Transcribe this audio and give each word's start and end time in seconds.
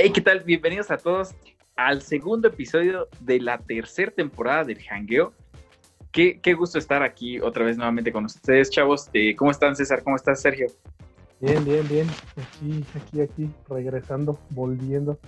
Hey, 0.00 0.12
¿qué 0.12 0.20
tal? 0.20 0.44
Bienvenidos 0.44 0.92
a 0.92 0.96
todos 0.96 1.34
al 1.74 2.02
segundo 2.02 2.46
episodio 2.46 3.08
de 3.18 3.40
la 3.40 3.58
tercera 3.58 4.12
temporada 4.12 4.62
del 4.62 4.78
Hangueo. 4.88 5.32
Qué, 6.12 6.38
qué 6.40 6.54
gusto 6.54 6.78
estar 6.78 7.02
aquí 7.02 7.40
otra 7.40 7.64
vez 7.64 7.76
nuevamente 7.76 8.12
con 8.12 8.24
ustedes, 8.24 8.70
chavos. 8.70 9.10
Eh, 9.12 9.34
¿Cómo 9.34 9.50
están, 9.50 9.74
César? 9.74 10.04
¿Cómo 10.04 10.14
estás, 10.14 10.40
Sergio? 10.40 10.68
Bien, 11.40 11.64
bien, 11.64 11.88
bien. 11.88 12.06
Aquí, 12.36 12.84
aquí, 12.94 13.20
aquí, 13.22 13.50
regresando, 13.68 14.38
volviendo. 14.50 15.18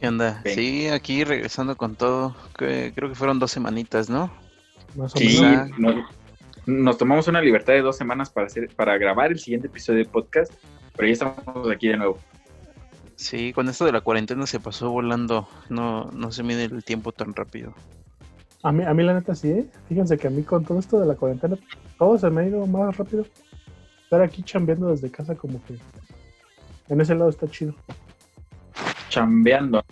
¿Qué 0.00 0.08
onda? 0.08 0.42
Ven. 0.44 0.54
Sí, 0.54 0.88
aquí 0.88 1.24
regresando 1.24 1.78
con 1.78 1.96
todo. 1.96 2.36
creo 2.52 2.92
que 3.08 3.14
fueron 3.14 3.38
dos 3.38 3.52
semanitas, 3.52 4.10
¿no? 4.10 4.30
Más 4.96 5.14
o 5.14 5.18
Sí, 5.18 5.40
menos. 5.40 5.78
no- 5.78 6.06
nos 6.66 6.98
tomamos 6.98 7.26
una 7.26 7.40
libertad 7.40 7.72
de 7.72 7.80
dos 7.80 7.96
semanas 7.96 8.28
para, 8.28 8.48
hacer, 8.48 8.68
para 8.76 8.98
grabar 8.98 9.30
el 9.30 9.38
siguiente 9.38 9.68
episodio 9.68 10.00
de 10.00 10.10
podcast, 10.10 10.52
pero 10.94 11.06
ya 11.08 11.12
estamos 11.14 11.70
aquí 11.70 11.88
de 11.88 11.96
nuevo. 11.96 12.18
Sí, 13.16 13.52
con 13.52 13.68
esto 13.68 13.84
de 13.86 13.92
la 13.92 14.02
cuarentena 14.02 14.46
se 14.46 14.60
pasó 14.60 14.90
volando. 14.90 15.48
No, 15.68 16.04
no 16.12 16.30
se 16.30 16.42
mide 16.42 16.64
el 16.64 16.84
tiempo 16.84 17.12
tan 17.12 17.34
rápido. 17.34 17.74
A 18.62 18.72
mí, 18.72 18.84
a 18.84 18.92
mí 18.94 19.02
la 19.02 19.14
neta 19.14 19.34
sí, 19.34 19.50
¿eh? 19.50 19.66
Fíjense 19.88 20.18
que 20.18 20.28
a 20.28 20.30
mí 20.30 20.42
con 20.42 20.64
todo 20.64 20.78
esto 20.78 21.00
de 21.00 21.06
la 21.06 21.14
cuarentena, 21.14 21.56
todo 21.98 22.18
se 22.18 22.30
me 22.30 22.42
ha 22.42 22.46
ido 22.46 22.66
más 22.66 22.96
rápido. 22.96 23.26
Estar 24.04 24.22
aquí 24.22 24.42
chambeando 24.42 24.88
desde 24.88 25.10
casa 25.10 25.34
como 25.34 25.64
que 25.64 25.78
en 26.88 27.00
ese 27.00 27.14
lado 27.14 27.30
está 27.30 27.48
chido. 27.48 27.74
Chambeando. 29.08 29.84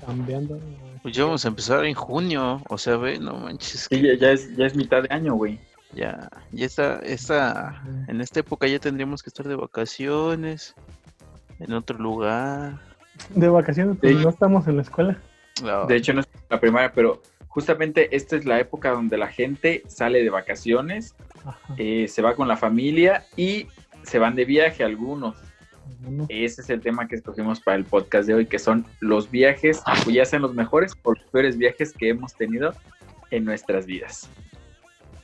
Chambeando. 0.00 0.58
Pues 1.02 1.14
ya 1.14 1.24
vamos 1.24 1.44
a 1.44 1.48
empezar 1.48 1.84
en 1.84 1.94
junio. 1.94 2.62
O 2.68 2.78
sea, 2.78 2.96
ve, 2.96 3.18
no 3.18 3.34
manches. 3.34 3.86
Sí, 3.90 4.00
ya, 4.00 4.14
ya 4.14 4.32
es, 4.32 4.56
ya 4.56 4.66
es 4.66 4.74
mitad 4.74 5.02
de 5.02 5.14
año, 5.14 5.34
güey. 5.34 5.60
Ya, 5.92 6.28
ya 6.52 6.66
está, 6.66 7.00
esta, 7.00 7.82
en 8.06 8.20
esta 8.20 8.40
época 8.40 8.68
ya 8.68 8.78
tendríamos 8.78 9.22
que 9.22 9.30
estar 9.30 9.46
de 9.46 9.56
vacaciones. 9.56 10.74
En 11.60 11.72
otro 11.72 11.98
lugar. 11.98 12.80
De 13.34 13.48
vacaciones, 13.48 13.96
pues 14.00 14.16
no 14.16 14.30
estamos 14.30 14.66
en 14.66 14.76
la 14.76 14.82
escuela. 14.82 15.18
No, 15.62 15.86
De 15.86 15.96
hecho, 15.96 16.12
no 16.14 16.20
es 16.20 16.28
la 16.48 16.58
primaria, 16.58 16.92
pero 16.92 17.20
justamente 17.48 18.14
esta 18.16 18.36
es 18.36 18.46
la 18.46 18.58
época 18.58 18.90
donde 18.90 19.18
la 19.18 19.28
gente 19.28 19.82
sale 19.86 20.22
de 20.22 20.30
vacaciones, 20.30 21.14
eh, 21.76 22.06
se 22.08 22.22
va 22.22 22.34
con 22.34 22.48
la 22.48 22.56
familia 22.56 23.26
y 23.36 23.66
se 24.02 24.18
van 24.18 24.34
de 24.34 24.44
viaje 24.44 24.84
algunos. 24.84 25.36
Bueno, 26.00 26.26
Ese 26.28 26.62
es 26.62 26.70
el 26.70 26.80
tema 26.80 27.08
que 27.08 27.16
escogimos 27.16 27.60
para 27.60 27.76
el 27.76 27.84
podcast 27.84 28.26
de 28.26 28.34
hoy, 28.34 28.46
que 28.46 28.58
son 28.58 28.86
los 29.00 29.30
viajes, 29.30 29.82
ya 30.06 30.24
sean 30.24 30.42
los 30.42 30.54
mejores 30.54 30.94
o 31.02 31.12
los 31.12 31.22
peores 31.24 31.58
viajes 31.58 31.92
que 31.92 32.08
hemos 32.08 32.34
tenido 32.34 32.72
en 33.30 33.44
nuestras 33.44 33.84
vidas. 33.84 34.30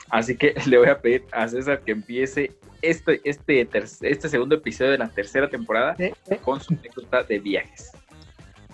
Así 0.09 0.35
que 0.35 0.53
le 0.67 0.77
voy 0.77 0.89
a 0.89 0.99
pedir 0.99 1.25
a 1.31 1.47
César 1.47 1.81
que 1.81 1.93
empiece 1.93 2.51
este, 2.89 3.21
este, 3.23 3.65
ter- 3.65 3.87
este 4.01 4.29
segundo 4.29 4.55
episodio 4.55 4.91
de 4.91 4.97
la 4.97 5.09
tercera 5.09 5.49
temporada 5.49 5.95
eh, 5.99 6.13
con 6.43 6.61
su 6.61 6.73
anécdota 6.73 7.23
de 7.23 7.39
viajes. 7.39 7.91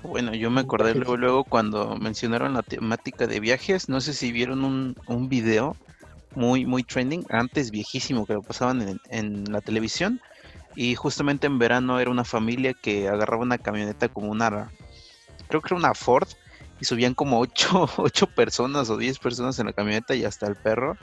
Bueno, 0.03 0.33
yo 0.33 0.51
me 0.51 0.61
acordé 0.61 0.93
luego, 0.95 1.15
luego 1.17 1.43
cuando 1.45 1.95
mencionaron 1.95 2.53
la 2.53 2.61
temática 2.61 3.25
de 3.25 3.39
viajes. 3.39 3.87
No 3.87 4.01
sé 4.01 4.13
si 4.13 4.31
vieron 4.31 4.63
un, 4.65 4.95
un 5.07 5.29
video 5.29 5.77
muy, 6.35 6.65
muy 6.65 6.83
trending, 6.83 7.25
antes 7.29 7.71
viejísimo, 7.71 8.25
que 8.25 8.33
lo 8.33 8.41
pasaban 8.41 8.81
en, 8.81 8.99
en 9.09 9.45
la 9.51 9.61
televisión. 9.61 10.19
Y 10.75 10.95
justamente 10.95 11.47
en 11.47 11.57
verano 11.59 11.99
era 11.99 12.11
una 12.11 12.25
familia 12.25 12.73
que 12.73 13.07
agarraba 13.07 13.43
una 13.43 13.57
camioneta 13.57 14.09
como 14.09 14.31
una, 14.31 14.71
creo 15.47 15.61
que 15.61 15.67
era 15.67 15.77
una 15.77 15.93
Ford, 15.93 16.27
y 16.81 16.85
subían 16.85 17.13
como 17.13 17.39
ocho, 17.39 17.87
ocho 17.97 18.27
personas 18.27 18.89
o 18.89 18.97
10 18.97 19.19
personas 19.19 19.57
en 19.59 19.67
la 19.67 19.73
camioneta 19.73 20.15
y 20.15 20.25
hasta 20.25 20.47
el 20.47 20.55
perro. 20.55 20.97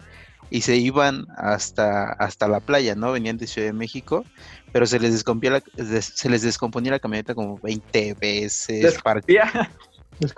Y 0.49 0.63
se 0.63 0.77
iban 0.77 1.27
hasta, 1.37 2.11
hasta 2.13 2.49
la 2.49 2.61
playa, 2.61 2.95
¿no? 2.95 3.13
Venían 3.13 3.37
de 3.37 3.47
Ciudad 3.47 3.69
de 3.69 3.73
México, 3.73 4.25
pero 4.73 4.87
se 4.87 4.99
les 4.99 5.13
descomponía 5.13 5.61
la, 5.77 6.01
se 6.01 6.29
les 6.29 6.43
descomponía 6.43 6.91
la 6.93 6.99
camioneta 6.99 7.35
como 7.35 7.59
20 7.59 8.15
veces. 8.15 8.81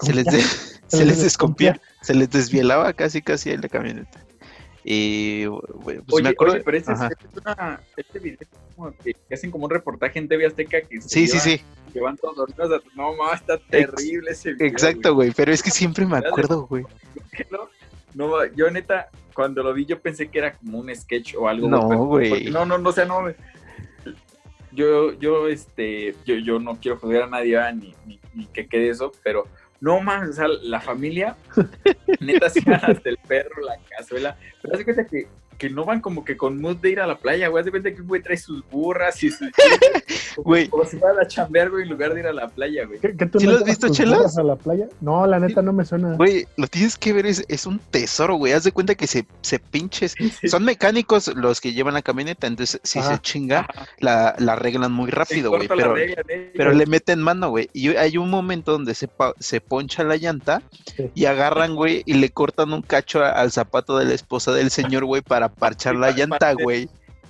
se 0.00 0.12
les, 0.14 0.24
de- 0.26 0.42
se 0.86 1.04
les 1.06 1.22
descompía, 1.22 1.80
se 2.02 2.14
les 2.14 2.30
desvielaba 2.30 2.92
casi 2.92 3.22
casi 3.22 3.50
en 3.50 3.62
la 3.62 3.68
camioneta. 3.68 4.20
Y 4.84 5.46
pues 5.84 6.00
oye, 6.10 6.22
me 6.24 6.28
acuerdo. 6.30 6.54
oye, 6.54 6.62
pero 6.64 6.76
este, 6.76 6.92
es- 6.92 7.00
este 7.00 7.14
es 7.32 7.36
una- 7.44 7.80
este 7.96 8.18
video 8.18 8.38
es 8.40 8.48
como 8.76 8.92
que 8.98 9.16
hacen 9.32 9.50
como 9.50 9.64
un 9.64 9.70
reportaje 9.70 10.18
en 10.18 10.28
TV 10.28 10.46
Azteca 10.46 10.80
que 10.82 11.00
se 11.00 11.08
Sí, 11.08 11.26
sí, 11.28 11.38
llevan- 11.38 11.42
sí, 11.42 11.64
que 11.92 12.00
van 12.00 12.16
todos 12.16 12.36
dormidos. 12.36 12.70
a- 12.72 12.96
No, 12.96 13.14
mames, 13.14 13.40
está 13.40 13.58
terrible 13.70 14.30
ese 14.32 14.52
video. 14.54 14.66
exacto, 14.66 15.14
güey. 15.14 15.30
Pero 15.30 15.52
es 15.52 15.62
que 15.62 15.70
siempre 15.70 16.04
me 16.04 16.18
acuerdo, 16.18 16.66
güey. 16.66 16.82
güey. 17.14 17.46
No, 17.50 17.68
no, 18.14 18.44
yo 18.54 18.70
neta, 18.70 19.08
cuando 19.34 19.62
lo 19.62 19.72
vi, 19.72 19.86
yo 19.86 20.00
pensé 20.00 20.28
que 20.28 20.38
era 20.38 20.52
como 20.52 20.78
un 20.78 20.94
sketch 20.94 21.34
o 21.36 21.48
algo. 21.48 21.68
No, 21.68 22.06
güey. 22.06 22.50
No, 22.50 22.64
no, 22.64 22.78
no, 22.78 22.90
o 22.90 22.92
sea, 22.92 23.04
no. 23.04 23.32
Yo, 24.72 25.12
yo, 25.18 25.48
este, 25.48 26.14
yo, 26.24 26.36
yo 26.36 26.58
no 26.58 26.78
quiero 26.80 26.98
joder 26.98 27.22
a 27.22 27.26
nadie, 27.26 27.56
¿verdad? 27.56 27.74
ni, 27.74 27.94
ni, 28.06 28.18
ni 28.34 28.46
que 28.46 28.66
quede 28.66 28.88
eso, 28.88 29.12
pero 29.22 29.46
no 29.80 30.00
más, 30.00 30.28
o 30.28 30.32
sea, 30.32 30.48
la 30.48 30.80
familia, 30.80 31.36
neta, 32.20 32.46
van 32.64 32.80
hasta 32.82 33.08
el 33.08 33.18
perro, 33.26 33.62
la 33.62 33.76
cazuela, 33.90 34.36
pero 34.62 34.74
haz 34.74 34.78
de 34.78 34.84
cuenta 34.84 35.06
que, 35.06 35.26
que 35.62 35.70
no 35.70 35.84
van 35.84 36.00
como 36.00 36.24
que 36.24 36.36
con 36.36 36.60
mood 36.60 36.78
de 36.78 36.90
ir 36.90 36.98
a 37.00 37.06
la 37.06 37.16
playa, 37.16 37.46
güey, 37.46 37.62
de 37.62 37.70
cuenta 37.70 37.94
que 37.94 38.00
un 38.00 38.08
güey 38.08 38.20
trae 38.20 38.36
sus 38.36 38.68
burras 38.68 39.22
y 39.22 39.30
sus... 39.30 39.48
como, 40.34 40.44
Güey. 40.44 40.68
como 40.68 40.84
si 40.84 40.96
fuera 40.96 41.22
a 41.22 41.28
chambear, 41.28 41.70
güey, 41.70 41.84
en 41.84 41.90
lugar 41.90 42.14
de 42.14 42.20
ir 42.20 42.26
a 42.26 42.32
la 42.32 42.48
playa, 42.48 42.84
güey. 42.84 42.98
¿Qué, 42.98 43.14
qué 43.16 43.26
tú 43.26 43.38
¿Sí 43.38 43.46
no 43.46 43.52
lo 43.52 43.58
has 43.58 43.64
visto, 43.64 43.88
Chelas? 43.90 44.36
a 44.38 44.42
la 44.42 44.56
playa? 44.56 44.88
No, 45.00 45.24
la 45.24 45.38
neta 45.38 45.62
no 45.62 45.72
me 45.72 45.84
suena. 45.84 46.14
Güey, 46.16 46.48
lo 46.56 46.66
tienes 46.66 46.98
que 46.98 47.12
ver, 47.12 47.26
es, 47.26 47.44
es 47.46 47.64
un 47.66 47.78
tesoro, 47.78 48.34
güey. 48.34 48.52
Haz 48.54 48.64
de 48.64 48.72
cuenta 48.72 48.96
que 48.96 49.06
se, 49.06 49.24
se 49.42 49.60
pinches. 49.60 50.16
Son 50.50 50.64
mecánicos 50.64 51.28
los 51.36 51.60
que 51.60 51.72
llevan 51.72 51.94
la 51.94 52.02
camioneta, 52.02 52.48
entonces 52.48 52.80
si 52.82 52.98
Ajá. 52.98 53.14
se 53.14 53.20
chinga, 53.20 53.68
la, 54.00 54.34
la 54.38 54.54
arreglan 54.54 54.90
muy 54.90 55.10
rápido, 55.12 55.50
güey. 55.50 55.68
Pero, 55.68 55.94
regla, 55.94 56.22
¿eh? 56.28 56.50
pero 56.56 56.72
le 56.72 56.86
meten 56.86 57.20
mano, 57.22 57.50
güey. 57.50 57.70
Y 57.72 57.90
hay 57.94 58.16
un 58.16 58.30
momento 58.30 58.72
donde 58.72 58.94
se, 58.94 59.06
pa- 59.06 59.34
se 59.38 59.60
poncha 59.60 60.02
la 60.02 60.16
llanta 60.16 60.60
Sí. 60.96 61.10
y 61.14 61.26
agarran, 61.26 61.76
güey, 61.76 62.02
y 62.06 62.14
le 62.14 62.30
cortan 62.30 62.72
un 62.72 62.82
cacho 62.82 63.22
al 63.24 63.52
zapato 63.52 63.96
de 63.98 64.06
la 64.06 64.14
esposa 64.14 64.52
del 64.52 64.70
señor, 64.70 65.04
güey, 65.04 65.22
para 65.22 65.51
parchar 65.58 65.94
la 65.96 66.10
llanta, 66.10 66.52
güey. 66.54 66.88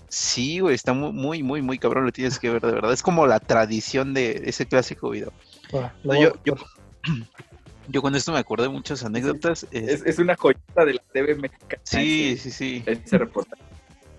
Sí, 0.09 0.59
güey, 0.61 0.75
está 0.75 0.93
muy, 0.93 1.13
muy, 1.13 1.43
muy, 1.43 1.63
muy 1.63 1.79
cabrón, 1.79 2.05
lo 2.05 2.13
tienes 2.13 2.39
que 2.39 2.51
ver, 2.51 2.61
de 2.61 2.73
verdad. 2.73 2.93
Es 2.93 3.03
como 3.03 3.27
la 3.27 3.41
tradición 3.41 4.13
de 4.13 4.43
ese 4.45 4.67
clásico 4.67 5.09
video. 5.11 5.33
Ah, 5.73 5.93
No, 6.05 6.15
yo, 6.21 6.33
yo, 6.45 6.53
buscar. 6.55 6.71
yo 7.89 8.03
con 8.03 8.15
esto 8.15 8.31
me 8.33 8.39
acordé 8.39 8.65
de 8.65 8.69
muchas 8.69 9.03
anécdotas. 9.05 9.65
eh, 9.73 9.87
Es, 9.89 10.03
es 10.05 10.19
una 10.19 10.37
joyita 10.37 10.85
de 10.85 10.95
la 10.95 11.03
TV 11.13 11.35
mexicana. 11.37 11.81
sí, 11.85 12.33
ese- 12.33 12.51
sí, 12.51 12.51
sí. 12.51 12.83
Ese 12.87 13.17
reportaje. 13.19 13.63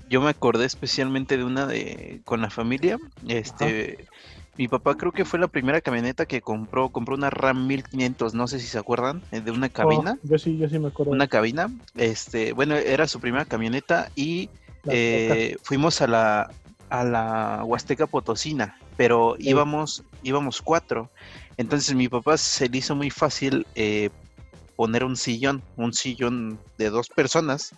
Yo 0.10 0.20
me 0.22 0.30
acordé 0.30 0.66
especialmente 0.66 1.38
de 1.38 1.44
una 1.44 1.66
de 1.68 2.22
con 2.26 2.42
la 2.42 2.50
familia. 2.50 2.98
Este, 3.28 4.06
mi 4.58 4.68
papá 4.68 4.96
creo 4.96 5.12
que 5.12 5.26
fue 5.26 5.40
la 5.40 5.48
primera 5.48 5.82
camioneta 5.82 6.26
que 6.26 6.42
compró, 6.42 6.90
compró 6.90 7.16
una 7.16 7.30
Ram 7.30 7.66
1500, 7.68 8.34
no 8.34 8.48
sé 8.48 8.60
si 8.60 8.68
se 8.68 8.78
acuerdan, 8.78 9.24
eh, 9.32 9.42
de 9.42 9.52
una 9.52 9.70
cabina. 9.70 10.18
Oh, 10.24 10.28
yo 10.28 10.38
sí, 10.38 10.58
yo 10.58 10.70
sí 10.70 10.78
me 10.80 10.90
acuerdo. 10.90 11.12
Una 11.12 11.28
cabina, 11.28 11.70
este, 11.96 12.54
bueno, 12.54 12.76
era 12.76 13.08
su 13.08 13.20
primera 13.20 13.46
camioneta 13.46 14.10
y 14.16 14.50
eh, 14.90 15.56
fuimos 15.64 16.02
a 16.02 16.08
la 16.08 16.50
a 16.90 17.04
la 17.04 17.64
Huasteca 17.66 18.06
Potosina, 18.06 18.76
pero 18.98 19.36
Sí. 19.40 19.50
íbamos 19.50 20.04
íbamos 20.22 20.62
cuatro. 20.62 21.10
Entonces 21.58 21.96
mi 21.96 22.08
papá 22.08 22.38
se 22.38 22.70
le 22.70 22.78
hizo 22.78 22.96
muy 22.96 23.10
fácil 23.10 23.66
eh, 23.74 24.10
poner 24.76 25.04
un 25.04 25.16
sillón, 25.16 25.64
un 25.76 25.94
sillón 25.94 26.60
de 26.78 26.90
dos 26.92 27.10
personas 27.10 27.74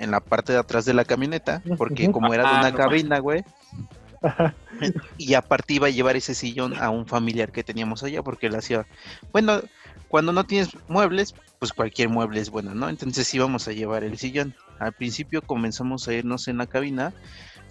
en 0.00 0.10
la 0.10 0.20
parte 0.20 0.52
de 0.52 0.58
atrás 0.58 0.84
de 0.84 0.94
la 0.94 1.04
camioneta, 1.04 1.62
porque 1.76 2.10
como 2.12 2.34
era 2.34 2.44
de 2.44 2.48
Ah, 2.56 2.58
una 2.60 2.70
no 2.70 2.76
cabina, 2.76 3.18
güey. 3.20 3.44
Y 5.16 5.34
aparte 5.34 5.74
iba 5.74 5.86
a 5.86 5.90
llevar 5.90 6.16
ese 6.16 6.34
sillón 6.34 6.74
a 6.78 6.90
un 6.90 7.06
familiar 7.06 7.52
que 7.52 7.64
teníamos 7.64 8.02
allá, 8.02 8.22
porque 8.22 8.48
le 8.48 8.58
hacía, 8.58 8.86
bueno, 9.32 9.60
cuando 10.08 10.32
no 10.32 10.44
tienes 10.44 10.70
muebles, 10.88 11.34
pues 11.58 11.72
cualquier 11.72 12.08
mueble 12.08 12.40
es 12.40 12.50
bueno, 12.50 12.74
¿no? 12.74 12.88
Entonces 12.88 13.32
íbamos 13.34 13.68
a 13.68 13.72
llevar 13.72 14.04
el 14.04 14.18
sillón. 14.18 14.54
Al 14.78 14.92
principio 14.92 15.42
comenzamos 15.42 16.08
a 16.08 16.14
irnos 16.14 16.48
en 16.48 16.58
la 16.58 16.66
cabina, 16.66 17.12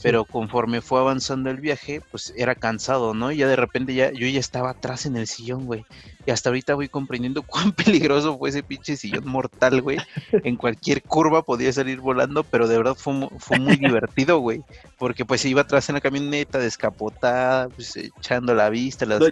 pero 0.04 0.26
conforme 0.26 0.82
fue 0.82 1.00
avanzando 1.00 1.50
el 1.50 1.58
viaje, 1.60 2.02
pues 2.12 2.34
era 2.38 2.56
cansado, 2.56 3.14
¿no? 3.14 3.32
Y 3.32 3.38
ya 3.38 3.48
de 3.48 3.56
repente 3.56 3.94
ya 3.94 4.12
yo 4.12 4.28
ya 4.28 4.40
estaba 4.40 4.70
atrás 4.72 5.06
en 5.06 5.16
el 5.18 5.28
sillón, 5.28 5.66
güey. 5.66 5.86
Y 6.26 6.32
hasta 6.32 6.50
ahorita 6.50 6.76
voy 6.76 6.88
comprendiendo 6.90 7.42
cuán 7.48 7.72
peligroso 7.72 8.38
fue 8.38 8.50
ese 8.50 8.64
pinche 8.64 8.96
sillón 8.96 9.28
mortal, 9.28 9.82
güey. 9.82 9.98
En 10.32 10.56
cualquier 10.56 11.02
curva 11.04 11.42
podía 11.44 11.72
salir 11.74 12.00
volando, 12.00 12.44
pero 12.44 12.68
de 12.68 12.78
verdad 12.78 12.96
fue, 12.96 13.28
fue 13.40 13.60
muy 13.60 13.76
divertido, 13.78 14.40
güey. 14.40 14.62
Porque 14.98 15.26
pues 15.26 15.42
se 15.42 15.50
iba 15.50 15.62
atrás 15.62 15.90
en 15.90 15.96
la 15.96 16.02
camioneta, 16.02 16.60
descapotada, 16.60 17.70
pues 17.70 17.96
echando 17.96 18.54
la 18.54 18.70
vista, 18.70 19.06
las... 19.06 19.20
No, 19.20 19.28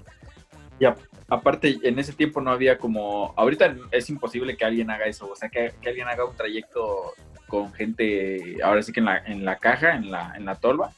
Y 0.80 0.86
a- 0.86 0.96
aparte, 1.30 1.78
en 1.84 2.00
ese 2.00 2.14
tiempo 2.14 2.42
no 2.42 2.52
había 2.52 2.78
como. 2.78 3.34
Ahorita 3.38 3.76
es 3.92 4.10
imposible 4.10 4.58
que 4.58 4.66
alguien 4.66 4.90
haga 4.90 5.06
eso. 5.06 5.30
O 5.30 5.36
sea, 5.36 5.50
que, 5.50 5.74
que 5.82 5.90
alguien 5.90 6.08
haga 6.08 6.26
un 6.26 6.36
trayecto 6.36 7.14
con 7.48 7.74
gente. 7.74 8.58
Ahora 8.64 8.82
sí 8.82 8.92
que 8.92 9.00
en 9.00 9.06
la, 9.06 9.18
en 9.20 9.46
la 9.46 9.58
caja, 9.58 9.96
en 9.96 10.12
la, 10.12 10.34
en 10.36 10.46
la 10.46 10.56
tolva. 10.56 10.92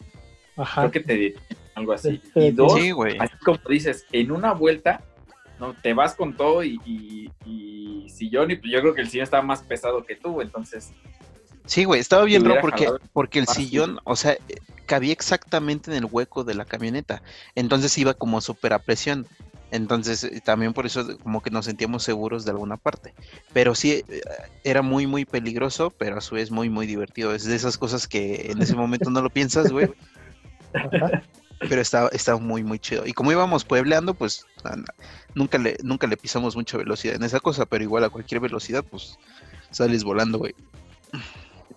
Ajá. 0.56 0.82
Creo 0.82 0.92
que 0.92 1.00
te 1.02 1.14
detienen, 1.18 1.44
algo 1.76 1.94
así. 1.94 2.22
Y 2.36 2.52
dos, 2.52 2.74
Sí, 2.80 2.92
güey. 2.92 3.18
así 3.20 3.36
como 3.44 3.60
dices, 3.70 4.06
en 4.12 4.32
una 4.32 4.54
vuelta. 4.54 5.02
No, 5.60 5.74
te 5.74 5.94
vas 5.94 6.14
con 6.14 6.38
todo 6.38 6.64
y, 6.64 6.80
y, 6.86 7.32
y 7.44 8.08
sillón, 8.12 8.52
y 8.52 8.58
pues 8.58 8.72
yo 8.72 8.80
creo 8.80 8.94
que 8.94 9.02
el 9.02 9.10
sillón 9.10 9.24
estaba 9.24 9.42
más 9.42 9.64
pesado 9.64 10.06
que 10.06 10.16
tú, 10.16 10.40
entonces 10.40 10.92
Sí, 11.66 11.84
güey, 11.84 12.00
estaba 12.00 12.24
bien 12.26 12.46
raro 12.46 12.62
porque, 12.62 12.88
porque 13.12 13.40
el 13.40 13.46
fácil. 13.48 13.66
sillón, 13.66 14.00
o 14.04 14.16
sea, 14.16 14.34
eh, 14.34 14.40
cabía 14.86 15.12
exactamente 15.12 15.90
en 15.92 15.98
el 15.98 16.06
hueco 16.10 16.44
de 16.44 16.54
la 16.54 16.64
camioneta. 16.64 17.22
Entonces 17.56 17.98
iba 17.98 18.14
como 18.14 18.40
súper 18.40 18.72
a 18.74 18.80
presión. 18.80 19.26
Entonces, 19.72 20.24
eh, 20.24 20.42
también 20.44 20.74
por 20.74 20.86
eso 20.86 21.18
como 21.19 21.42
que 21.42 21.50
nos 21.50 21.66
sentíamos 21.66 22.04
seguros 22.04 22.46
de 22.46 22.52
alguna 22.52 22.78
parte. 22.78 23.14
Pero 23.54 23.75
sí, 23.75 24.04
eh, 24.08 24.22
era 24.64 24.81
muy, 24.81 25.08
muy 25.08 25.25
peligroso, 25.25 25.92
pero 25.92 26.18
a 26.18 26.22
su 26.22 26.36
vez 26.36 26.52
muy, 26.52 26.69
muy 26.69 26.88
divertido. 26.88 27.34
Es 27.34 27.44
de 27.44 27.56
esas 27.56 27.78
cosas 27.78 28.08
que 28.08 28.52
en 28.52 28.62
ese 28.62 28.75
momento 28.75 29.10
no 29.10 29.22
lo 29.22 29.30
piensas, 29.30 29.72
güey. 29.72 29.90
Pero 31.60 31.81
estaba, 31.81 32.10
estaba 32.10 32.40
muy, 32.40 32.64
muy 32.64 32.80
chido. 32.80 33.06
Y 33.06 33.14
como 33.14 33.31
íbamos 33.31 33.66
puebleando, 33.66 34.14
pues 34.14 34.46
nunca 35.34 35.58
le, 35.58 35.75
nunca 35.84 36.06
le 36.06 36.16
pisamos 36.16 36.56
mucha 36.56 36.78
velocidad 36.78 37.16
en 37.16 37.24
esa 37.24 37.40
cosa, 37.40 37.66
pero 37.66 37.84
igual 37.84 38.04
a 38.04 38.10
cualquier 38.10 38.42
velocidad, 38.42 38.84
pues 38.84 39.18
sales 39.72 40.04
volando, 40.04 40.38
güey. 40.38 40.54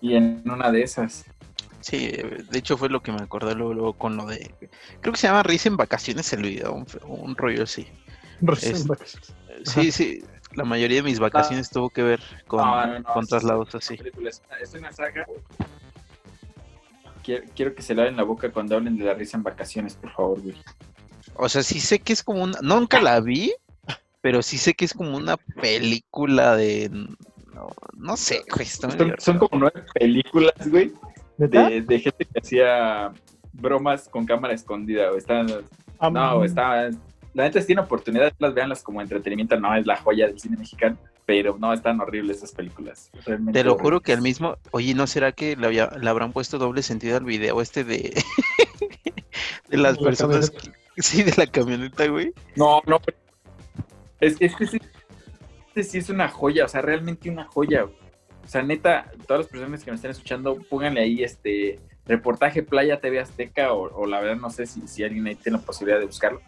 Y 0.01 0.15
en 0.15 0.43
una 0.45 0.71
de 0.71 0.83
esas. 0.83 1.25
Sí, 1.81 2.11
eh, 2.13 2.43
de 2.49 2.59
hecho 2.59 2.77
fue 2.77 2.89
lo 2.89 3.01
que 3.01 3.11
me 3.11 3.21
acordé 3.21 3.55
luego, 3.55 3.73
luego 3.73 3.93
con 3.93 4.15
lo 4.17 4.25
de... 4.25 4.53
Creo 5.01 5.13
que 5.13 5.19
se 5.19 5.27
llama 5.27 5.43
Risa 5.43 5.67
en 5.69 5.77
Vacaciones 5.77 6.31
el 6.33 6.43
video, 6.43 6.73
un, 6.73 6.85
un 7.07 7.35
rollo 7.35 7.63
así. 7.63 7.87
Recién 8.41 8.75
Es- 8.75 8.87
vacaciones. 8.87 9.33
Sí, 9.65 9.91
sí, 9.91 10.23
la 10.53 10.63
mayoría 10.63 10.97
de 10.97 11.03
mis 11.03 11.19
vacaciones 11.19 11.69
tuvo 11.69 11.89
que 11.89 12.01
ver 12.03 12.19
con, 12.47 12.61
No, 12.61 12.85
no, 12.87 12.99
no, 12.99 13.13
con 13.13 13.23
sí, 13.25 13.29
traslados 13.29 13.69
sí, 13.71 13.77
así. 13.77 13.97
Es 14.61 14.73
una, 14.73 14.91
saga. 14.91 15.25
Quiero, 17.23 17.45
quiero 17.55 17.75
que 17.75 17.81
se 17.83 17.93
laven 17.93 18.15
la 18.17 18.23
boca 18.23 18.51
cuando 18.51 18.75
hablen 18.75 18.97
de 18.97 19.05
la 19.05 19.13
risa 19.13 19.37
en 19.37 19.43
vacaciones, 19.43 19.93
por 19.95 20.11
favor, 20.11 20.41
güey. 20.41 20.55
O 21.35 21.47
sea, 21.49 21.61
sí 21.63 21.79
sé 21.79 21.99
que 21.99 22.13
es 22.13 22.23
como 22.23 22.43
una... 22.43 22.59
Nunca 22.61 22.99
la 23.01 23.19
vi, 23.19 23.53
pero 24.21 24.41
sí 24.41 24.57
sé 24.57 24.73
que 24.73 24.85
es 24.85 24.93
como 24.93 25.15
una 25.15 25.37
película 25.37 26.55
de... 26.55 26.89
No, 27.53 27.69
no 27.95 28.17
sé, 28.17 28.43
güey, 28.53 28.65
Son, 28.65 29.15
son 29.19 29.37
como 29.37 29.59
nueve 29.59 29.83
películas, 29.93 30.53
güey. 30.67 30.91
De, 31.37 31.81
de 31.81 31.99
gente 31.99 32.25
que 32.25 32.39
hacía 32.39 33.11
bromas 33.53 34.07
con 34.09 34.25
cámara 34.25 34.53
escondida, 34.53 35.07
güey. 35.07 35.19
Están, 35.19 35.47
Ah, 35.99 36.09
no, 36.09 36.37
güey, 36.37 36.47
está... 36.49 36.89
La 37.33 37.43
neta, 37.43 37.61
si 37.61 37.67
tienen 37.67 37.85
oportunidad, 37.85 38.33
las 38.39 38.53
veanlas 38.53 38.83
como 38.83 39.01
entretenimiento, 39.01 39.57
no 39.59 39.73
es 39.75 39.85
la 39.85 39.95
joya 39.95 40.27
del 40.27 40.37
cine 40.39 40.57
mexicano, 40.57 40.97
pero 41.25 41.57
no, 41.57 41.71
están 41.73 42.01
horribles 42.01 42.37
esas 42.37 42.51
películas. 42.51 43.09
realmente 43.25 43.57
Te 43.59 43.63
lo 43.63 43.77
juro 43.77 44.01
que 44.01 44.11
al 44.11 44.21
mismo... 44.21 44.57
Oye, 44.71 44.93
¿no 44.95 45.07
será 45.07 45.31
que 45.31 45.55
le, 45.55 45.65
había- 45.67 45.91
le 45.91 46.09
habrán 46.09 46.33
puesto 46.33 46.57
doble 46.57 46.81
sentido 46.83 47.15
al 47.17 47.23
video 47.23 47.61
este 47.61 47.83
de... 47.85 48.13
de 49.69 49.77
las 49.77 49.97
La 49.97 50.03
personas... 50.03 50.49
que- 50.49 50.71
Sí, 50.97 51.23
de 51.23 51.33
la 51.37 51.47
camioneta, 51.47 52.05
güey. 52.07 52.33
No, 52.57 52.81
no. 52.85 52.99
Es, 54.19 54.35
es 54.41 54.53
que 54.55 54.67
sí, 54.67 54.77
este 55.69 55.83
sí 55.83 55.97
es 55.99 56.09
una 56.09 56.27
joya, 56.27 56.65
o 56.65 56.67
sea, 56.67 56.81
realmente 56.81 57.29
una 57.29 57.45
joya. 57.45 57.83
güey. 57.83 57.95
O 58.51 58.53
sea, 58.53 58.63
neta, 58.63 59.09
todas 59.27 59.43
las 59.43 59.47
personas 59.47 59.81
que 59.81 59.91
nos 59.91 59.99
estén 59.99 60.11
escuchando, 60.11 60.59
pónganle 60.69 60.99
ahí 60.99 61.23
este 61.23 61.79
reportaje 62.05 62.63
Playa 62.63 62.99
TV 62.99 63.21
Azteca 63.21 63.71
o, 63.71 63.83
o 63.97 64.05
la 64.05 64.19
verdad 64.19 64.35
no 64.35 64.49
sé 64.49 64.65
si, 64.65 64.85
si 64.89 65.05
alguien 65.05 65.25
ahí 65.25 65.35
tiene 65.35 65.57
la 65.57 65.63
posibilidad 65.63 66.01
de 66.01 66.05
buscarlo. 66.05 66.41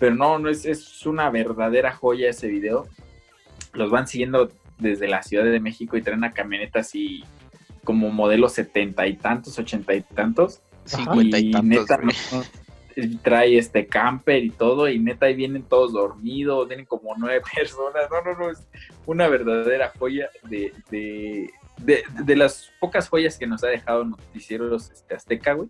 Pero 0.00 0.16
no, 0.16 0.40
no 0.40 0.48
es, 0.48 0.66
es 0.66 1.06
una 1.06 1.30
verdadera 1.30 1.92
joya 1.92 2.28
ese 2.28 2.48
video. 2.48 2.88
Los 3.72 3.92
van 3.92 4.08
siguiendo 4.08 4.50
desde 4.80 5.06
la 5.06 5.22
Ciudad 5.22 5.44
de 5.44 5.60
México 5.60 5.96
y 5.96 6.02
traen 6.02 6.18
una 6.18 6.32
camioneta 6.32 6.80
así 6.80 7.22
como 7.84 8.10
modelo 8.10 8.48
setenta 8.48 9.06
y 9.06 9.14
tantos, 9.14 9.56
ochenta 9.56 9.94
y 9.94 10.00
tantos. 10.00 10.60
Cincuenta 10.86 11.38
y, 11.38 11.52
tantos, 11.52 11.68
neta, 11.68 11.98
no, 11.98 12.10
y 12.10 12.63
trae 13.22 13.58
este 13.58 13.86
camper 13.86 14.44
y 14.44 14.50
todo, 14.50 14.88
y 14.88 14.98
neta 14.98 15.26
ahí 15.26 15.34
vienen 15.34 15.62
todos 15.62 15.92
dormidos, 15.92 16.68
vienen 16.68 16.86
como 16.86 17.14
nueve 17.16 17.42
personas, 17.54 18.04
no, 18.10 18.22
no, 18.22 18.38
no, 18.38 18.50
es 18.50 18.66
una 19.06 19.28
verdadera 19.28 19.92
joya 19.98 20.28
de, 20.48 20.72
de, 20.90 21.50
de, 21.78 22.04
de 22.24 22.36
las 22.36 22.70
pocas 22.80 23.08
joyas 23.08 23.38
que 23.38 23.46
nos 23.46 23.64
ha 23.64 23.68
dejado 23.68 24.04
Noticieros 24.04 24.90
este, 24.90 25.14
Azteca, 25.14 25.54
güey, 25.54 25.68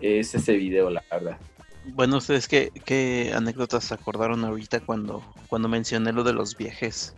es 0.00 0.34
ese 0.34 0.54
video, 0.54 0.90
la 0.90 1.02
verdad. 1.10 1.38
Bueno, 1.94 2.18
¿ustedes 2.18 2.46
qué, 2.46 2.70
qué 2.84 3.32
anécdotas 3.34 3.90
acordaron 3.90 4.44
ahorita 4.44 4.80
cuando, 4.80 5.22
cuando 5.48 5.68
mencioné 5.68 6.12
lo 6.12 6.22
de 6.22 6.32
los 6.32 6.56
viajes? 6.56 7.16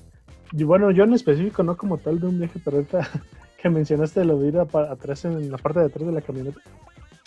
Y 0.52 0.64
bueno, 0.64 0.90
yo 0.90 1.04
en 1.04 1.12
específico, 1.12 1.62
no 1.62 1.76
como 1.76 1.98
tal 1.98 2.20
de 2.20 2.28
un 2.28 2.38
viaje, 2.38 2.60
pero 2.64 2.78
ahorita 2.78 3.08
que 3.60 3.68
mencionaste 3.68 4.24
lo 4.24 4.38
de 4.38 4.48
ir 4.48 4.58
a 4.58 4.62
atrás 4.90 5.24
en 5.24 5.50
la 5.50 5.58
parte 5.58 5.80
de 5.80 5.86
atrás 5.86 6.06
de 6.06 6.12
la 6.12 6.22
camioneta. 6.22 6.60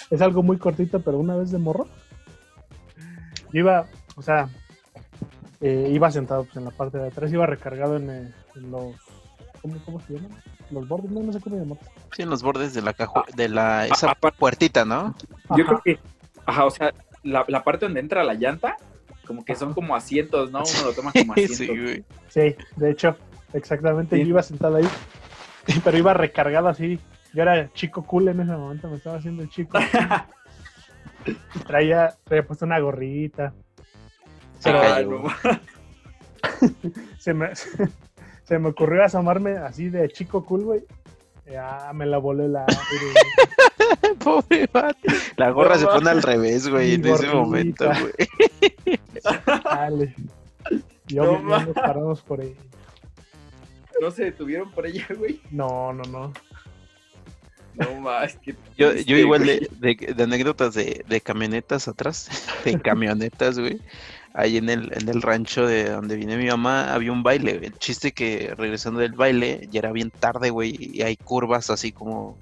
Es 0.09 0.21
algo 0.21 0.44
muy 0.44 0.57
cortito, 0.57 1.00
pero 1.01 1.18
una 1.18 1.36
vez 1.36 1.51
de 1.51 1.57
morro. 1.57 1.88
Yo 3.51 3.59
iba, 3.59 3.88
o 4.15 4.21
sea, 4.21 4.50
eh, 5.62 5.89
iba 5.92 6.12
sentado 6.12 6.44
pues, 6.45 6.57
en 6.57 6.65
la 6.65 6.71
parte 6.71 6.98
de 6.98 7.07
atrás, 7.07 7.31
iba 7.31 7.45
recargado 7.45 7.98
en, 7.98 8.09
eh, 8.09 8.31
en 8.56 8.71
los. 8.71 8.95
¿cómo, 9.62 9.75
¿Cómo 9.86 10.00
se 10.01 10.13
llaman? 10.13 10.31
Los 10.69 10.88
bordes, 10.88 11.12
no, 11.12 11.21
no 11.21 11.31
sé 11.33 11.39
cómo 11.39 11.56
llamarlos. 11.56 11.88
Sí, 12.15 12.21
en 12.24 12.30
los 12.30 12.44
bordes 12.44 12.74
de 12.74 12.81
la 12.81 12.94
caja, 12.94 13.24
de 13.36 13.50
la 13.50 13.88
esa 13.88 14.12
Ah, 14.12 14.31
puertita, 14.31 14.83
¿no? 14.86 15.15
Yo 15.56 15.63
Ajá. 15.63 15.65
creo 15.65 15.81
que, 15.83 16.00
ajá, 16.45 16.65
o 16.65 16.69
sea, 16.71 16.94
la, 17.24 17.45
la 17.48 17.63
parte 17.63 17.86
donde 17.86 18.00
entra 18.01 18.24
la 18.24 18.33
llanta, 18.33 18.75
como 19.25 19.44
que 19.45 19.56
son 19.56 19.74
como 19.74 19.95
asientos, 19.95 20.51
¿no? 20.51 20.60
Uno 20.60 20.83
lo 20.86 20.94
toma 20.94 21.12
como 21.13 21.33
asientos. 21.33 21.57
sí, 21.57 21.68
güey. 21.68 22.03
Sí, 22.30 22.56
de 22.75 22.92
hecho, 22.92 23.15
exactamente, 23.53 24.15
Sí. 24.18 24.24
yo 24.24 24.27
iba 24.30 24.44
sentado 24.44 24.75
ahí, 24.77 24.88
pero 25.83 25.98
iba 25.98 26.13
recargado 26.13 26.68
así. 26.68 27.00
Yo 27.38 27.44
era 27.44 27.72
chico 27.74 28.01
cool 28.04 28.30
en 28.30 28.39
ese 28.39 28.51
momento, 28.54 28.89
me 28.89 28.95
estaba 28.98 29.18
haciendo 29.18 29.44
el 29.44 29.50
chico. 29.51 29.78
Traía, 31.68 32.16
traía 32.24 32.48
puesto 32.48 32.66
una 32.66 32.80
gorrita. 32.80 33.54
Se 34.57 34.72
Ah, 34.72 34.81
cayó. 34.95 35.22
no. 35.22 35.30
Se 37.19 37.36
me, 37.36 37.50
se 37.56 38.57
me 38.57 38.69
ocurrió 38.69 39.04
asomarme 39.04 39.51
así 39.57 39.89
de 39.89 40.10
chico 40.10 40.44
cool, 40.45 40.63
güey. 40.63 40.86
Ya 41.45 41.92
me 41.94 42.07
la 42.07 42.18
volé 42.18 42.48
la 42.48 42.62
aire, 42.62 44.16
Pobre 44.24 44.68
vato. 44.74 44.98
La 45.36 45.51
gorra 45.51 45.75
No 45.75 45.80
se 45.80 45.86
pone 45.86 46.10
al 46.10 46.24
revés, 46.24 46.68
güey, 46.68 46.95
en 46.95 47.06
ese 47.06 47.28
momento, 47.28 47.86
güey. 47.86 49.00
Dale. 49.63 50.16
Y 51.07 51.16
No 51.16 51.39
nos 51.39 51.68
paramos 51.75 52.24
por 52.24 52.42
ahí. 52.42 52.56
No 54.01 54.10
se 54.10 54.24
detuvieron 54.25 54.72
por 54.72 54.88
ella, 54.88 55.06
güey. 55.16 55.39
No, 55.51 55.94
no, 55.94 56.04
no. 56.06 56.34
No 57.77 58.00
más. 58.01 58.35
que 58.44 58.56
Yo, 58.77 58.94
yo 58.94 59.18
igual 59.18 59.45
de, 59.45 59.69
de- 59.79 60.13
de 60.13 60.24
anécdotas 60.24 60.74
de, 60.74 61.03
de 61.07 61.21
camionetas 61.21 61.88
atrás, 61.88 62.29
de 62.65 62.79
camionetas, 62.79 63.59
güey. 63.59 63.79
Ahí 64.34 64.57
en 64.57 64.69
el, 64.69 64.91
en 64.96 65.10
el 65.10 65.22
rancho 65.22 65.65
de 65.65 65.89
donde 65.89 66.15
viene 66.15 66.38
mi 66.38 66.46
mamá 66.48 66.93
había 66.93 67.12
un 67.12 67.24
baile. 67.24 67.60
El 67.63 67.77
chiste 67.79 68.12
que 68.12 68.53
regresando 68.55 69.00
del 69.00 69.13
baile 69.13 69.67
ya 69.72 69.79
era 69.79 69.91
bien 69.91 70.12
tarde, 70.12 70.51
güey, 70.51 70.75
y 70.79 71.01
hay 71.01 71.15
curvas 71.17 71.69
así 71.72 71.91
como 71.91 72.38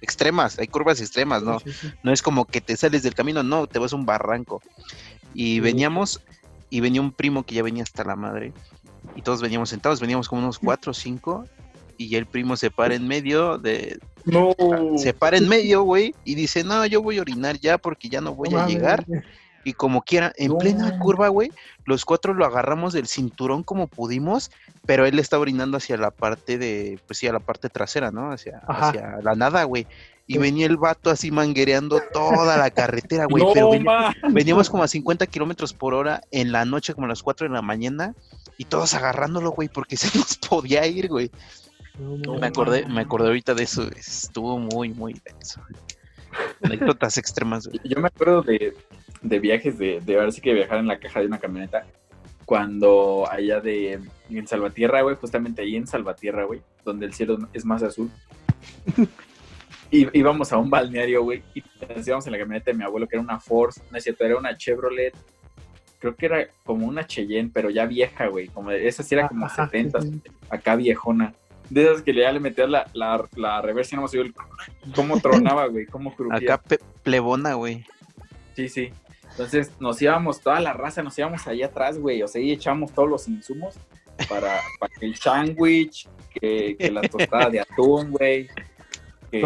extremas, 0.00 0.58
hay 0.58 0.68
curvas 0.68 1.00
extremas, 1.00 1.42
¿no? 1.42 1.58
Sí, 1.60 1.72
sí, 1.72 1.78
sí. 1.88 1.94
No 2.04 2.12
es 2.12 2.22
como 2.22 2.44
que 2.44 2.60
te 2.60 2.76
sales 2.76 3.02
del 3.02 3.14
camino, 3.14 3.42
no, 3.42 3.66
te 3.66 3.78
vas 3.80 3.92
a 3.92 3.96
un 3.96 4.06
barranco. 4.06 4.62
Y 5.34 5.54
Sí. 5.54 5.60
veníamos, 5.60 6.20
y 6.70 6.80
venía 6.80 7.00
un 7.00 7.12
primo 7.12 7.42
que 7.44 7.54
ya 7.56 7.62
venía 7.62 7.82
hasta 7.82 8.04
la 8.04 8.14
madre, 8.16 8.52
y 9.16 9.22
todos 9.22 9.42
veníamos 9.42 9.68
sentados, 9.70 10.00
veníamos 10.00 10.28
como 10.28 10.42
unos 10.42 10.58
cuatro 10.58 10.90
o 10.90 10.94
cinco, 10.94 11.44
y 11.96 12.14
el 12.16 12.26
primo 12.26 12.56
se 12.56 12.70
para 12.70 12.94
en 12.94 13.06
medio 13.08 13.58
de, 13.58 13.98
No. 14.24 14.54
se 14.96 15.14
para 15.14 15.36
en 15.36 15.48
medio, 15.48 15.82
güey, 15.82 16.14
y 16.24 16.34
dice, 16.34 16.64
no, 16.64 16.84
yo 16.86 17.02
voy 17.02 17.18
a 17.18 17.22
orinar 17.22 17.58
ya 17.58 17.78
porque 17.78 18.08
ya 18.08 18.20
no 18.20 18.34
voy 18.34 18.50
No 18.50 18.60
a 18.60 18.66
llegar. 18.66 19.04
Y 19.64 19.74
como 19.74 20.02
quiera, 20.02 20.32
en 20.36 20.52
No. 20.52 20.58
plena 20.58 20.98
curva, 20.98 21.28
güey, 21.28 21.50
los 21.84 22.04
cuatro 22.04 22.34
lo 22.34 22.44
agarramos 22.44 22.92
del 22.92 23.06
cinturón 23.06 23.62
como 23.62 23.86
pudimos, 23.86 24.50
pero 24.86 25.06
él 25.06 25.18
estaba 25.18 25.42
orinando 25.42 25.76
hacia 25.76 25.96
la 25.96 26.10
parte 26.10 26.58
de, 26.58 26.98
pues 27.06 27.18
sí, 27.18 27.28
a 27.28 27.32
la 27.32 27.38
parte 27.38 27.68
trasera, 27.68 28.10
¿no? 28.10 28.32
Hacia, 28.32 28.62
la 29.22 29.34
nada, 29.34 29.64
güey. 29.64 29.86
Y 30.26 30.38
venía 30.38 30.66
el 30.66 30.76
vato 30.76 31.10
así 31.10 31.30
manguereando 31.30 32.00
toda 32.12 32.56
la 32.56 32.70
carretera, 32.70 33.26
güey. 33.26 33.44
no, 33.44 33.52
pero 33.52 33.70
veníamos 34.30 34.68
como 34.68 34.82
a 34.82 34.88
50 34.88 35.26
kilómetros 35.26 35.74
por 35.74 35.94
hora 35.94 36.22
en 36.30 36.50
la 36.52 36.64
noche, 36.64 36.94
como 36.94 37.06
a 37.06 37.10
las 37.10 37.22
4 37.22 37.46
de 37.46 37.54
la 37.54 37.62
mañana, 37.62 38.14
y 38.58 38.64
todos 38.64 38.94
agarrándolo, 38.94 39.50
güey, 39.50 39.68
porque 39.68 39.96
se 39.96 40.16
nos 40.18 40.36
podía 40.38 40.86
ir, 40.86 41.08
güey. 41.08 41.30
No, 41.98 42.34
Me 42.38 42.46
acordé, 42.46 42.86
me 42.86 43.00
acordé 43.02 43.28
ahorita 43.28 43.54
de 43.54 43.64
eso, 43.64 43.88
estuvo 43.96 44.58
muy, 44.58 44.88
muy 44.90 45.14
denso. 45.24 45.60
Anécdotas 46.62 47.18
extremas, 47.18 47.66
güey. 47.66 47.80
Yo 47.84 48.00
me 48.00 48.08
acuerdo 48.08 48.42
de, 48.42 48.74
de 49.20 49.38
viajes, 49.40 49.78
de, 49.78 50.00
de 50.00 50.14
ahora 50.16 50.32
sí 50.32 50.40
que 50.40 50.54
viajar 50.54 50.78
en 50.78 50.86
la 50.86 50.98
caja 50.98 51.20
de 51.20 51.26
una 51.26 51.38
camioneta. 51.38 51.84
Cuando 52.44 53.26
allá 53.30 53.60
de 53.60 54.00
en 54.30 54.46
Salvatierra, 54.46 55.02
güey, 55.02 55.16
justamente 55.16 55.62
ahí 55.62 55.76
en 55.76 55.86
Salvatierra, 55.86 56.44
güey, 56.44 56.60
donde 56.84 57.06
el 57.06 57.14
cielo 57.14 57.38
es 57.52 57.64
más 57.64 57.82
azul. 57.82 58.10
Y 59.94 60.08
íbamos 60.18 60.50
a 60.54 60.56
un 60.56 60.70
balneario, 60.70 61.22
güey, 61.22 61.42
y 61.54 61.62
nos 61.94 62.08
íbamos 62.08 62.24
en 62.26 62.32
la 62.32 62.38
camioneta 62.38 62.70
de 62.70 62.78
mi 62.78 62.82
abuelo, 62.82 63.06
que 63.06 63.14
era 63.16 63.22
una 63.22 63.38
Force, 63.38 63.82
no 63.90 63.98
es 63.98 64.02
cierto, 64.02 64.24
era 64.24 64.38
una 64.38 64.56
Chevrolet. 64.56 65.14
Creo 65.98 66.16
que 66.16 66.24
era 66.24 66.48
como 66.64 66.86
una 66.86 67.06
Cheyenne, 67.06 67.50
pero 67.52 67.68
ya 67.68 67.84
vieja, 67.84 68.28
güey. 68.28 68.48
Como 68.48 68.70
de- 68.70 68.88
esa 68.88 69.02
sí 69.02 69.14
era 69.14 69.28
como 69.28 69.44
Ajá, 69.44 69.66
sí, 69.66 69.70
70, 69.72 70.00
sí, 70.00 70.08
sí. 70.24 70.30
acá 70.48 70.76
viejona. 70.76 71.34
De 71.72 71.84
esas 71.84 72.02
que 72.02 72.14
ya 72.14 72.30
le 72.30 72.38
metías 72.40 72.68
la, 72.68 72.86
la, 72.92 73.26
la 73.36 73.62
reversa 73.62 73.94
y 73.94 73.98
no 73.98 74.06
me 74.06 74.20
el 74.20 74.34
cómo 74.94 75.18
tronaba, 75.20 75.66
güey, 75.68 75.86
cómo 75.86 76.14
crujía. 76.14 76.54
Acá 76.54 76.58
pe- 76.62 76.80
plebona, 77.02 77.54
güey. 77.54 77.84
Sí, 78.54 78.68
sí. 78.68 78.90
Entonces 79.30 79.72
nos 79.80 80.00
íbamos, 80.02 80.40
toda 80.42 80.60
la 80.60 80.74
raza, 80.74 81.02
nos 81.02 81.18
íbamos 81.18 81.46
allá 81.46 81.66
atrás, 81.66 81.98
güey. 81.98 82.22
O 82.22 82.28
sea, 82.28 82.42
ahí 82.42 82.52
echamos 82.52 82.92
todos 82.92 83.08
los 83.08 83.26
insumos 83.28 83.76
para, 84.28 84.60
para 84.78 84.92
que 85.00 85.06
el 85.06 85.16
sándwich, 85.16 86.06
que, 86.38 86.76
que 86.78 86.90
la 86.90 87.00
tostada 87.02 87.48
de 87.48 87.60
atún, 87.60 88.10
güey. 88.10 88.48
Que, 89.30 89.40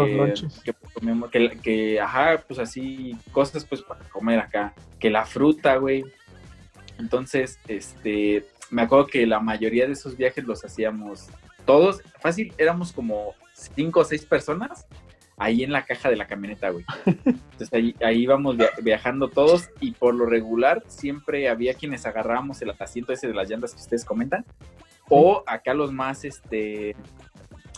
que, 0.65 0.73
comemos- 0.93 1.29
que, 1.29 1.57
que, 1.63 2.01
ajá, 2.01 2.43
pues 2.45 2.59
así, 2.59 3.15
cosas 3.31 3.63
pues 3.63 3.81
para 3.81 4.01
comer 4.09 4.39
acá. 4.39 4.73
Que 4.99 5.09
la 5.09 5.25
fruta, 5.25 5.77
güey. 5.77 6.03
Entonces, 6.99 7.57
este, 7.69 8.45
me 8.69 8.81
acuerdo 8.81 9.07
que 9.07 9.25
la 9.25 9.39
mayoría 9.39 9.85
de 9.85 9.93
esos 9.93 10.17
viajes 10.17 10.43
los 10.43 10.65
hacíamos 10.65 11.27
todos, 11.67 12.01
fácil, 12.19 12.51
éramos 12.57 12.91
como 12.91 13.35
cinco 13.53 13.99
o 13.99 14.03
seis 14.03 14.25
personas 14.25 14.87
ahí 15.37 15.63
en 15.63 15.71
la 15.71 15.85
caja 15.85 16.09
de 16.09 16.15
la 16.15 16.25
camioneta, 16.25 16.71
güey. 16.71 16.83
Entonces 17.05 17.71
ahí, 17.71 17.95
ahí 18.03 18.23
íbamos 18.23 18.57
via- 18.57 18.71
viajando 18.81 19.27
todos 19.27 19.69
y 19.79 19.91
por 19.91 20.15
lo 20.15 20.25
regular 20.25 20.83
siempre 20.87 21.47
había 21.47 21.75
quienes 21.75 22.07
agarrábamos 22.07 22.59
el 22.63 22.71
asiento 22.71 23.13
ese 23.13 23.27
de 23.27 23.35
las 23.35 23.47
llantas 23.47 23.75
que 23.75 23.81
ustedes 23.81 24.03
comentan. 24.03 24.43
O 25.09 25.43
acá 25.45 25.75
los 25.75 25.91
más, 25.93 26.25
este, 26.25 26.95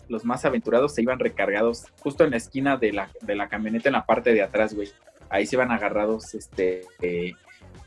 los 0.07 0.23
más 0.23 0.45
aventurados 0.45 0.95
se 0.95 1.01
iban 1.01 1.19
recargados 1.19 1.83
justo 2.01 2.23
en 2.23 2.31
la 2.31 2.37
esquina 2.37 2.77
de 2.77 2.93
la, 2.93 3.09
de 3.21 3.35
la 3.35 3.49
camioneta 3.49 3.89
en 3.89 3.93
la 3.93 4.05
parte 4.05 4.33
de 4.33 4.41
atrás, 4.41 4.73
güey. 4.73 4.89
Ahí 5.29 5.45
se 5.45 5.57
iban 5.57 5.71
agarrados, 5.71 6.33
este, 6.33 6.83
eh, 7.01 7.33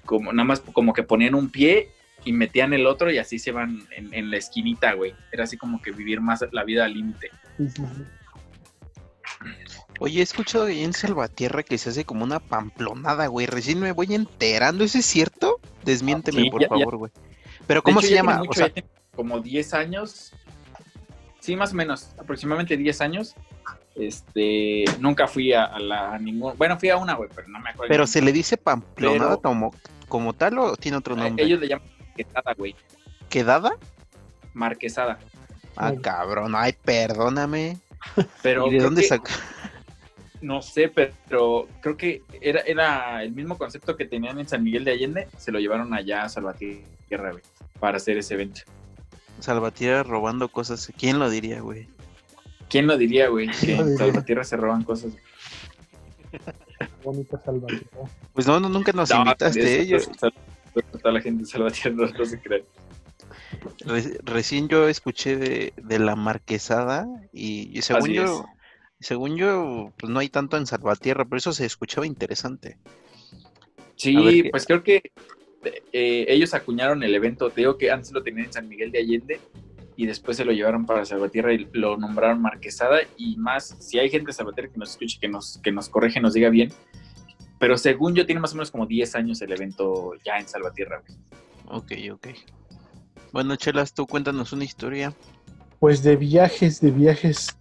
como 0.04 0.32
nada 0.32 0.44
más 0.47 0.61
como 0.61 0.92
que 0.92 1.02
ponían 1.02 1.35
un 1.35 1.50
pie 1.50 1.88
y 2.25 2.33
metían 2.33 2.73
el 2.73 2.87
otro 2.87 3.11
y 3.11 3.19
así 3.19 3.38
se 3.38 3.50
iban 3.50 3.83
en, 3.97 4.12
en 4.14 4.31
la 4.31 4.37
esquinita, 4.37 4.93
güey. 4.95 5.14
Era 5.33 5.45
así 5.45 5.57
como 5.57 5.81
que 5.83 5.91
vivir 5.93 6.21
más 6.21 6.45
la 6.52 6.64
vida 6.64 6.85
al 6.85 6.95
límite. 6.95 7.31
Oye, 9.99 10.21
he 10.21 10.23
escuchado 10.23 10.64
ahí 10.64 10.83
en 10.83 10.93
Salvatierra 10.93 11.62
que 11.62 11.79
se 11.79 11.91
hace 11.91 12.05
como 12.05 12.25
una 12.25 12.41
pamplonada, 12.41 13.26
güey. 13.29 13.47
Recién 13.47 13.79
me 13.79 13.93
voy 13.93 14.14
enterando. 14.14 14.83
¿Eso 14.85 14.99
es 14.99 15.07
cierto? 15.07 15.61
Desmiénteme, 15.85 16.43
Sí, 16.43 16.50
por 16.50 16.61
ya- 16.61 16.67
ya- 16.67 16.69
favor, 16.71 16.97
güey. 16.97 17.12
Pero 17.67 17.83
¿cómo 17.83 18.00
hecho, 18.00 18.09
se 18.09 18.14
llama? 18.14 18.38
mucho, 18.38 18.50
o 18.50 18.55
sea, 18.55 18.67
ya 18.69 18.73
tiene 18.75 18.88
como 19.14 19.41
10 19.41 19.75
años. 19.75 20.33
Sí, 21.38 21.55
más 21.57 21.73
o 21.73 21.76
menos, 21.76 22.11
aproximadamente 22.19 22.76
10 22.76 23.00
años. 23.00 23.35
Este, 23.95 24.85
nunca 24.99 25.29
fui 25.29 25.52
a, 25.52 25.64
a 25.67 25.79
la 25.79 26.14
a 26.14 26.19
ningún, 26.19 26.57
bueno, 26.57 26.79
fui 26.79 26.88
a 26.88 26.97
una, 26.97 27.14
güey, 27.14 27.29
pero 27.35 27.47
no 27.49 27.59
me 27.61 27.71
acuerdo. 27.71 27.91
pero 27.91 28.07
se 28.07 28.23
le 28.23 28.33
dice 28.33 28.57
pamplonada 28.57 29.37
Pero- 29.37 29.43
como, 29.43 29.75
como 30.09 30.33
tal 30.33 30.59
o 30.59 30.76
tiene 30.76 30.97
otro 30.97 31.14
nombre. 31.14 31.31
nombre? 31.31 31.45
Ellos 31.45 31.61
le 31.61 31.69
llaman 31.69 31.87
marquesada, 32.16 32.54
güey. 32.54 32.75
¿Quedada? 33.28 33.73
Marquesada. 34.54 35.19
Ah, 35.76 35.92
cabrón. 36.00 36.52
Ay, 36.57 36.75
perdóname. 36.85 37.78
Pero 38.42 38.66
¿Y 38.66 38.73
de 38.75 38.78
dónde 38.81 39.02
saca? 39.02 39.33
No 40.40 40.61
sé, 40.61 40.88
pero 40.88 41.69
creo 41.81 41.97
que 41.97 42.23
era, 42.40 42.61
era 42.62 43.23
el 43.23 43.33
mismo 43.33 43.57
concepto 43.57 43.97
que 43.97 44.04
tenían 44.07 44.38
en 44.40 44.49
San 44.49 44.62
Miguel 44.64 44.85
de 44.85 44.90
Allende, 44.90 45.28
se 45.38 45.52
lo 45.52 45.61
llevaron 45.61 45.95
allá 45.95 46.25
a 46.25 46.28
Salvatierra, 46.28 47.31
güey, 47.31 47.42
para 47.78 47.99
hacer 47.99 48.19
ese 48.19 48.35
evento. 48.35 48.62
Salvatierra 49.38 50.02
robando 50.02 50.49
cosas. 50.49 50.92
¿Quién 50.99 51.21
lo 51.21 51.31
diría, 51.31 51.61
güey? 51.61 51.88
¿Quién 52.69 52.88
lo 52.88 52.97
diría, 52.99 53.28
güey? 53.28 53.49
Que 53.61 53.76
en? 53.76 53.97
Salvatierra 53.97 54.42
se 54.45 54.57
roban 54.57 54.83
cosas. 54.83 55.12
Bonita 57.04 57.40
Salvador. 57.40 57.81
Pues 58.33 58.47
no, 58.47 58.59
no, 58.59 58.69
nunca 58.69 58.92
nos 58.92 59.11
No, 59.11 59.19
invitaste, 59.19 59.95
eso- 59.95 60.11
¿eh? 60.26 60.33
Toda 61.02 61.12
la 61.12 61.21
gente 61.21 61.43
de 61.43 61.49
Salvatierra 61.49 61.95
no, 61.97 62.25
se 62.25 62.37
re- 62.45 62.64
recién 64.25 64.69
yo 64.69 64.88
escuché 64.88 65.37
de, 65.37 65.73
de 65.76 65.99
la 65.99 66.17
marquesada 66.17 67.07
y, 67.33 67.76
y 67.76 67.83
según 67.83 68.02
Así 68.02 68.14
yo, 68.14 68.45
según 69.00 69.37
yo, 69.37 69.93
pues 69.99 70.11
no 70.11 70.21
hay 70.21 70.29
tanto 70.29 70.57
en 70.57 70.67
Salvatierra, 70.67 71.25
pero 71.25 71.38
eso 71.38 71.52
se 71.52 71.67
escuchaba 71.67 72.07
interesante. 72.07 72.79
Sí, 73.97 74.14
qué- 74.43 74.50
pues 74.50 74.67
creo 74.67 74.83
que 74.83 75.02
eh, 75.93 76.25
ellos 76.29 76.55
acuñaron 76.55 77.02
el 77.02 77.14
evento. 77.14 77.50
Te 77.50 77.62
digo 77.62 77.79
que 77.79 77.91
antes 77.91 78.12
lo 78.12 78.23
tenían 78.23 78.47
en 78.47 78.52
San 78.52 78.69
Miguel 78.69 78.91
de 78.93 78.99
Allende 78.99 79.41
y 79.97 80.07
después 80.07 80.37
se 80.37 80.45
lo 80.45 80.52
llevaron 80.52 80.87
para 80.87 81.05
Salvatierra 81.05 81.52
y 81.52 81.69
lo 81.73 81.97
nombraron 81.97 82.41
Marquesada. 82.41 83.00
Y 83.17 83.37
más, 83.37 83.76
si 83.81 83.99
hay 83.99 84.11
gente 84.11 84.29
de 84.29 84.33
Salvatierra 84.33 84.71
que 84.73 84.79
nos 84.79 84.91
escuche, 84.93 85.19
que 85.21 85.29
nos, 85.29 85.59
que 85.62 85.71
nos 85.73 85.88
corrige, 85.88 86.21
nos 86.21 86.35
diga 86.35 86.49
bien. 86.49 86.73
Pero 87.62 87.78
según 87.78 88.12
yo, 88.12 88.26
tiene 88.26 88.40
más 88.40 88.50
o 88.54 88.57
menos 88.57 88.73
como 88.73 88.87
10 88.87 89.14
años 89.14 89.40
el 89.40 89.52
evento 89.52 90.14
ya 90.25 90.37
en 90.37 90.49
Salvatierra. 90.49 91.00
güey. 91.07 91.16
Ok, 91.69 91.92
ok. 92.12 92.26
Bueno, 93.33 93.54
Chelas, 93.54 93.95
tú 93.95 94.04
cuéntanos 94.04 94.52
una 94.52 94.64
historia. 94.64 95.14
Pues 95.78 96.02
de 96.02 96.16
viajes, 96.16 96.81
de 96.81 96.90
viajes. 96.90 97.57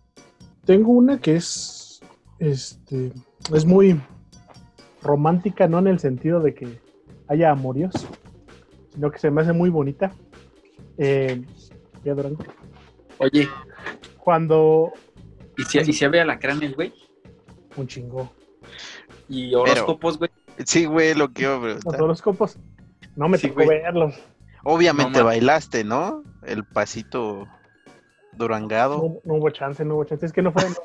Tengo 0.65 0.91
una 0.93 1.19
que 1.19 1.35
es, 1.35 2.01
este, 2.39 3.13
es 3.53 3.63
muy 3.63 4.01
romántica, 5.03 5.67
no 5.67 5.77
en 5.77 5.85
el 5.85 5.99
sentido 5.99 6.39
de 6.39 6.55
que 6.55 6.79
haya 7.27 7.51
amoríos, 7.51 7.93
sino 8.95 9.11
que 9.11 9.19
se 9.19 9.29
me 9.29 9.41
hace 9.43 9.53
muy 9.53 9.69
bonita. 9.69 10.11
Eh, 10.97 11.43
fui 12.01 12.09
a 12.09 12.15
Durango. 12.15 12.43
Oye, 13.19 13.47
Cuando 14.17 14.93
¿y 15.59 15.63
si, 15.63 15.77
y 15.77 15.93
si 15.93 16.05
había 16.05 16.23
alacranes, 16.23 16.73
güey? 16.73 16.91
un 17.75 17.85
chingo. 17.85 18.40
Y 19.31 19.55
horóscopos, 19.55 20.17
güey. 20.19 20.29
Sí, 20.65 20.85
güey, 20.85 21.13
lo 21.15 21.31
que 21.31 21.43
iba 21.43 21.55
a 21.55 21.57
Los 21.59 21.75
preguntar. 21.75 22.01
horóscopos. 22.01 22.57
No 23.15 23.29
me 23.29 23.37
Sí, 23.37 23.47
tocó 23.47 23.63
güey. 23.63 23.81
verlos. 23.81 24.15
Obviamente 24.63 25.19
No, 25.19 25.25
bailaste, 25.25 25.83
¿no? 25.83 26.23
El 26.45 26.65
pasito 26.65 27.47
durangado. 28.33 28.97
No, 28.97 29.19
no 29.23 29.33
hubo 29.39 29.49
chance, 29.49 29.83
no 29.85 29.95
hubo 29.95 30.03
chance. 30.03 30.25
Es 30.25 30.33
que 30.33 30.41
no 30.41 30.51
fue, 30.51 30.63
no, 30.69 30.75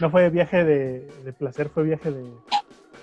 no 0.00 0.10
fue 0.10 0.28
viaje 0.30 0.64
de, 0.64 1.06
de 1.24 1.32
placer, 1.32 1.68
fue 1.68 1.82
viaje 1.84 2.10
de, 2.10 2.22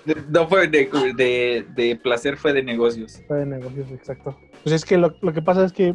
De- 0.04 0.22
No 0.28 0.48
fue 0.48 0.66
de, 0.68 0.86
de, 1.16 1.66
de 1.74 1.96
placer, 1.96 2.36
fue 2.36 2.52
de 2.52 2.62
negocios. 2.62 3.20
fue 3.26 3.38
de 3.38 3.46
negocios, 3.46 3.90
exacto. 3.92 4.36
Pues 4.62 4.74
es 4.74 4.84
que 4.84 4.98
lo, 4.98 5.14
lo 5.22 5.32
que 5.32 5.42
pasa 5.42 5.64
es 5.64 5.72
que, 5.72 5.94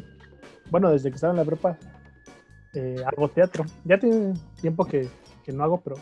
bueno, 0.71 0.89
desde 0.91 1.09
que 1.09 1.15
estaba 1.15 1.31
en 1.33 1.37
la 1.37 1.45
prepa, 1.45 1.77
eh, 2.73 2.95
hago 3.05 3.27
teatro. 3.29 3.65
Ya 3.83 3.99
tiene 3.99 4.33
tiempo 4.61 4.85
que, 4.85 5.07
que 5.43 5.51
no 5.51 5.63
hago, 5.63 5.81
pero 5.81 5.97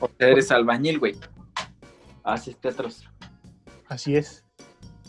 O 0.00 0.08
sea, 0.18 0.28
eres 0.28 0.50
albañil, 0.50 0.98
güey. 0.98 1.14
Haces 2.24 2.56
teatros. 2.58 3.04
así 3.88 4.16
es. 4.16 4.44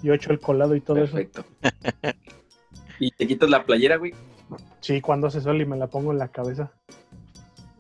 Yo 0.04 0.14
he 0.14 0.18
hecho 0.18 0.32
el 0.32 0.40
colado 0.40 0.76
y 0.76 0.82
todo 0.82 0.98
eso. 1.04 1.14
Perfecto. 1.16 1.46
y 3.00 3.10
te 3.12 3.26
quitas 3.28 3.50
la 3.50 3.64
playera, 3.66 3.96
güey. 3.98 4.14
Sí, 4.82 5.02
cuando 5.02 5.28
hace 5.28 5.42
sol 5.42 5.60
y 5.62 5.66
me 5.66 5.78
la 5.78 5.88
pongo 5.88 6.12
en 6.12 6.20
la 6.20 6.28
cabeza. 6.28 6.72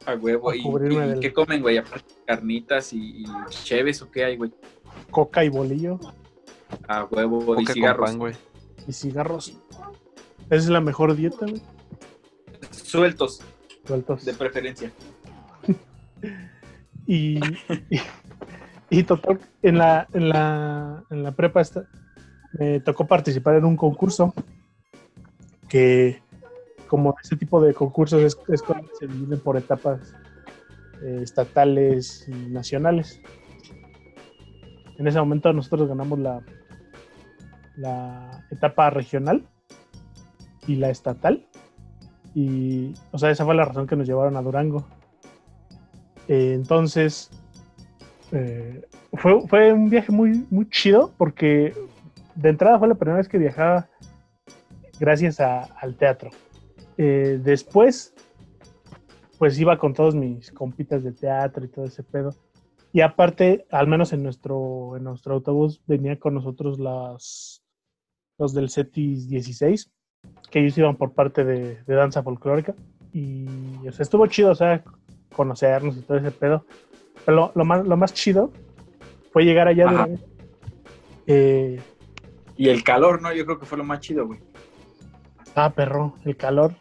A 0.05 0.15
huevo. 0.15 0.53
¿Y, 0.53 0.63
cubrirme 0.63 1.05
y 1.05 1.09
del- 1.09 1.19
qué 1.19 1.33
comen, 1.33 1.61
güey? 1.61 1.77
Aparte, 1.77 2.13
carnitas 2.25 2.93
y, 2.93 3.23
y 3.23 3.25
cheves 3.49 4.01
o 4.01 4.09
qué 4.09 4.23
hay, 4.25 4.37
güey. 4.37 4.51
Coca 5.11 5.43
y 5.43 5.49
bolillo 5.49 5.99
A 6.87 7.03
huevo. 7.05 7.41
y 7.59 7.65
Coca 7.65 7.73
cigarros. 7.73 8.09
pan, 8.09 8.17
güey. 8.19 8.35
y 8.87 8.93
cigarros. 8.93 9.49
Esa 10.45 10.55
es 10.55 10.69
la 10.69 10.81
mejor 10.81 11.15
dieta, 11.15 11.45
güey. 11.45 11.61
Sueltos, 12.71 13.41
Sueltos. 13.85 14.23
de 14.25 14.33
preferencia. 14.33 14.91
Y, 17.07 17.37
y, 17.91 17.99
y 18.89 19.03
total, 19.03 19.39
en 19.61 19.77
la, 19.77 20.07
en 20.13 20.29
la, 20.29 21.03
en 21.09 21.23
la 21.23 21.31
prepa 21.31 21.61
me 22.53 22.79
tocó 22.79 23.05
participar 23.05 23.55
en 23.55 23.65
un 23.65 23.75
concurso 23.75 24.33
que, 25.67 26.21
como 26.87 27.15
ese 27.21 27.35
tipo 27.35 27.61
de 27.61 27.73
concursos, 27.73 28.21
es, 28.21 28.37
es 28.47 28.61
cuando 28.61 28.87
se 28.99 29.07
dividen 29.07 29.39
por 29.39 29.57
etapas 29.57 30.13
eh, 31.03 31.19
estatales 31.21 32.27
y 32.27 32.51
nacionales. 32.51 33.19
En 34.97 35.07
ese 35.07 35.19
momento 35.19 35.51
nosotros 35.51 35.89
ganamos 35.89 36.19
la, 36.19 36.41
la 37.75 38.45
etapa 38.51 38.89
regional 38.89 39.45
y 40.67 40.75
la 40.75 40.89
estatal. 40.89 41.45
Y, 42.33 42.93
o 43.11 43.17
sea, 43.17 43.29
esa 43.31 43.45
fue 43.45 43.55
la 43.55 43.65
razón 43.65 43.87
que 43.87 43.95
nos 43.95 44.07
llevaron 44.07 44.37
a 44.37 44.41
Durango. 44.41 44.85
Eh, 46.27 46.53
entonces, 46.53 47.29
eh, 48.35 48.85
fue, 49.13 49.47
fue 49.47 49.71
un 49.71 49.89
viaje 49.89 50.11
muy, 50.11 50.45
muy 50.49 50.69
chido 50.69 51.13
porque 51.17 51.73
de 52.35 52.49
entrada 52.49 52.77
fue 52.77 52.89
la 52.89 52.95
primera 52.95 53.17
vez 53.17 53.29
que 53.29 53.37
viajaba 53.37 53.87
gracias 54.99 55.39
al 55.39 55.95
teatro. 55.95 56.31
Eh, 56.97 57.39
después, 57.41 58.13
pues 59.37 59.57
iba 59.57 59.77
con 59.77 59.93
todos 59.93 60.15
mis 60.15 60.51
compitas 60.51 61.03
de 61.03 61.13
teatro 61.13 61.63
y 61.63 61.69
todo 61.69 61.85
ese 61.85 62.03
pedo. 62.03 62.35
Y 62.91 63.01
aparte, 63.01 63.65
al 63.71 63.87
menos 63.87 64.11
en 64.11 64.23
nuestro, 64.23 64.97
en 64.97 65.05
nuestro 65.05 65.35
autobús, 65.35 65.81
venía 65.87 66.19
con 66.19 66.33
nosotros 66.33 66.77
las, 66.77 67.63
los 68.37 68.53
del 68.53 68.69
CETIS 68.69 69.29
16, 69.29 69.91
que 70.51 70.59
ellos 70.59 70.77
iban 70.77 70.97
por 70.97 71.13
parte 71.13 71.45
de, 71.45 71.83
de 71.83 71.95
danza 71.95 72.21
folclórica. 72.21 72.75
Y 73.13 73.47
o 73.87 73.91
sea, 73.93 74.03
estuvo 74.03 74.27
chido, 74.27 74.51
o 74.51 74.55
sea, 74.55 74.83
conocernos 75.33 75.97
y 75.97 76.01
todo 76.01 76.17
ese 76.17 76.31
pedo. 76.31 76.65
Pero 77.23 77.35
lo, 77.37 77.51
lo 77.55 77.65
más, 77.65 77.85
lo 77.85 77.97
más 77.97 78.13
chido 78.13 78.51
fue 79.31 79.43
llegar 79.45 79.67
allá. 79.67 79.85
Ajá. 79.85 80.05
Durango. 80.07 80.23
Eh, 81.27 81.79
Y 82.57 82.69
el 82.69 82.83
calor, 82.83 83.21
¿no? 83.21 83.33
Yo 83.33 83.45
creo 83.45 83.59
que 83.59 83.65
fue 83.65 83.77
lo 83.77 83.83
más 83.83 83.99
chido, 83.99 84.27
güey. 84.27 84.39
ah, 85.55 85.71
perro, 85.73 86.15
el 86.25 86.35
calor. 86.37 86.73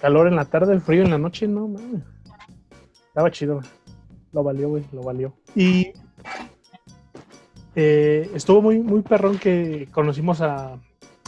Calor 0.00 0.28
en 0.28 0.36
la 0.36 0.44
tarde, 0.44 0.72
el 0.74 0.80
frío 0.80 1.02
en 1.02 1.10
la 1.10 1.18
noche, 1.18 1.48
no 1.48 1.66
mames. 1.68 2.02
Estaba 3.08 3.30
chido, 3.30 3.56
güey. 3.56 3.66
Lo 4.32 4.42
valió, 4.44 4.68
güey, 4.68 4.84
lo 4.92 5.02
valió. 5.02 5.32
Y 5.56 5.92
eh, 7.74 8.30
estuvo 8.34 8.60
muy, 8.62 8.78
muy 8.80 9.02
perrón 9.02 9.38
que 9.38 9.88
conocimos 9.92 10.40
a, 10.40 10.78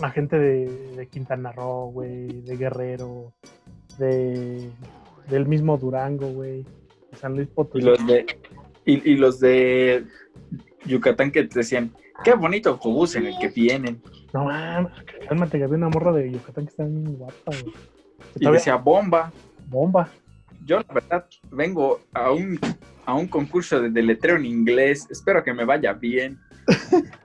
a 0.02 0.10
gente 0.10 0.38
de, 0.38 0.96
de 0.96 1.06
Quintana 1.08 1.52
Roo, 1.52 1.90
güey, 1.92 2.42
de 2.42 2.56
Guerrero, 2.56 3.32
de, 3.98 4.70
del 5.28 5.46
mismo 5.46 5.76
Durango, 5.78 6.28
güey, 6.28 6.62
de 7.10 7.16
San 7.18 7.34
Luis 7.34 7.48
Y 7.48 7.52
Potosí. 7.52 7.84
los 7.84 8.06
de, 8.06 8.26
y, 8.92 9.12
y 9.12 9.16
los 9.16 9.40
de 9.40 10.04
Yucatán 10.86 11.30
que 11.30 11.44
te 11.44 11.60
decían, 11.60 11.92
qué 12.24 12.34
bonito 12.34 12.70
autobús 12.70 13.16
en 13.16 13.26
el 13.26 13.38
que 13.38 13.48
vienen. 13.48 14.00
No 14.32 14.44
mames, 14.44 14.92
cálmate, 15.28 15.58
que 15.58 15.64
había 15.64 15.76
una 15.76 15.88
morra 15.88 16.12
de 16.12 16.30
Yucatán 16.32 16.64
que 16.64 16.70
estaba 16.70 16.88
bien 16.88 17.16
guapa, 17.16 17.34
güey. 17.46 17.74
Y 18.36 18.38
todavía- 18.40 18.58
decía 18.58 18.76
bomba. 18.76 19.32
bomba. 19.68 20.08
Yo, 20.66 20.78
la 20.78 20.94
verdad, 20.94 21.26
vengo 21.50 22.00
a 22.12 22.30
un, 22.32 22.58
a 23.06 23.14
un 23.14 23.26
concurso 23.26 23.80
de 23.80 23.90
deletreo 23.90 24.36
en 24.36 24.44
inglés. 24.46 25.06
Espero 25.10 25.42
que 25.42 25.52
me 25.54 25.64
vaya 25.64 25.92
bien. 25.92 26.38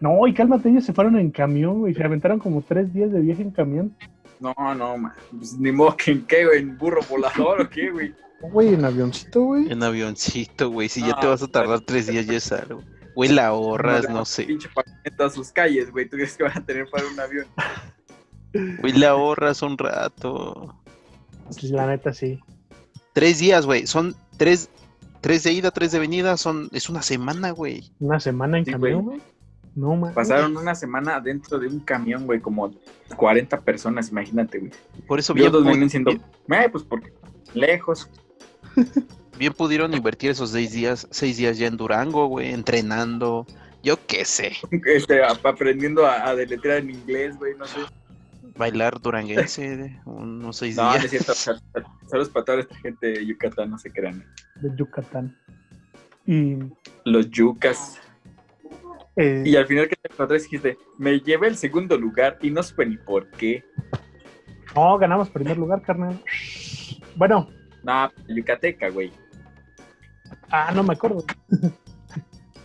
No, 0.00 0.26
y 0.26 0.32
cálmate, 0.32 0.70
ellos 0.70 0.84
se 0.86 0.94
fueron 0.94 1.18
en 1.18 1.30
camión, 1.30 1.80
güey. 1.80 1.92
Se 1.92 2.02
aventaron 2.02 2.38
como 2.38 2.62
tres 2.62 2.90
días 2.90 3.12
de 3.12 3.20
viaje 3.20 3.42
en 3.42 3.50
camión. 3.50 3.94
No, 4.40 4.54
no, 4.74 4.96
man. 4.96 5.12
Pues, 5.30 5.58
ni 5.58 5.70
modo 5.72 5.94
que 5.94 6.12
en 6.12 6.22
qué, 6.26 6.46
güey, 6.46 6.60
en 6.60 6.78
burro 6.78 7.00
volador 7.10 7.60
o 7.60 7.68
qué, 7.68 7.90
güey. 7.90 8.14
Güey, 8.40 8.74
en 8.74 8.84
avioncito, 8.84 9.42
güey. 9.42 9.70
En 9.70 9.82
avioncito, 9.82 10.70
güey. 10.70 10.88
Si 10.88 11.00
ya 11.00 11.14
Ah, 11.16 11.20
te 11.20 11.26
vas 11.26 11.42
a 11.42 11.48
tardar 11.48 11.80
tres 11.80 12.06
días, 12.06 12.26
ya 12.26 12.34
es 12.36 12.50
algo. 12.52 12.82
Güey, 13.14 13.30
la 13.30 13.48
ahorras, 13.48 14.08
no 14.08 14.24
sé. 14.24 14.44
Pinche 14.44 14.68
paquete 14.74 15.22
a 15.22 15.28
sus 15.30 15.50
calles, 15.52 15.90
güey. 15.90 16.08
¿Tú 16.08 16.16
crees 16.16 16.36
que 16.36 16.44
van 16.44 16.56
a 16.56 16.64
tener 16.64 16.88
para 16.90 17.06
un 17.06 17.18
avión? 17.20 17.46
Güey, 18.80 18.92
la 18.94 19.10
ahorras 19.10 19.62
un 19.62 19.76
rato. 19.76 20.74
La 21.62 21.86
neta, 21.86 22.14
sí. 22.14 22.40
Tres 23.12 23.38
días, 23.40 23.66
güey. 23.66 23.86
Son 23.86 24.14
tres, 24.36 24.70
tres 25.20 25.42
de 25.42 25.52
ida, 25.52 25.70
tres 25.70 25.92
de 25.92 25.98
venida. 25.98 26.36
Son, 26.36 26.68
es 26.72 26.88
una 26.88 27.02
semana, 27.02 27.50
güey. 27.50 27.92
Una 27.98 28.20
semana 28.20 28.58
en 28.58 28.64
Sí, 28.64 28.72
camión, 28.72 29.02
güey. 29.02 29.20
No, 29.74 29.94
mames. 29.96 30.14
Pasaron 30.14 30.56
una 30.56 30.74
semana 30.74 31.20
dentro 31.20 31.58
de 31.58 31.68
un 31.68 31.80
camión, 31.80 32.26
güey, 32.26 32.40
como 32.40 32.72
40 33.16 33.60
personas, 33.60 34.10
imagínate, 34.10 34.58
güey. 34.58 34.72
Por 35.06 35.18
eso 35.18 35.34
vienen 35.34 35.90
siendo, 35.90 36.10
eh, 36.12 36.68
pues 36.72 36.84
porque 36.84 37.12
lejos. 37.54 38.08
bien 39.38 39.52
pudieron 39.52 39.94
invertir 39.94 40.30
esos 40.30 40.50
seis 40.50 40.72
días, 40.72 41.06
seis 41.10 41.36
días 41.36 41.58
ya 41.58 41.66
en 41.66 41.76
Durango, 41.76 42.26
güey, 42.26 42.52
entrenando. 42.52 43.46
Yo 43.82 43.96
qué 44.06 44.24
sé. 44.26 44.52
Este, 44.84 45.24
ap- 45.24 45.44
aprendiendo 45.46 46.04
a, 46.06 46.28
a 46.28 46.34
deletrear 46.34 46.78
en 46.78 46.90
inglés, 46.90 47.36
güey, 47.38 47.56
no 47.56 47.64
sé. 47.66 47.80
Bailar 48.56 49.00
duranguense, 49.00 49.98
unos 50.04 50.56
seis 50.58 50.76
No, 50.76 50.84
no 50.84 50.90
días. 50.92 51.04
es 51.04 51.10
cierto. 51.10 51.34
sal- 51.34 51.60
sal- 51.72 51.86
Saludos 52.06 52.28
para 52.28 52.44
toda 52.44 52.60
esta 52.60 52.76
gente 52.76 53.06
de 53.06 53.24
Yucatán, 53.26 53.70
no 53.70 53.78
se 53.78 53.90
crean. 53.90 54.22
De 54.56 54.70
Yucatán. 54.76 55.34
Y. 56.26 56.56
Los 57.06 57.30
yucas. 57.30 57.98
eh, 59.16 59.42
Y 59.46 59.56
al 59.56 59.66
final 59.66 59.88
que 59.88 59.96
te 59.96 60.12
encontré 60.12 60.38
dijiste, 60.38 60.76
me 60.98 61.18
llevé 61.20 61.48
el 61.48 61.56
segundo 61.56 61.96
lugar 61.96 62.38
y 62.42 62.50
no 62.50 62.62
supe 62.62 62.84
ni 62.84 62.98
por 62.98 63.30
qué. 63.30 63.64
No, 64.76 64.98
ganamos 64.98 65.30
primer 65.30 65.56
lugar, 65.56 65.80
carnal. 65.82 66.20
Bueno, 67.16 67.48
Nah, 67.82 68.10
yucateca, 68.28 68.88
güey. 68.90 69.12
ah, 70.50 70.72
no 70.74 70.82
me 70.82 70.94
acuerdo. 70.94 71.24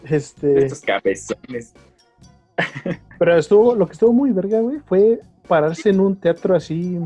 Este, 0.07 0.65
Estos 0.65 0.81
cabezones. 0.81 1.73
pero 3.17 3.37
estuvo, 3.37 3.73
lo 3.73 3.87
que 3.87 3.93
estuvo 3.93 4.13
muy 4.13 4.31
verga, 4.31 4.59
güey, 4.59 4.77
fue 4.85 5.19
pararse 5.47 5.89
en 5.89 5.99
un 5.99 6.15
teatro 6.15 6.55
así 6.55 6.99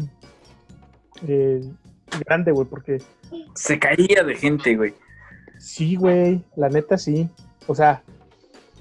eh, 1.25 1.61
grande, 2.25 2.51
güey, 2.51 2.67
porque 2.67 3.01
Se 3.55 3.79
caía 3.79 4.23
de 4.23 4.35
gente, 4.35 4.75
güey. 4.75 4.93
sí, 5.57 5.95
güey, 5.95 6.43
la 6.57 6.67
neta 6.67 6.97
sí. 6.97 7.29
O 7.67 7.73
sea, 7.75 8.03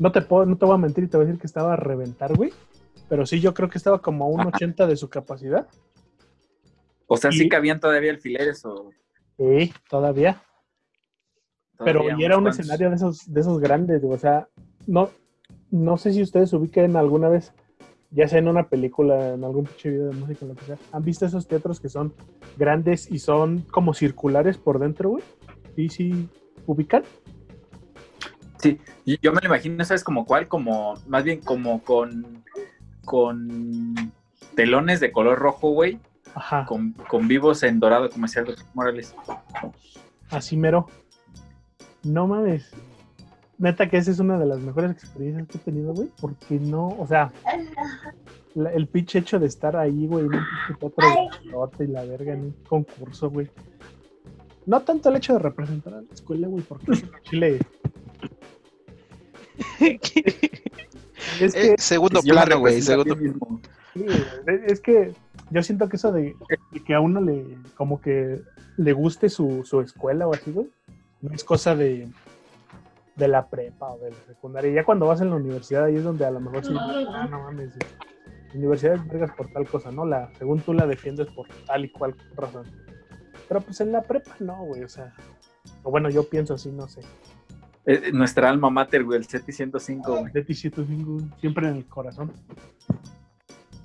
no 0.01 0.11
te 0.11 0.21
puedo, 0.21 0.47
no 0.47 0.57
te 0.59 0.65
voy 0.67 0.75
a 0.75 0.79
mentir 0.79 1.05
y 1.05 1.07
te 1.09 1.17
voy 1.17 1.25
a 1.25 1.27
decir 1.29 1.41
que 1.41 1.47
estaba 1.47 1.75
a 1.75 1.77
reventar, 1.77 2.35
güey. 2.35 2.53
Pero 3.09 3.25
sí, 3.25 3.39
yo 3.41 3.55
creo 3.55 3.69
que 3.71 3.79
estaba 3.79 4.03
como 4.03 4.25
a 4.25 4.29
un 4.29 4.41
80 4.49 4.85
de 4.89 4.97
su 4.97 5.09
capacidad. 5.09 5.69
O 7.07 7.17
sea, 7.17 7.31
Y- 7.33 7.39
sí 7.39 7.49
cabían 7.49 7.79
todavía 7.79 8.11
alfileres 8.11 8.65
o... 8.65 8.91
Sí, 9.39 9.73
todavía. 9.89 10.43
Pero 11.79 12.03
y 12.19 12.25
era 12.25 12.37
un 12.37 12.43
cuantos. 12.43 12.59
escenario 12.59 12.91
de 12.91 12.97
esos, 12.97 13.33
de 13.33 13.41
esos 13.41 13.61
grandes, 13.61 14.03
o 14.03 14.19
sea, 14.19 14.49
no, 14.87 15.11
no 15.71 15.97
sé 15.97 16.13
si 16.13 16.23
ustedes 16.23 16.53
ubican 16.53 16.97
alguna 16.97 17.29
vez, 17.29 17.53
ya 18.11 18.27
sea 18.27 18.41
en 18.41 18.49
una 18.49 18.69
película, 18.69 19.35
en 19.35 19.45
algún 19.45 19.65
pinche 19.67 19.91
video 19.91 20.09
de 20.09 20.17
música, 20.17 20.45
lo 20.45 20.57
que 20.57 20.65
sea. 20.65 20.79
¿Han 20.93 21.05
visto 21.05 21.25
esos 21.25 21.47
teatros 21.47 21.79
que 21.79 21.89
son 21.89 22.13
grandes 22.57 23.11
y 23.11 23.21
son 23.21 23.61
como 23.71 23.95
circulares 23.95 24.59
por 24.59 24.81
dentro, 24.81 25.11
güey? 25.11 25.25
Sí, 25.77 25.89
sí, 25.89 26.29
ubican. 26.67 27.05
Y 29.05 29.19
Yo 29.23 29.33
me 29.33 29.41
lo 29.41 29.47
imagino, 29.47 29.85
¿sabes 29.85 30.03
como 30.03 30.27
cuál? 30.27 30.49
Como, 30.49 30.95
más 31.07 31.23
bien 31.23 31.41
como 31.41 31.83
con, 31.85 32.43
con 33.05 33.95
telones 34.57 34.99
de 34.99 35.13
color 35.13 35.39
rojo, 35.39 35.71
güey, 35.71 36.01
Ajá, 36.39 36.65
con, 36.67 36.93
con 37.09 37.27
vivos 37.27 37.63
en 37.65 37.81
dorado, 37.81 38.09
como 38.11 38.27
decía 38.27 38.43
el 38.43 38.49
doctor 38.49 38.67
Morales. 38.75 39.15
así 40.31 40.57
mero. 40.57 40.87
No 42.05 42.29
mames. 42.29 42.71
Neta 43.59 43.89
que 43.89 43.97
esa 43.97 44.13
es 44.13 44.21
una 44.21 44.39
de 44.39 44.47
las 44.47 44.61
mejores 44.61 44.93
experiencias 44.93 45.49
que 45.49 45.59
he 45.59 45.61
tenido, 45.61 45.93
güey, 45.93 46.11
porque 46.21 46.61
no, 46.61 46.89
o 46.97 47.07
sea, 47.09 47.33
la- 48.55 48.73
el 48.73 48.87
pinche 48.87 49.19
hecho 49.19 49.41
de 49.41 49.47
estar 49.49 49.77
ahí, 49.77 50.07
güey, 50.07 50.27
en 50.27 50.35
un 50.35 50.45
pinche 50.69 51.51
teatro 51.51 51.85
y 51.85 51.89
la 51.89 52.05
verga 52.05 52.35
en 52.35 52.41
un 52.41 52.53
concurso, 52.69 53.31
güey. 53.31 53.51
No 54.65 54.81
tanto 54.83 55.09
el 55.09 55.17
hecho 55.17 55.33
de 55.33 55.39
representar 55.41 55.95
a 55.95 56.03
la 56.03 56.13
escuela, 56.13 56.47
güey, 56.47 56.63
porque 56.63 56.93
en 56.93 57.11
Chile 57.25 57.59
es 59.81 60.01
que, 61.55 61.61
Eh, 61.73 61.75
segundo 61.79 62.21
plano, 62.23 62.59
güey. 62.61 62.81
Segundo... 62.81 63.17
sí, 63.95 64.03
güey, 64.03 64.61
es 64.67 64.81
que 64.81 65.13
yo 65.51 65.63
siento 65.63 65.89
que 65.89 65.97
eso 65.97 66.13
de, 66.13 66.37
de 66.73 66.85
que 66.85 66.95
a 66.95 67.01
uno 67.01 67.21
le, 67.21 67.59
como 67.77 68.01
que 68.01 68.41
le 68.77 68.93
guste 68.93 69.29
su, 69.29 69.65
su 69.65 69.81
escuela 69.81 70.27
o 70.27 70.35
así, 70.35 70.53
güey, 70.53 70.69
no 71.21 71.35
es 71.35 71.45
cosa 71.45 71.75
de, 71.75 72.09
de 73.17 73.29
la 73.29 73.49
prepa 73.49 73.91
o 73.91 73.99
de 73.99 74.11
la 74.11 74.17
secundaria. 74.27 74.73
Ya 74.73 74.85
cuando 74.85 75.07
vas 75.07 75.21
en 75.21 75.31
la 75.31 75.37
universidad 75.37 75.85
ahí 75.85 75.97
es 75.97 76.05
donde 76.05 76.25
a 76.25 76.31
lo 76.31 76.41
mejor 76.41 76.65
sí, 76.65 76.75
ah, 76.79 77.27
no 77.31 77.43
mames, 77.43 77.75
eh, 77.77 77.79
universidad 78.55 78.95
es 78.95 79.07
vergas 79.09 79.33
por 79.37 79.49
tal 79.49 79.67
cosa, 79.69 79.91
¿no? 79.91 80.07
La, 80.07 80.31
según 80.39 80.61
tú 80.61 80.73
la 80.73 80.87
defiendes 80.87 81.29
por 81.29 81.47
tal 81.67 81.85
y 81.85 81.91
cual 81.91 82.15
razón. 82.37 82.67
Pero 83.49 83.61
pues 83.61 83.81
en 83.81 83.93
la 83.93 84.03
prepa 84.03 84.37
no, 84.41 84.65
güey, 84.65 84.85
o 84.85 84.89
sea, 84.89 85.13
o 85.83 85.91
bueno, 85.91 86.11
yo 86.11 86.29
pienso 86.29 86.55
así, 86.55 86.71
no 86.71 86.89
sé. 86.89 87.01
Eh, 87.87 88.13
nuestra 88.13 88.51
alma 88.51 88.69
mater, 88.69 89.03
güey, 89.03 89.19
el 89.19 89.27
705, 89.27 90.21
güey. 90.21 90.33
De 90.33 90.45
ti 90.45 90.55
siento 90.55 90.85
cinco, 90.85 91.19
siempre 91.41 91.69
en 91.69 91.77
el 91.77 91.87
corazón, 91.87 92.31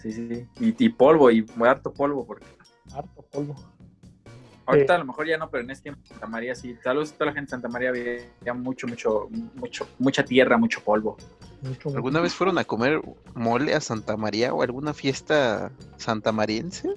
Sí, 0.04 0.12
sí, 0.12 0.28
sí. 0.28 0.48
Y, 0.60 0.86
y 0.86 0.90
polvo, 0.90 1.32
y 1.32 1.44
muy 1.56 1.68
harto 1.68 1.92
polvo, 1.94 2.28
porque 2.28 2.46
harto 2.94 3.22
polvo. 3.32 3.56
ahorita 4.66 4.96
a 4.96 4.98
lo 5.00 5.06
mejor 5.06 5.26
ya 5.28 5.38
no, 5.38 5.50
pero 5.50 5.64
en 5.64 5.72
ese 5.72 5.84
tiempo 5.84 6.02
Santa 6.06 6.28
María 6.28 6.54
sí. 6.56 6.76
Saludos 6.84 7.12
a 7.12 7.14
toda 7.16 7.26
la 7.28 7.34
gente 7.34 7.48
de 7.48 7.52
Santa 7.52 7.70
María, 7.70 7.90
había 7.90 8.54
mucho, 8.54 8.86
mucho, 8.86 9.30
mucho, 9.56 9.88
mucha 9.98 10.24
tierra, 10.24 10.58
mucho 10.58 10.82
polvo. 10.82 11.18
Mucho, 11.62 11.88
mucho. 11.90 11.96
¿Alguna 11.98 12.20
vez 12.20 12.36
fueron 12.36 12.58
a 12.58 12.66
comer 12.66 13.02
mole 13.34 13.74
a 13.74 13.80
Santa 13.80 14.18
María 14.18 14.54
o 14.54 14.62
alguna 14.62 14.94
fiesta 14.94 15.72
santamariense? 15.98 16.90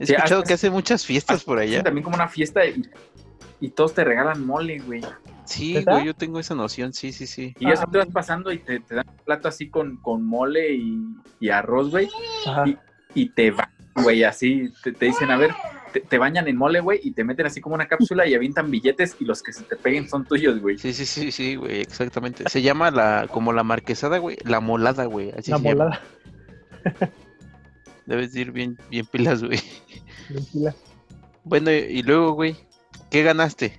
He 0.00 0.06
Sí, 0.06 0.14
escuchado 0.14 0.42
que 0.42 0.54
hace 0.54 0.68
muchas 0.70 1.06
fiestas 1.06 1.44
por 1.44 1.58
allá. 1.58 1.82
También 1.84 2.02
como 2.02 2.16
una 2.16 2.26
fiesta 2.28 2.66
y, 2.66 2.82
y 3.60 3.68
todos 3.68 3.94
te 3.94 4.02
regalan 4.02 4.44
mole, 4.44 4.78
güey. 4.80 5.02
Sí, 5.50 5.82
güey, 5.84 6.04
yo 6.06 6.14
tengo 6.14 6.38
esa 6.38 6.54
noción, 6.54 6.92
sí, 6.92 7.12
sí, 7.12 7.26
sí. 7.26 7.54
Y 7.58 7.64
ya 7.66 7.74
Ah. 7.76 7.86
te 7.90 7.98
vas 7.98 8.08
pasando 8.08 8.52
y 8.52 8.58
te, 8.58 8.78
te 8.80 8.94
dan 8.94 9.08
un 9.08 9.24
plato 9.24 9.48
así 9.48 9.68
con, 9.68 9.96
con 9.96 10.24
mole 10.24 10.74
y, 10.74 10.98
y 11.40 11.48
arroz, 11.50 11.90
güey. 11.90 12.08
Ajá. 12.46 12.64
Y 13.14 13.30
te 13.30 13.50
van, 13.50 13.68
güey, 13.96 14.22
así. 14.22 14.70
Te, 14.84 14.92
te 14.92 15.06
dicen, 15.06 15.30
a 15.32 15.36
ver, 15.36 15.50
te, 15.92 16.00
te 16.00 16.18
bañan 16.18 16.46
en 16.46 16.56
mole, 16.56 16.78
güey, 16.78 17.00
y 17.02 17.10
te 17.10 17.24
meten 17.24 17.46
así 17.46 17.60
como 17.60 17.74
una 17.74 17.88
cápsula 17.88 18.26
y 18.28 18.34
avientan 18.34 18.70
billetes 18.70 19.16
y 19.18 19.24
los 19.24 19.42
que 19.42 19.52
se 19.52 19.64
te 19.64 19.74
peguen 19.74 20.08
son 20.08 20.24
tuyos, 20.24 20.60
güey. 20.60 20.78
Sí, 20.78 20.92
sí, 20.92 21.04
sí, 21.04 21.32
sí, 21.32 21.56
güey, 21.56 21.80
exactamente. 21.80 22.48
Se 22.48 22.62
llama 22.62 22.92
la, 22.92 23.26
como 23.28 23.52
la 23.52 23.64
marquesada, 23.64 24.18
güey, 24.18 24.36
la 24.44 24.60
molada, 24.60 25.06
güey, 25.06 25.30
así 25.36 25.50
la 25.50 25.58
se 25.58 25.62
llama. 25.64 25.84
molada. 25.84 26.00
Debes 28.06 28.32
de 28.32 28.40
ir 28.40 28.52
bien, 28.52 28.78
bien 28.90 29.06
pilas, 29.06 29.42
güey. 29.42 29.58
bien 30.28 30.44
pila. 30.52 30.74
Bueno, 31.44 31.70
y, 31.72 31.74
y 31.74 32.02
luego, 32.02 32.32
güey, 32.32 32.56
¿qué 33.10 33.22
ganaste? 33.24 33.78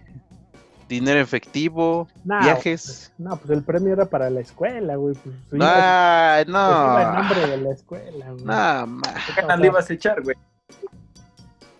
¿Dinero 0.91 1.21
efectivo? 1.21 2.09
¿Viajes? 2.25 3.13
No, 3.17 3.37
pues 3.37 3.49
el 3.51 3.63
premio 3.63 3.93
era 3.93 4.05
para 4.07 4.29
la 4.29 4.41
escuela, 4.41 4.97
güey. 4.97 5.15
Pues, 5.15 5.35
iba- 5.53 5.65
Ah, 5.69 6.35
pues 6.43 6.49
iba 6.49 7.03
no. 7.05 7.13
nombre 7.13 7.47
de 7.47 7.57
la 7.57 7.71
escuela, 7.71 8.25
güey. 8.31 8.43
No, 8.43 8.87
ma. 8.87 9.01
¿Qué 9.25 9.31
O 9.31 9.35
ganas 9.35 9.47
sea- 9.47 9.55
le 9.55 9.67
ibas 9.67 9.89
a 9.89 9.93
echar, 9.93 10.21
güey? 10.21 10.35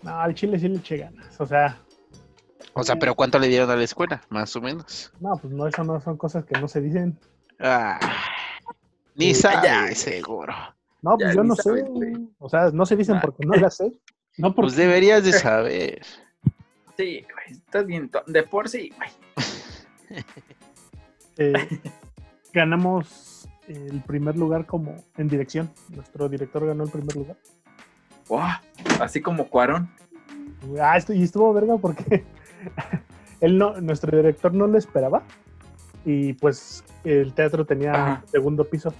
No, 0.02 0.18
al 0.18 0.34
chile 0.34 0.58
sí 0.58 0.66
le 0.68 0.78
eché 0.78 0.96
ganas. 0.96 1.38
O 1.40 1.44
sea, 1.46 1.78
O 2.72 2.82
sea, 2.84 2.96
pero 2.96 3.14
¿cuánto 3.14 3.38
le 3.38 3.48
dieron 3.48 3.68
a 3.70 3.76
la 3.76 3.84
escuela? 3.84 4.22
Más 4.30 4.56
o 4.56 4.62
menos. 4.62 5.12
no, 5.20 5.36
pues 5.36 5.52
no, 5.52 5.66
eso 5.66 5.84
no 5.84 6.00
son 6.00 6.16
cosas 6.16 6.46
que 6.46 6.58
no 6.58 6.66
se 6.66 6.80
dicen. 6.80 7.18
Ah, 7.60 8.00
ni 9.14 9.34
Sí, 9.34 9.42
sabe, 9.42 9.68
ya. 9.68 9.94
seguro. 9.94 10.54
No, 11.02 11.18
pues 11.18 11.28
Ya 11.28 11.34
yo 11.34 11.44
no 11.44 11.54
sé. 11.54 11.62
sabes, 11.64 11.84
güey. 11.86 12.14
O 12.38 12.48
sea, 12.48 12.70
no 12.72 12.86
se 12.86 12.96
dicen 12.96 13.16
Ah. 13.16 13.20
porque 13.22 13.44
no 13.44 13.54
las 13.56 13.76
sé. 13.76 13.92
No 14.38 14.54
porque 14.54 14.68
Pues 14.68 14.76
deberías 14.76 15.22
de 15.22 15.32
saber. 15.34 16.00
Sí, 16.96 17.24
güey, 17.32 17.58
estás 17.58 17.86
bien. 17.86 18.10
De 18.26 18.42
por 18.42 18.68
sí, 18.68 18.92
güey. 18.96 19.10
eh, 21.38 21.80
ganamos 22.52 23.48
el 23.68 24.00
primer 24.02 24.36
lugar 24.36 24.66
como 24.66 24.96
en 25.16 25.28
dirección. 25.28 25.70
Nuestro 25.88 26.28
director 26.28 26.66
ganó 26.66 26.84
el 26.84 26.90
primer 26.90 27.16
lugar. 27.16 27.36
Guau, 28.28 28.50
Así 29.00 29.20
como 29.20 29.48
Cuarón. 29.48 29.90
Ah, 30.80 30.96
esto, 30.96 31.12
y 31.12 31.22
estuvo 31.22 31.52
verga 31.52 31.76
porque 31.76 32.24
él 33.40 33.58
no, 33.58 33.80
nuestro 33.80 34.16
director 34.16 34.52
no 34.54 34.66
lo 34.66 34.78
esperaba. 34.78 35.22
Y 36.04 36.34
pues 36.34 36.84
el 37.04 37.32
teatro 37.32 37.64
tenía 37.64 37.92
Ajá. 37.92 38.24
segundo 38.26 38.64
piso. 38.64 38.92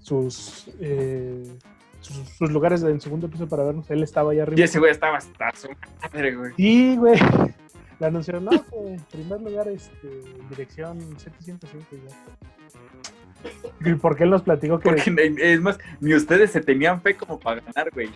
sus, 0.00 0.68
eh, 0.80 1.56
sus, 2.00 2.16
sus 2.30 2.50
lugares 2.50 2.82
en 2.82 3.00
segundo 3.00 3.28
piso 3.28 3.48
para 3.48 3.64
vernos. 3.64 3.90
Él 3.90 4.02
estaba 4.02 4.30
allá 4.32 4.40
Y 4.40 4.42
arriba. 4.42 4.64
ese 4.64 4.78
güey 4.78 4.90
estaba 4.92 5.18
hasta 5.18 5.52
su 5.56 5.68
madre, 6.02 6.34
güey. 6.34 6.52
Sí, 6.56 6.96
güey. 6.96 7.18
Le 7.98 8.06
anunciaron, 8.08 8.44
no, 8.44 8.50
que 8.50 8.76
en 8.76 9.00
primer 9.10 9.40
lugar, 9.40 9.68
este, 9.68 10.08
dirección 10.50 10.98
705. 11.18 11.86
y 11.92 11.96
ya. 12.08 13.90
Y 13.90 13.94
porque 13.94 14.24
él 14.24 14.30
nos 14.30 14.42
platicó 14.42 14.78
que. 14.78 14.90
Porque 14.90 15.34
es 15.40 15.60
más, 15.60 15.78
ni 16.00 16.14
ustedes 16.14 16.50
se 16.50 16.60
tenían 16.60 17.00
fe 17.00 17.16
como 17.16 17.38
para 17.38 17.60
ganar, 17.62 17.90
güey. 17.92 18.08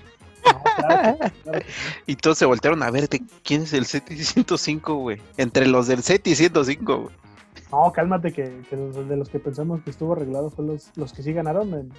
No, 0.45 0.63
claro, 0.77 1.19
claro. 1.45 1.61
Y 2.07 2.17
todos 2.17 2.37
se 2.39 2.47
voltearon 2.47 2.83
a 2.83 2.91
ver 2.91 3.09
de 3.09 3.23
quién 3.45 3.63
es 3.63 3.73
el 3.73 3.87
set 3.87 4.11
y 4.11 4.17
105, 4.23 4.95
güey. 4.97 5.19
Entre 5.37 5.67
los 5.67 5.87
del 5.87 6.03
set 6.03 6.27
y 6.27 6.35
105, 6.35 6.97
güey. 7.03 7.15
No, 7.73 7.93
cálmate, 7.93 8.33
que, 8.33 8.63
que 8.69 8.77
los- 8.77 9.09
de 9.09 9.17
los 9.17 9.29
que 9.29 9.39
pensamos 9.39 9.81
que 9.83 9.91
estuvo 9.91 10.13
arreglado 10.15 10.51
fue 10.51 10.65
los, 10.67 10.91
los 10.97 11.13
que 11.13 11.23
sí 11.23 11.33
ganaron 11.33 11.73
en- 11.75 11.93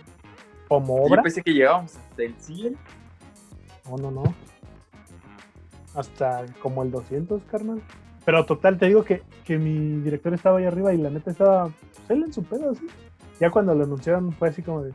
como 0.80 0.98
Yo 1.00 1.04
obra. 1.14 1.22
pensé 1.24 1.42
que 1.42 1.54
llegábamos 1.54 1.96
hasta 1.98 2.24
el 2.24 2.34
100. 2.40 2.78
No, 3.90 3.98
no, 3.98 4.12
no. 4.12 4.24
Hasta 5.96 6.46
como 6.62 6.84
el 6.84 6.92
200, 6.92 7.44
carnal. 7.44 7.82
Pero 8.24 8.46
total, 8.46 8.78
te 8.78 8.88
digo 8.88 9.04
que, 9.04 9.24
que 9.44 9.58
mi 9.58 10.02
director 10.02 10.34
estaba 10.34 10.60
ahí 10.60 10.66
arriba 10.66 10.94
y 10.94 10.98
la 10.98 11.10
neta 11.10 11.32
estaba, 11.32 11.66
pues 11.66 12.10
él 12.10 12.24
en 12.24 12.32
su 12.34 12.44
pedo, 12.44 12.72
así. 12.72 12.88
Ya 13.40 13.50
cuando 13.50 13.74
lo 13.76 13.84
anunciaron 13.84 14.32
fue 14.32 14.50
así 14.50 14.62
como 14.62 14.84
de, 14.84 14.94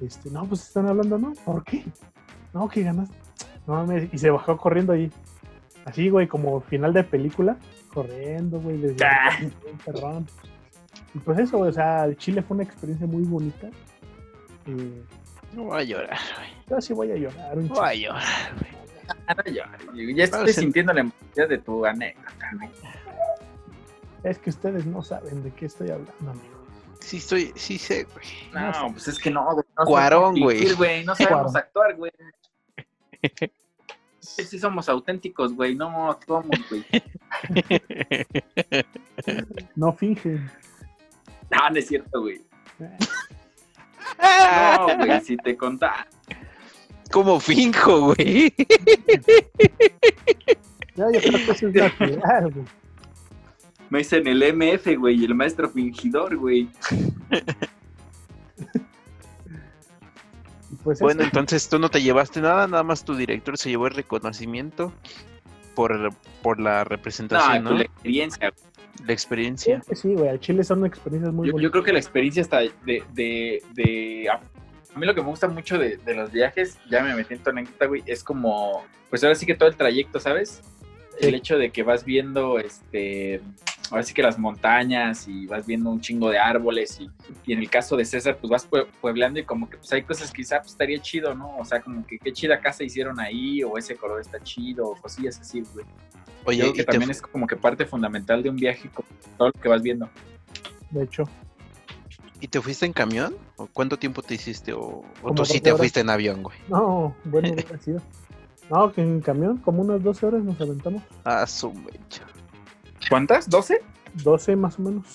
este, 0.00 0.30
no, 0.30 0.46
pues 0.46 0.62
están 0.62 0.86
hablando, 0.86 1.18
¿no? 1.18 1.32
¿Por 1.44 1.62
qué? 1.64 1.84
No, 2.54 2.68
que 2.68 2.82
ganaste. 2.82 3.14
No 3.66 3.74
mames, 3.74 4.08
y 4.12 4.18
se 4.18 4.30
bajó 4.30 4.56
corriendo 4.56 4.92
ahí. 4.92 5.10
Así, 5.84 6.08
güey, 6.08 6.28
como 6.28 6.60
final 6.60 6.92
de 6.94 7.02
película, 7.04 7.56
corriendo, 7.92 8.60
güey, 8.60 8.78
desde 8.78 9.04
Ah. 9.04 9.36
bien 9.40 9.52
perrón. 9.84 10.26
Y 11.14 11.18
pues 11.18 11.38
eso, 11.40 11.58
güey, 11.58 11.70
o 11.70 11.72
sea, 11.74 12.04
el 12.04 12.16
Chile 12.16 12.40
fue 12.42 12.54
una 12.54 12.64
experiencia 12.64 13.06
muy 13.06 13.24
bonita. 13.24 13.68
Y 14.66 15.02
No 15.54 15.64
voy 15.64 15.80
a 15.80 15.84
llorar, 15.84 16.18
güey. 16.36 16.50
yo 16.68 16.80
sí 16.80 16.92
voy 16.92 17.10
a 17.12 17.16
llorar 17.16 17.58
un 17.58 17.68
No 17.68 17.74
voy 17.74 17.88
a 17.88 17.94
llorar, 17.94 18.54
güey. 18.58 18.72
No, 19.36 19.52
ya, 19.52 20.14
ya 20.16 20.24
estoy 20.24 20.52
sintiendo 20.52 20.92
la 20.92 21.00
emoción 21.00 21.48
de 21.48 21.58
tu 21.58 21.84
anécdota, 21.84 22.50
güey. 22.56 22.70
Es 24.24 24.38
que 24.38 24.50
ustedes 24.50 24.86
no 24.86 25.02
saben 25.02 25.42
de 25.42 25.50
qué 25.52 25.66
estoy 25.66 25.90
hablando, 25.90 26.30
amigo. 26.30 26.62
Sí, 27.00 27.16
estoy, 27.16 27.52
sí 27.56 27.78
sé, 27.78 28.04
güey. 28.04 28.26
No, 28.52 28.92
pues 28.92 29.08
es 29.08 29.18
que 29.18 29.30
no, 29.30 29.44
güey. 29.52 29.66
No 29.76 29.84
Cuarón, 29.84 30.38
güey. 30.40 30.72
güey. 30.74 31.04
No 31.04 31.14
sabemos 31.16 31.52
Cuarón. 31.52 31.56
actuar, 31.56 31.96
güey. 31.96 32.12
Sí, 34.24 34.44
sí 34.44 34.56
somos 34.60 34.88
auténticos, 34.88 35.52
güey. 35.52 35.74
No 35.74 36.08
actuamos, 36.08 36.56
güey. 36.70 36.84
No 39.74 39.92
fingen. 39.92 40.48
No, 41.50 41.70
no 41.70 41.76
es 41.76 41.88
cierto, 41.88 42.20
güey. 42.20 42.40
Eh, 44.22 44.76
No, 44.78 44.96
güey, 45.06 45.20
si 45.20 45.36
te 45.36 45.56
contás. 45.56 46.06
¿Cómo 47.10 47.38
finjo, 47.40 48.14
güey? 48.14 48.54
Ya, 50.94 51.06
yo 51.12 51.20
creo 51.20 51.46
que 51.46 51.50
eso 51.52 51.68
es 51.68 51.74
natural, 51.74 52.50
güey. 52.52 52.66
Me 53.90 53.98
dicen 53.98 54.26
el 54.26 54.42
MF, 54.54 54.96
güey, 54.98 55.24
el 55.24 55.34
maestro 55.34 55.68
fingidor, 55.68 56.36
güey. 56.36 56.68
Pues 60.84 60.98
Bueno, 61.00 61.20
eso, 61.20 61.28
entonces 61.28 61.68
tú 61.68 61.78
no 61.78 61.90
te 61.90 62.02
llevaste 62.02 62.40
nada, 62.40 62.66
nada 62.66 62.82
más 62.82 63.04
tu 63.04 63.14
director 63.14 63.56
se 63.58 63.68
llevó 63.70 63.86
el 63.86 63.94
reconocimiento 63.94 64.92
por, 65.74 66.12
por 66.42 66.58
la 66.60 66.78
No, 66.78 66.84
representación, 66.84 67.64
¿no? 67.64 67.70
pues 67.70 67.78
la 67.80 67.84
experiencia. 67.86 68.50
güey. 68.50 68.71
La 69.06 69.12
experiencia. 69.12 69.82
que 69.88 69.96
sí, 69.96 70.14
güey. 70.14 70.28
Al 70.28 70.38
Chile 70.40 70.64
son 70.64 70.84
experiencias 70.86 71.32
muy 71.32 71.48
Yo, 71.48 71.58
yo 71.58 71.70
creo 71.70 71.82
que 71.82 71.92
la 71.92 71.98
experiencia 71.98 72.40
está 72.40 72.58
de, 72.60 72.72
de, 73.14 73.62
de- 73.74 74.28
a 74.30 74.40
a 74.94 74.98
mí 74.98 75.06
lo 75.06 75.14
que 75.14 75.22
me 75.22 75.28
gusta 75.28 75.48
mucho 75.48 75.78
de, 75.78 75.96
de 75.96 76.14
los 76.14 76.30
viajes, 76.30 76.76
ya 76.90 77.02
me 77.02 77.14
metí 77.14 77.32
en 77.32 77.40
tu 77.42 77.48
anécdota, 77.48 77.86
güey, 77.86 78.02
es 78.04 78.22
como, 78.22 78.84
pues 79.08 79.24
ahora 79.24 79.34
sí 79.34 79.46
que 79.46 79.54
todo 79.54 79.68
el 79.70 79.74
trayecto, 79.74 80.20
¿sabes? 80.20 80.60
El 81.18 81.34
hecho 81.34 81.56
de 81.56 81.70
que 81.70 81.82
vas 81.82 82.04
viendo, 82.04 82.58
este, 82.58 83.40
ahora 83.92 84.02
sí 84.02 84.12
que 84.14 84.22
las 84.22 84.38
montañas 84.38 85.28
y 85.28 85.46
vas 85.46 85.66
viendo 85.66 85.90
un 85.90 86.00
chingo 86.00 86.30
de 86.30 86.38
árboles 86.38 86.98
y, 87.00 87.10
y 87.46 87.52
en 87.52 87.58
el 87.60 87.70
caso 87.70 87.96
de 87.96 88.04
César, 88.04 88.38
pues 88.40 88.50
vas 88.50 88.68
pue- 88.68 88.86
pueblando 89.00 89.38
y 89.38 89.44
como 89.44 89.68
que 89.70 89.76
pues 89.76 89.92
hay 89.92 90.02
cosas 90.02 90.30
que 90.32 90.38
quizá 90.42 90.58
pues, 90.60 90.72
estaría 90.72 90.98
chido, 91.00 91.34
¿no? 91.34 91.56
O 91.58 91.64
sea, 91.64 91.80
como 91.80 92.04
que 92.06 92.18
qué 92.18 92.32
chida 92.32 92.58
casa 92.60 92.82
hicieron 92.82 93.20
ahí 93.20 93.62
o 93.62 93.76
ese 93.78 93.94
color 93.96 94.20
está 94.20 94.40
chido 94.42 94.86
o 94.88 94.96
cosillas 94.96 95.38
así, 95.38 95.60
güey. 95.74 95.84
Oye, 96.44 96.58
creo 96.60 96.70
¿y 96.70 96.72
que 96.72 96.84
te, 96.84 96.90
también 96.92 97.10
es 97.10 97.22
como 97.22 97.46
que 97.46 97.56
parte 97.56 97.86
fundamental 97.86 98.42
de 98.42 98.50
un 98.50 98.56
viaje, 98.56 98.90
todo 99.38 99.48
lo 99.48 99.52
que 99.60 99.68
vas 99.68 99.82
viendo. 99.82 100.08
De 100.90 101.04
hecho, 101.04 101.24
¿y 102.40 102.48
te 102.48 102.60
fuiste 102.60 102.86
en 102.86 102.92
camión? 102.92 103.36
¿O 103.56 103.66
cuánto 103.66 103.98
tiempo 103.98 104.22
te 104.22 104.34
hiciste? 104.34 104.72
¿O, 104.72 105.04
o 105.22 105.32
tú 105.34 105.44
sí 105.44 105.52
12 105.54 105.60
te 105.60 105.70
horas. 105.70 105.78
fuiste 105.78 106.00
en 106.00 106.10
avión, 106.10 106.42
güey? 106.42 106.56
no, 106.68 107.14
bueno, 107.24 107.54
sido. 107.84 108.00
No, 108.70 108.90
que 108.90 109.02
en 109.02 109.20
camión, 109.20 109.58
como 109.58 109.82
unas 109.82 110.02
12 110.02 110.24
horas 110.26 110.42
nos 110.42 110.58
aventamos. 110.60 111.02
Ah, 111.24 111.46
su 111.46 111.72
mecha. 111.72 112.22
¿Cuántas? 113.08 113.48
¿12? 113.50 113.78
12 114.14 114.56
más 114.56 114.78
o 114.78 114.82
menos. 114.82 115.06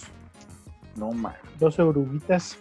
No, 0.96 1.12
man. 1.12 1.34
12 1.60 1.82
oruguitas. 1.82 2.58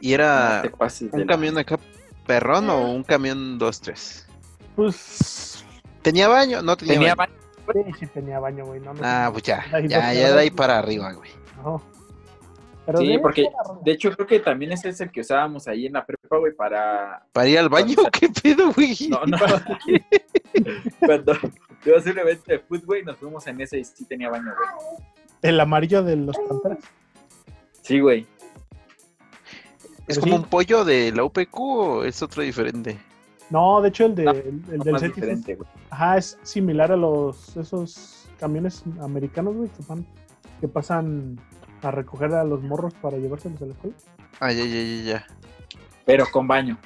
¿Y 0.00 0.12
era 0.14 0.62
no 0.64 0.88
un 1.12 1.20
la- 1.20 1.26
camión 1.26 1.58
acá 1.58 1.78
perrón 2.26 2.68
o 2.70 2.90
un 2.90 3.02
camión 3.04 3.58
2-3? 3.58 4.26
Pues. 4.76 5.64
¿Tenía 6.02 6.28
baño? 6.28 6.62
No 6.62 6.76
tenía, 6.76 6.94
Tenía 6.94 7.14
baño. 7.14 7.32
baño. 7.66 7.84
Sí, 7.86 7.92
sí 8.00 8.06
tenía 8.08 8.40
baño, 8.40 8.64
güey. 8.66 8.80
No, 8.80 8.92
no, 8.94 9.00
Ah, 9.04 9.28
pues 9.30 9.44
ya, 9.44 9.64
ya, 9.70 9.80
12 9.80 10.20
ya 10.20 10.32
de 10.34 10.40
ahí 10.40 10.50
para 10.50 10.78
arriba, 10.78 11.12
güey. 11.12 11.30
no. 11.62 11.82
Pero 12.84 12.98
Sí, 12.98 13.16
porque 13.18 13.46
de 13.84 13.92
hecho 13.92 14.10
creo 14.10 14.26
que 14.26 14.40
también 14.40 14.72
ese 14.72 14.88
es 14.88 15.00
el 15.00 15.12
que 15.12 15.20
usábamos 15.20 15.68
ahí 15.68 15.86
en 15.86 15.92
la 15.92 16.04
prepa, 16.04 16.36
güey, 16.38 16.52
para... 16.52 17.24
¿Para 17.32 17.46
ir 17.48 17.56
al 17.60 17.68
baño? 17.68 17.94
¿Qué 18.12 18.28
pedo, 18.28 18.72
güey? 18.72 18.96
No, 19.08 19.24
no. 19.24 19.38
Cuando 20.98 21.32
iba 21.90 21.96
a 21.96 22.00
hacer 22.00 22.12
un 22.12 22.18
evento 22.20 22.44
de 22.46 22.58
fútbol, 22.60 22.82
güey, 22.86 23.04
nos 23.04 23.16
fuimos 23.16 23.46
en 23.46 23.60
ese 23.60 23.78
y 23.80 23.84
sí 23.84 24.04
tenía 24.04 24.28
baño, 24.30 24.52
güey. 24.56 25.06
El 25.42 25.58
amarillo 25.60 26.02
de 26.02 26.16
los 26.16 26.36
panteras. 26.48 26.78
Sí, 27.82 27.98
güey. 28.00 28.26
¿Es 30.06 30.18
pero 30.18 30.20
como 30.22 30.36
sí. 30.36 30.42
un 30.42 30.48
pollo 30.48 30.84
de 30.84 31.12
la 31.12 31.24
UPQ 31.24 31.58
o 31.60 32.04
es 32.04 32.22
otro 32.22 32.42
diferente? 32.42 32.98
No, 33.50 33.80
de 33.80 33.88
hecho, 33.88 34.06
el, 34.06 34.14
de, 34.14 34.24
No, 34.24 34.30
el, 34.32 34.62
el 34.72 34.78
del 34.80 34.96
es- 34.96 35.02
diferente, 35.02 35.54
güey. 35.56 35.68
Ajá, 35.90 36.16
es 36.18 36.38
similar 36.42 36.90
a 36.92 36.96
los 36.96 37.56
esos 37.56 38.28
camiones 38.38 38.82
americanos, 39.00 39.54
güey, 39.56 39.68
que, 39.68 39.82
van- 39.86 40.06
que 40.60 40.68
pasan 40.68 41.38
a 41.82 41.90
recoger 41.90 42.32
a 42.34 42.44
los 42.44 42.62
morros 42.62 42.94
para 42.94 43.16
llevárselos 43.18 43.60
a 43.62 43.66
la 43.66 43.72
escuela, 43.72 43.96
Ah, 44.40 44.52
ya, 44.52 44.64
ya, 44.64 44.82
ya, 44.82 45.02
ya. 45.02 45.26
Pero 46.04 46.26
con 46.30 46.46
baño. 46.48 46.78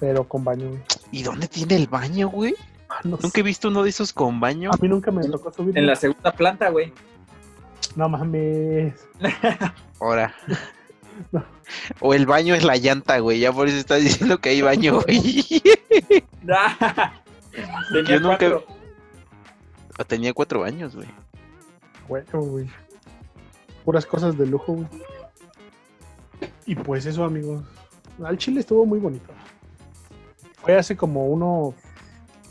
pero 0.00 0.26
con 0.28 0.44
baño, 0.44 0.68
güey. 0.68 0.80
¿Y 1.10 1.22
dónde 1.22 1.48
tiene 1.48 1.76
el 1.76 1.86
baño, 1.86 2.28
güey? 2.28 2.54
Ah, 2.88 3.00
no 3.04 3.10
Nunca 3.12 3.28
sé. 3.28 3.40
he 3.40 3.42
visto 3.42 3.68
uno 3.68 3.82
de 3.82 3.90
esos 3.90 4.12
con 4.12 4.40
baño. 4.40 4.70
A 4.72 4.76
mí 4.80 4.88
nunca 4.88 5.10
me 5.10 5.26
tocó 5.26 5.52
subir. 5.52 5.76
En 5.78 5.86
la 5.86 5.96
segunda 5.96 6.32
planta, 6.32 6.68
güey. 6.70 6.92
No 7.96 8.08
mames. 8.08 8.94
Ahora. 10.00 10.34
No. 11.30 11.44
O 12.00 12.12
el 12.12 12.26
baño 12.26 12.56
es 12.56 12.64
la 12.64 12.76
llanta, 12.76 13.20
güey. 13.20 13.38
Ya 13.38 13.52
por 13.52 13.68
eso 13.68 13.76
estás 13.76 14.02
diciendo 14.02 14.38
que 14.38 14.48
hay 14.48 14.62
baño, 14.62 15.00
güey. 15.06 15.46
Tenía 17.92 18.16
Yo 18.16 18.20
nunca- 18.20 18.38
cuatro. 18.38 18.64
O 19.96 20.04
tenía 20.04 20.32
cuatro 20.34 20.64
años, 20.64 20.96
güey. 20.96 21.06
Bueno, 22.08 22.26
güey. 22.40 22.68
Puras 23.84 24.04
cosas 24.06 24.36
de 24.36 24.44
lujo, 24.46 24.72
güey. 24.72 24.88
Y 26.66 26.74
pues 26.74 27.06
eso, 27.06 27.22
amigos. 27.24 27.62
Al 28.24 28.36
Chile 28.36 28.58
estuvo 28.60 28.84
muy 28.84 28.98
bonito. 28.98 29.32
Fue 30.62 30.76
hace 30.76 30.96
como 30.96 31.26
uno. 31.28 31.74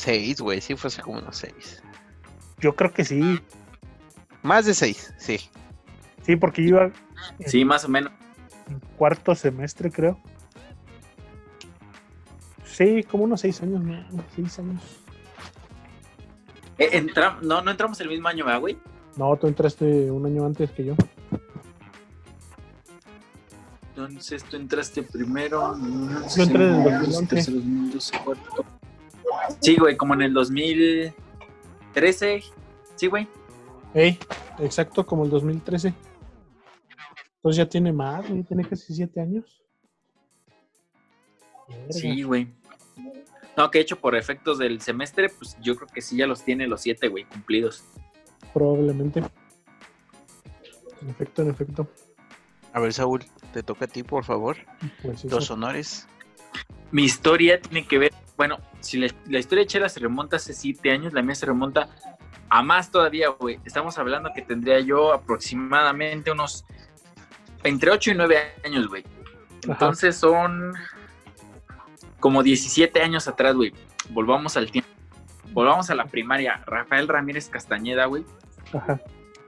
Seis, 0.03 0.41
güey. 0.41 0.59
Sí, 0.59 0.75
fue 0.75 0.89
hace 0.89 1.01
como 1.01 1.19
unos 1.19 1.37
seis. 1.37 1.81
Yo 2.59 2.75
creo 2.75 2.91
que 2.91 3.05
sí. 3.05 3.39
Más 4.41 4.65
de 4.65 4.73
seis, 4.73 5.13
sí. 5.17 5.39
Sí, 6.25 6.35
porque 6.35 6.61
iba 6.61 6.91
Sí, 7.45 7.63
más 7.63 7.85
o 7.85 7.89
menos. 7.89 8.11
en 8.67 8.79
cuarto 8.97 9.33
semestre, 9.33 9.89
creo. 9.91 10.19
Sí, 12.65 13.03
como 13.03 13.23
unos 13.23 13.39
seis 13.41 13.61
años, 13.61 13.81
¿no? 13.81 13.93
Unos 14.11 14.25
seis 14.35 14.59
años. 14.59 14.81
Eh, 16.77 16.89
entra- 16.93 17.37
No, 17.41 17.61
no 17.61 17.71
entramos 17.71 17.99
el 18.01 18.09
mismo 18.09 18.27
año, 18.27 18.43
¿verdad, 18.45 18.59
güey? 18.59 18.77
No, 19.15 19.35
tú 19.37 19.47
entraste 19.47 20.09
un 20.11 20.25
año 20.25 20.45
antes 20.45 20.71
que 20.71 20.83
yo. 20.85 20.95
Entonces 23.95 24.43
tú 24.45 24.57
entraste 24.57 25.03
primero. 25.03 25.77
Yo 26.35 26.43
entré 26.43 26.67
en 26.67 26.75
el 26.75 26.83
2011. 27.11 27.51
2012, 29.53 29.53
cuarto. 29.53 29.57
Sí, 29.61 29.75
güey, 29.77 29.97
como 29.97 30.13
en 30.13 30.21
el 30.21 30.33
2013. 30.33 32.43
Sí, 32.95 33.07
güey. 33.07 33.27
Ey, 33.93 34.17
exacto, 34.59 35.05
como 35.05 35.25
el 35.25 35.29
2013. 35.29 35.93
Entonces 37.35 37.57
ya 37.57 37.67
tiene 37.67 37.91
más, 37.91 38.27
güey, 38.27 38.43
tiene 38.43 38.63
casi 38.63 38.93
siete 38.93 39.21
años. 39.21 39.61
Sí, 41.89 42.23
güey. 42.23 42.47
No, 43.55 43.69
que 43.69 43.79
hecho 43.79 43.99
por 43.99 44.15
efectos 44.15 44.57
del 44.57 44.81
semestre, 44.81 45.29
pues 45.29 45.57
yo 45.61 45.75
creo 45.75 45.87
que 45.87 46.01
sí 46.01 46.17
ya 46.17 46.25
los 46.25 46.43
tiene 46.43 46.67
los 46.67 46.81
siete, 46.81 47.07
güey, 47.07 47.25
cumplidos. 47.25 47.83
Probablemente. 48.53 49.19
En 51.01 51.09
efecto, 51.09 51.41
en 51.41 51.49
efecto. 51.49 51.87
A 52.71 52.79
ver, 52.79 52.93
Saúl, 52.93 53.23
te 53.53 53.61
toca 53.61 53.85
a 53.85 53.87
ti, 53.87 54.03
por 54.03 54.23
favor. 54.23 54.57
Pues. 55.03 55.23
Los 55.25 55.51
honores. 55.51 56.07
Mi 56.91 57.03
historia 57.03 57.61
tiene 57.61 57.85
que 57.85 57.99
ver, 57.99 58.13
bueno, 58.37 58.57
si 58.83 58.99
la, 58.99 59.07
la 59.27 59.39
historia 59.39 59.63
de 59.63 59.67
Chela 59.67 59.89
se 59.89 59.99
remonta 59.99 60.35
hace 60.35 60.53
siete 60.53 60.91
años, 60.91 61.13
la 61.13 61.21
mía 61.21 61.35
se 61.35 61.45
remonta 61.45 61.89
a 62.49 62.61
más 62.61 62.91
todavía, 62.91 63.29
güey. 63.29 63.59
Estamos 63.65 63.97
hablando 63.97 64.31
que 64.35 64.43
tendría 64.43 64.79
yo 64.79 65.13
aproximadamente 65.13 66.31
unos 66.31 66.65
entre 67.63 67.91
8 67.91 68.11
y 68.11 68.15
9 68.15 68.37
años, 68.65 68.87
güey. 68.87 69.03
Entonces 69.67 70.15
son 70.15 70.73
como 72.19 72.43
17 72.43 73.01
años 73.01 73.27
atrás, 73.27 73.55
güey. 73.55 73.73
Volvamos 74.09 74.57
al 74.57 74.69
tiempo. 74.69 74.89
Volvamos 75.51 75.89
a 75.89 75.95
la 75.95 76.05
primaria. 76.05 76.61
Rafael 76.65 77.07
Ramírez 77.07 77.49
Castañeda, 77.49 78.05
güey. 78.05 78.25
Ajá. 78.73 78.99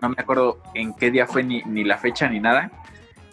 No 0.01 0.09
me 0.09 0.15
acuerdo 0.17 0.61
en 0.73 0.93
qué 0.93 1.11
día 1.11 1.27
fue 1.27 1.43
ni, 1.43 1.61
ni 1.63 1.83
la 1.83 1.97
fecha 1.97 2.29
ni 2.29 2.39
nada. 2.39 2.71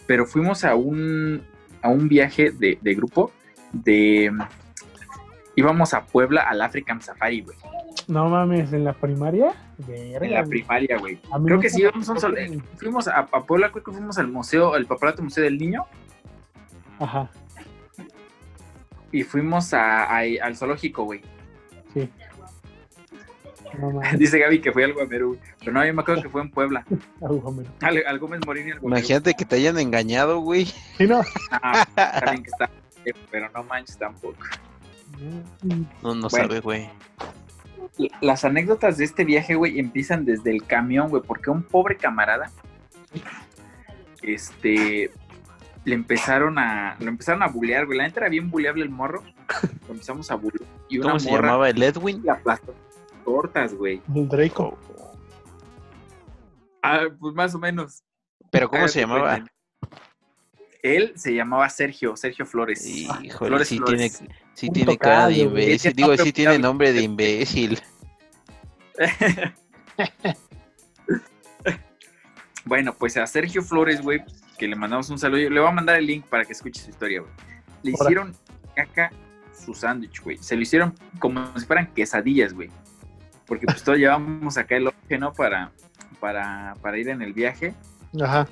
Pero 0.07 0.27
fuimos 0.27 0.65
a 0.65 0.75
un, 0.75 1.47
a 1.81 1.89
un 1.89 2.09
viaje 2.09 2.51
de, 2.51 2.79
de 2.81 2.95
grupo 2.95 3.33
de... 3.73 4.33
Íbamos 5.55 5.93
a 5.95 6.05
Puebla 6.05 6.43
al 6.43 6.63
African 6.63 7.03
Safari, 7.03 7.43
güey. 7.43 7.57
No 8.09 8.29
mames, 8.29 8.73
en 8.73 8.85
la 8.85 8.93
primaria. 8.95 9.53
Verga, 9.87 10.27
En 10.27 10.33
la 10.35 10.45
primaria, 10.45 10.99
güey. 10.99 11.21
Creo 11.45 11.61
que 11.61 11.69
sí, 11.71 11.83
íbamos 11.83 12.09
a 12.09 12.13
un 12.13 12.19
tocó, 12.19 12.35
sol- 12.35 12.63
fuimos 12.77 13.09
a, 13.09 13.19
a 13.31 13.43
Puebla, 13.45 13.71
creo 13.71 13.85
que 13.85 13.93
fuimos 13.93 14.19
al 14.19 14.29
museo, 14.29 14.75
al 14.75 14.87
Papalato 14.87 15.23
Museo 15.23 15.45
del 15.45 15.59
Niño, 15.59 15.85
Ajá, 16.99 17.29
y 19.11 19.23
fuimos 19.25 19.75
a, 19.75 20.05
a- 20.05 20.21
al 20.43 20.57
zoológico, 20.57 21.05
güey. 21.05 21.21
sí. 21.93 22.09
No 23.79 23.91
mames, 23.91 24.19
Dice 24.19 24.39
Gaby 24.39 24.61
que 24.61 24.71
fue 24.73 24.85
al 24.85 24.93
Guamerú, 24.95 25.29
güey. 25.29 25.41
pero 25.61 25.73
no, 25.73 25.85
yo 25.85 25.95
me 25.95 26.03
acuerdo 26.03 26.23
que 26.23 26.29
fue 26.29 26.43
en 26.43 26.51
Puebla. 26.51 26.85
Al, 27.81 28.03
al 28.07 28.19
Gómez 28.19 28.41
Morín 28.47 28.69
y 28.69 28.71
al 28.73 28.81
Guamerú. 28.81 28.99
Imagínate 28.99 29.35
que 29.35 29.45
te 29.47 29.57
hayan 29.57 29.79
engañado, 29.79 30.41
güey. 30.41 30.67
Sí, 30.67 31.07
no. 31.07 31.23
Ah, 31.51 31.85
está 31.89 32.31
bien 32.31 32.43
que 32.43 32.51
está, 32.51 32.71
pero 33.31 33.49
no 33.51 33.65
manches 33.65 33.97
tampoco. 33.99 34.37
No, 35.63 36.15
no 36.15 36.29
Bueno. 36.29 36.31
sabe, 36.31 36.61
güey. 36.61 36.91
Las 38.21 38.45
anécdotas 38.45 38.97
de 38.97 39.05
este 39.05 39.25
viaje, 39.25 39.55
güey, 39.55 39.79
empiezan 39.79 40.25
desde 40.25 40.51
el 40.51 40.65
camión, 40.65 41.09
güey, 41.11 41.23
porque 41.23 41.51
un 41.51 41.63
pobre 41.63 41.97
camarada, 41.97 42.51
este, 44.23 45.11
le 45.85 45.95
empezaron 45.95 46.59
a, 46.59 46.97
lo 47.01 47.09
empezaron 47.09 47.43
a 47.43 47.49
bullear, 47.49 47.87
güey. 47.87 47.99
La 47.99 48.05
neta 48.05 48.21
era 48.21 48.29
bien 48.29 48.51
buleable 48.51 48.83
el 48.83 48.91
morro. 48.91 49.23
Lo 49.87 49.93
empezamos 49.95 50.31
a 50.31 50.37
bullear. 50.37 50.65
Y 50.89 50.99
una 50.99 51.09
¿Cómo 51.09 51.21
se 51.21 51.31
morra 51.31 51.49
llamaba 51.49 51.71
el 51.71 51.83
Edwin? 51.83 52.23
le 52.23 52.31
aplastó 52.31 52.75
tortas, 53.25 53.75
güey. 53.75 54.01
El 54.15 54.29
Draco. 54.29 54.79
Ah, 56.83 57.03
pues 57.21 57.35
más 57.35 57.55
o 57.55 57.59
menos. 57.59 58.03
Pero 58.51 58.69
¿cómo 58.69 58.79
Hágate 58.81 58.93
se 58.95 59.01
llamaba? 59.01 59.31
cuenta. 59.33 59.53
Él 60.83 61.13
se 61.15 61.33
llamaba 61.35 61.69
Sergio, 61.69 62.17
Sergio 62.17 62.45
Flores. 62.45 62.85
Híjole, 62.85 63.31
Flores, 63.31 63.69
sí 63.69 63.77
Flores. 63.79 64.19
tiene, 64.19 64.35
sí 64.55 64.69
Un 64.69 64.73
tiene 64.75 64.99
cara 64.99 65.29
de 65.29 65.39
imbécil. 65.39 65.93
Digo, 65.95 66.17
sí 66.17 66.33
tiene 66.33 66.59
nombre 66.59 66.93
de 66.93 67.03
imbécil. 67.03 67.81
Bueno, 72.65 72.95
pues 72.95 73.17
a 73.17 73.27
Sergio 73.27 73.63
Flores, 73.63 74.01
güey, 74.01 74.23
que 74.59 74.69
le 74.69 74.77
mandamos 74.77 75.11
un 75.11 75.19
saludo. 75.19 75.51
Le 75.51 75.61
voy 75.61 75.69
a 75.69 75.73
mandar 75.73 75.97
el 75.97 76.07
link 76.07 76.25
para 76.27 76.45
que 76.45 76.53
escuche 76.53 76.81
su 76.81 76.91
historia, 76.91 77.21
güey. 77.21 77.33
Le 77.83 77.91
hicieron 77.91 78.37
caca 78.75 79.11
su 79.53 79.75
sándwich, 79.75 80.23
güey. 80.23 80.39
Se 80.39 80.57
lo 80.57 80.63
hicieron 80.63 80.95
como 81.19 81.59
si 81.59 81.67
fueran 81.67 81.93
quesadillas, 81.93 82.53
güey. 82.53 82.71
Porque 83.47 83.67
pues 83.67 83.83
todos 83.83 83.99
llevamos 83.99 84.57
acá 84.57 84.77
el 84.77 84.91
¿no? 85.19 85.33
Para, 85.33 85.73
para, 86.21 86.75
para 86.81 86.99
ir 86.99 87.09
en 87.09 87.23
el 87.23 87.33
viaje. 87.33 87.75
Ajá. 88.21 88.47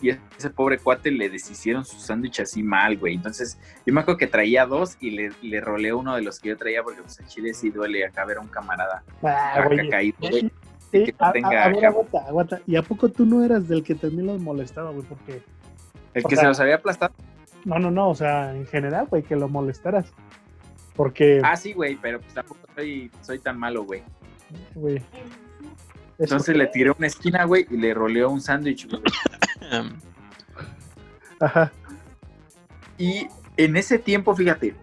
Y 0.00 0.10
ese 0.10 0.50
pobre 0.50 0.78
cuate 0.78 1.10
le 1.10 1.30
deshicieron 1.30 1.84
su 1.84 1.98
sándwich 1.98 2.40
así 2.40 2.62
mal, 2.62 2.98
güey. 2.98 3.14
Entonces, 3.14 3.58
yo 3.86 3.94
me 3.94 4.00
acuerdo 4.02 4.18
que 4.18 4.26
traía 4.26 4.66
dos 4.66 4.96
y 5.00 5.10
le, 5.12 5.32
le 5.42 5.60
roleé 5.60 5.92
uno 5.94 6.14
de 6.14 6.22
los 6.22 6.38
que 6.38 6.50
yo 6.50 6.56
traía 6.58 6.82
porque 6.82 7.00
pues 7.02 7.18
en 7.20 7.26
Chile 7.26 7.54
sí 7.54 7.70
duele 7.70 8.04
acá 8.04 8.24
ver 8.26 8.36
a 8.36 8.40
un 8.40 8.48
camarada 8.48 9.02
Ah, 9.22 9.54
acá 9.54 9.68
güey. 9.68 9.88
caído, 9.88 10.16
güey. 10.20 10.50
Sí, 10.92 11.04
que 11.04 11.14
no 11.18 11.26
a, 11.26 11.32
tenga 11.32 11.48
a- 11.48 11.64
a 11.64 11.68
ver, 11.68 11.78
acá- 11.78 11.88
aguanta, 11.88 12.18
aguanta. 12.28 12.60
¿Y 12.66 12.76
a 12.76 12.82
poco 12.82 13.08
tú 13.10 13.24
no 13.26 13.42
eras 13.42 13.66
del 13.68 13.82
que 13.82 13.94
también 13.94 14.26
los 14.26 14.40
molestaba, 14.40 14.90
güey? 14.90 15.04
Porque. 15.06 15.42
El 16.14 16.22
que 16.24 16.36
sea- 16.36 16.42
se 16.44 16.48
los 16.48 16.60
había 16.60 16.76
aplastado. 16.76 17.14
No, 17.64 17.78
no, 17.78 17.90
no. 17.90 18.10
O 18.10 18.14
sea, 18.14 18.54
en 18.54 18.66
general, 18.66 19.06
güey, 19.08 19.22
que 19.22 19.34
lo 19.34 19.48
molestaras. 19.48 20.12
Porque, 20.94 21.40
Ah, 21.42 21.56
sí, 21.56 21.72
güey, 21.72 21.96
pero 21.96 22.20
pues 22.20 22.32
tampoco 22.34 22.60
soy, 22.74 23.10
soy 23.22 23.38
tan 23.38 23.58
malo, 23.58 23.84
güey. 23.84 24.02
güey. 24.74 25.02
Entonces 26.18 26.56
le 26.56 26.66
tiré 26.68 26.90
una 26.96 27.06
esquina, 27.08 27.44
güey, 27.44 27.66
y 27.70 27.76
le 27.76 27.92
roleó 27.92 28.30
un 28.30 28.40
sándwich, 28.40 28.88
güey. 28.88 29.02
Ajá. 31.40 31.72
Y 32.98 33.26
en 33.56 33.76
ese 33.76 33.98
tiempo, 33.98 34.34
fíjate, 34.34 34.74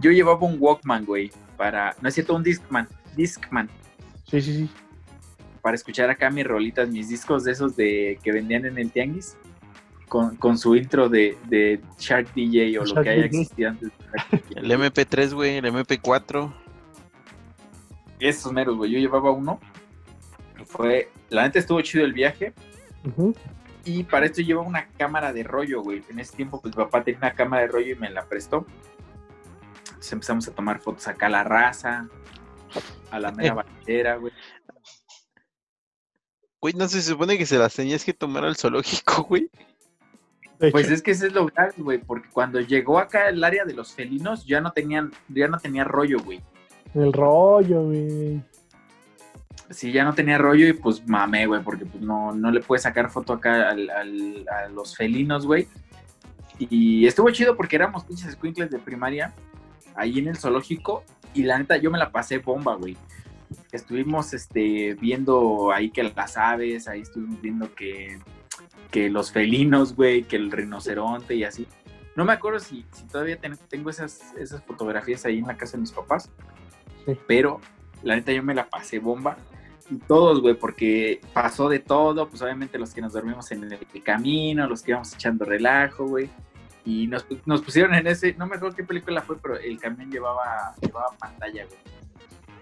yo 0.00 0.10
llevaba 0.10 0.46
un 0.46 0.56
Walkman, 0.58 1.04
güey, 1.04 1.30
para, 1.56 1.94
no 2.00 2.08
es 2.08 2.14
cierto, 2.14 2.34
un 2.34 2.42
Discman, 2.42 2.88
Discman, 3.16 3.68
Sí, 4.26 4.40
sí, 4.40 4.54
sí. 4.58 4.70
para 5.62 5.74
escuchar 5.74 6.08
acá 6.10 6.30
mis 6.30 6.46
rolitas, 6.46 6.88
mis 6.88 7.08
discos 7.08 7.44
de 7.44 7.52
esos 7.52 7.76
de 7.76 8.18
que 8.22 8.32
vendían 8.32 8.64
en 8.66 8.78
el 8.78 8.90
Tianguis, 8.90 9.36
con, 10.08 10.36
con 10.36 10.58
su 10.58 10.74
intro 10.76 11.08
de, 11.08 11.36
de 11.48 11.80
Shark 11.98 12.32
DJ 12.34 12.78
o 12.78 12.84
lo 12.84 13.02
que 13.02 13.08
haya 13.10 13.24
existido 13.24 13.70
antes. 13.70 13.90
de 13.90 14.18
Shark 14.18 14.30
DJ. 14.48 14.60
El 14.60 14.70
MP3, 14.72 15.34
güey, 15.34 15.56
el 15.58 15.64
MP4. 15.66 16.52
Esos 18.18 18.52
meros, 18.52 18.76
güey, 18.76 18.90
yo 18.90 18.98
llevaba 18.98 19.30
uno. 19.30 19.58
Fue, 20.66 21.10
la 21.30 21.42
neta 21.44 21.58
estuvo 21.58 21.80
chido 21.80 22.04
el 22.04 22.12
viaje. 22.12 22.52
Ujú. 23.06 23.34
Y 23.84 24.04
para 24.04 24.26
esto 24.26 24.42
llevaba 24.42 24.66
una 24.66 24.88
cámara 24.88 25.32
de 25.32 25.42
rollo, 25.42 25.82
güey. 25.82 26.02
En 26.10 26.18
ese 26.18 26.36
tiempo, 26.36 26.60
pues 26.60 26.76
mi 26.76 26.82
papá 26.82 27.02
tenía 27.02 27.18
una 27.18 27.34
cámara 27.34 27.62
de 27.62 27.68
rollo 27.68 27.92
y 27.92 27.96
me 27.96 28.10
la 28.10 28.26
prestó. 28.26 28.66
Entonces 29.88 30.12
empezamos 30.12 30.48
a 30.48 30.52
tomar 30.52 30.80
fotos 30.80 31.06
acá 31.08 31.26
a 31.26 31.30
la 31.30 31.44
raza, 31.44 32.08
a 33.10 33.20
la 33.20 33.32
mera 33.32 33.54
bandera, 33.84 34.16
güey. 34.16 34.32
Güey, 36.60 36.74
no 36.74 36.88
se 36.88 37.00
supone 37.00 37.38
que 37.38 37.46
se 37.46 37.58
las 37.58 37.74
tenías 37.74 38.04
que 38.04 38.12
tomar 38.12 38.44
al 38.44 38.56
zoológico, 38.56 39.22
güey. 39.28 39.50
Pues 40.72 40.90
es 40.90 41.00
que 41.00 41.12
ese 41.12 41.28
es 41.28 41.32
lo 41.32 41.46
grave, 41.46 41.72
güey, 41.78 41.98
porque 41.98 42.28
cuando 42.30 42.60
llegó 42.60 42.98
acá 42.98 43.30
el 43.30 43.42
área 43.42 43.64
de 43.64 43.72
los 43.72 43.94
felinos, 43.94 44.44
ya 44.44 44.60
no 44.60 44.72
tenían, 44.72 45.10
ya 45.28 45.48
no 45.48 45.58
tenía 45.58 45.84
rollo, 45.84 46.18
güey. 46.22 46.42
el 46.94 47.14
rollo, 47.14 47.84
güey. 47.84 48.42
Sí, 49.68 49.92
ya 49.92 50.04
no 50.04 50.14
tenía 50.14 50.38
rollo 50.38 50.66
y 50.66 50.72
pues 50.72 51.06
mamé, 51.06 51.46
güey, 51.46 51.62
porque 51.62 51.86
pues 51.86 52.02
no, 52.02 52.32
no 52.32 52.50
le 52.50 52.60
puedes 52.60 52.82
sacar 52.82 53.10
foto 53.10 53.34
acá 53.34 53.68
al- 53.70 53.90
al- 53.90 54.46
a 54.48 54.68
los 54.68 54.96
felinos, 54.96 55.46
güey. 55.46 55.68
Y 56.58 57.06
estuvo 57.06 57.30
chido 57.30 57.56
porque 57.56 57.76
éramos 57.76 58.04
pinches 58.04 58.26
escuincles 58.28 58.70
de 58.70 58.78
primaria 58.78 59.32
ahí 59.94 60.18
en 60.18 60.28
el 60.28 60.36
zoológico 60.36 61.04
y 61.34 61.44
la 61.44 61.58
neta 61.58 61.76
yo 61.76 61.90
me 61.90 61.98
la 61.98 62.10
pasé 62.10 62.38
bomba, 62.38 62.74
güey. 62.74 62.96
Estuvimos 63.72 64.32
este, 64.34 64.94
viendo 65.00 65.70
ahí 65.72 65.90
que 65.90 66.02
las 66.02 66.36
aves, 66.36 66.88
ahí 66.88 67.02
estuvimos 67.02 67.40
viendo 67.40 67.72
que, 67.74 68.18
que 68.90 69.08
los 69.08 69.30
felinos, 69.30 69.94
güey, 69.94 70.24
que 70.24 70.36
el 70.36 70.50
rinoceronte 70.50 71.34
y 71.36 71.44
así. 71.44 71.66
No 72.16 72.24
me 72.24 72.32
acuerdo 72.32 72.58
si, 72.58 72.84
si 72.92 73.04
todavía 73.04 73.38
ten- 73.38 73.56
tengo 73.68 73.88
esas, 73.88 74.34
esas 74.36 74.62
fotografías 74.64 75.24
ahí 75.24 75.38
en 75.38 75.46
la 75.46 75.56
casa 75.56 75.76
de 75.76 75.82
mis 75.82 75.92
papás, 75.92 76.28
Sí. 77.06 77.16
pero 77.28 77.60
la 78.02 78.16
neta 78.16 78.32
yo 78.32 78.42
me 78.42 78.54
la 78.54 78.68
pasé 78.68 78.98
bomba. 78.98 79.36
Y 79.90 79.96
todos, 79.96 80.40
güey, 80.40 80.54
porque 80.54 81.20
pasó 81.32 81.68
de 81.68 81.80
todo, 81.80 82.28
pues 82.28 82.40
obviamente 82.42 82.78
los 82.78 82.94
que 82.94 83.00
nos 83.00 83.12
dormimos 83.12 83.50
en 83.50 83.64
el 83.64 84.02
camino, 84.04 84.68
los 84.68 84.82
que 84.82 84.92
íbamos 84.92 85.12
echando 85.14 85.44
relajo, 85.44 86.06
güey. 86.06 86.30
Y 86.84 87.08
nos, 87.08 87.26
nos 87.44 87.60
pusieron 87.60 87.94
en 87.94 88.06
ese, 88.06 88.34
no 88.34 88.46
me 88.46 88.56
acuerdo 88.56 88.76
qué 88.76 88.84
película 88.84 89.20
fue, 89.22 89.36
pero 89.38 89.58
el 89.58 89.78
camión 89.78 90.10
llevaba, 90.10 90.74
llevaba 90.80 91.08
pantalla, 91.18 91.66
güey. 91.66 91.78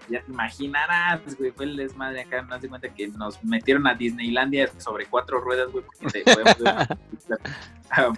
Ya 0.09 0.23
te 0.23 0.31
imaginarás, 0.31 1.37
güey, 1.37 1.51
fue 1.51 1.65
el 1.65 1.75
desmadre 1.75 2.21
acá, 2.21 2.41
no 2.41 2.57
de 2.57 2.67
cuenta 2.67 2.89
que 2.89 3.07
nos 3.09 3.43
metieron 3.43 3.85
a 3.85 3.93
Disneylandia 3.93 4.67
sobre 4.79 5.05
cuatro 5.05 5.39
ruedas, 5.39 5.71
güey, 5.71 5.85
porque 5.85 6.23
te 6.23 6.23
podemos 6.23 6.57
ver 6.57 6.73
una 6.73 6.85
película. 6.85 7.37
Ah. 7.91 8.13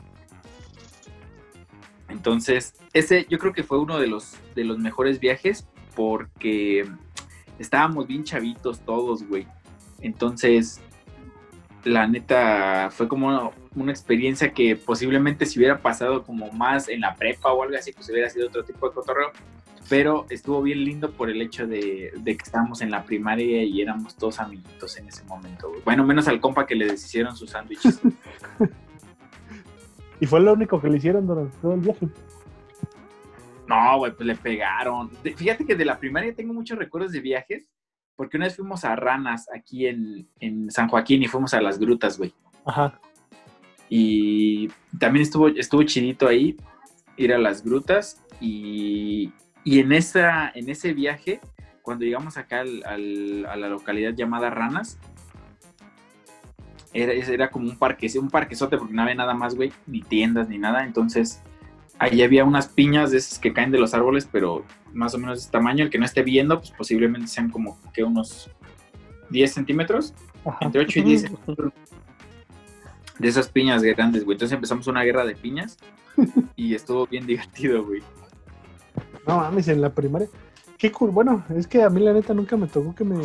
Entonces, 2.10 2.74
ese 2.92 3.26
yo 3.30 3.40
creo 3.40 3.54
que 3.54 3.64
fue 3.64 3.80
uno 3.80 3.98
de 3.98 4.08
los, 4.08 4.36
de 4.54 4.66
los 4.66 4.78
mejores 4.78 5.22
viajes 5.22 5.66
porque 5.96 6.86
estábamos 7.62 8.08
bien 8.08 8.24
chavitos 8.24 8.80
todos, 8.82 9.28
güey. 9.28 9.48
Entonces, 10.02 10.82
la 11.84 12.08
neta 12.08 12.90
fue 12.92 13.08
como 13.08 13.54
una, 13.76 13.92
experiencia 13.92 14.54
que 14.54 14.76
posiblemente 14.76 15.46
si 15.46 15.60
hubiera 15.60 15.82
pasado 15.82 16.24
como 16.24 16.52
más 16.52 16.90
en 16.90 17.02
la 17.02 17.16
prepa 17.16 17.52
o 17.52 17.64
algo 17.64 17.76
así, 17.78 17.92
pues 17.94 18.10
hubiera 18.10 18.30
sido 18.30 18.48
otro 18.48 18.64
tipo 18.64 18.88
de 18.88 18.96
cotorreo. 18.96 19.32
Pero 19.90 20.26
estuvo 20.30 20.62
bien 20.62 20.86
lindo 20.86 21.12
por 21.12 21.30
el 21.30 21.42
hecho 21.42 21.68
de, 21.68 22.14
de 22.16 22.38
que 22.38 22.44
estábamos 22.44 22.82
en 22.82 22.92
la 22.92 23.04
primaria 23.04 23.64
y 23.64 23.82
éramos 23.82 24.16
todos 24.16 24.40
amiguitos 24.40 24.98
en 24.98 25.08
ese 25.10 25.24
momento, 25.26 25.70
güey. 25.70 25.82
Bueno, 25.84 26.06
menos 26.06 26.28
al 26.28 26.40
compa 26.40 26.66
que 26.66 26.76
le 26.76 26.86
deshicieron 26.86 27.36
sus 27.36 27.50
sándwiches. 27.50 28.00
Y 30.22 30.28
fue 30.28 30.40
lo 30.40 30.54
único 30.54 30.80
que 30.80 30.88
le 30.88 30.98
hicieron 30.98 31.26
durante 31.26 31.58
todo 31.58 31.74
el 31.74 31.80
viaje. 31.80 32.08
No, 33.76 33.98
güey, 34.00 34.12
pues 34.14 34.28
le 34.28 34.36
pegaron. 34.36 35.10
De- 35.24 35.34
fíjate 35.36 35.66
que 35.66 35.76
de 35.76 35.86
la 35.86 35.98
primaria 36.00 36.34
tengo 36.36 36.54
muchos 36.54 36.78
recuerdos 36.78 37.12
de 37.12 37.22
viajes, 37.22 37.70
porque 38.16 38.38
una 38.38 38.46
vez 38.48 38.56
fuimos 38.56 38.84
a 38.86 38.96
Ranas 38.96 39.48
aquí 39.56 39.88
en, 39.88 40.28
en 40.40 40.70
San 40.70 40.88
Joaquín 40.90 41.24
y 41.24 41.28
fuimos 41.28 41.54
a 41.54 41.62
las 41.62 41.80
grutas, 41.80 42.18
güey. 42.18 42.34
Ajá. 42.66 43.00
Y 43.90 44.68
también 45.00 45.24
estuvo, 45.24 45.48
estuvo 45.48 45.84
chidito 45.84 46.28
ahí 46.28 46.56
ir 47.18 47.34
a 47.34 47.38
las 47.38 47.64
grutas 47.64 48.24
y, 48.40 49.32
y 49.64 49.80
en, 49.80 49.92
esa, 49.92 50.50
en 50.54 50.70
ese 50.70 50.94
viaje, 50.94 51.40
cuando 51.82 52.06
llegamos 52.06 52.38
acá 52.38 52.62
al- 52.62 52.84
al- 52.86 53.46
a 53.48 53.56
la 53.56 53.70
localidad 53.70 54.14
llamada 54.14 54.50
Ranas, 54.50 54.98
era, 56.94 57.14
era 57.14 57.50
como 57.50 57.70
un 57.70 57.78
parque, 57.78 58.08
un 58.20 58.30
parquezote 58.30 58.78
porque 58.78 58.94
no 58.94 59.02
había 59.02 59.16
nada 59.16 59.34
más, 59.34 59.56
güey, 59.56 59.72
ni 59.88 60.02
tiendas 60.02 60.50
ni 60.50 60.58
nada. 60.58 60.84
Entonces, 60.86 61.42
ahí 62.02 62.24
había 62.24 62.44
unas 62.44 62.68
piñas 62.68 63.12
de 63.12 63.20
esas 63.20 63.38
que 63.38 63.54
caen 63.54 63.70
de 63.70 63.78
los 63.78 63.94
árboles, 63.94 64.28
pero 64.30 64.66
más 64.92 65.14
o 65.14 65.20
menos 65.20 65.38
de 65.38 65.42
este 65.42 65.52
tamaño. 65.52 65.84
El 65.84 65.92
que 65.92 66.00
no 66.00 66.06
esté 66.06 66.24
viendo, 66.24 66.58
pues 66.58 66.72
posiblemente 66.72 67.28
sean 67.28 67.52
como 67.52 67.78
que 67.94 68.04
unos 68.04 68.50
10 69.30 69.54
centímetros, 69.54 70.16
Ajá. 70.44 70.66
entre 70.66 70.82
8 70.82 71.00
y 71.00 71.02
10 71.04 71.22
centímetros 71.22 71.74
de 73.20 73.28
esas 73.28 73.50
piñas 73.50 73.84
grandes, 73.84 74.26
güey. 74.26 74.34
Entonces 74.34 74.56
empezamos 74.56 74.88
una 74.88 75.04
guerra 75.04 75.26
de 75.26 75.36
piñas 75.36 75.78
y 76.56 76.74
estuvo 76.74 77.06
bien 77.06 77.28
divertido, 77.28 77.86
güey. 77.86 78.02
No 79.28 79.38
mames, 79.38 79.68
en 79.68 79.80
la 79.80 79.94
primaria. 79.94 80.28
Qué 80.80 80.92
cool. 80.92 81.12
Bueno, 81.12 81.46
es 81.56 81.68
que 81.68 81.84
a 81.84 81.90
mí 81.92 82.02
la 82.02 82.14
neta 82.14 82.34
nunca 82.34 82.58
me 82.58 82.66
tocó 82.66 82.96
que 82.96 83.04
me, 83.04 83.24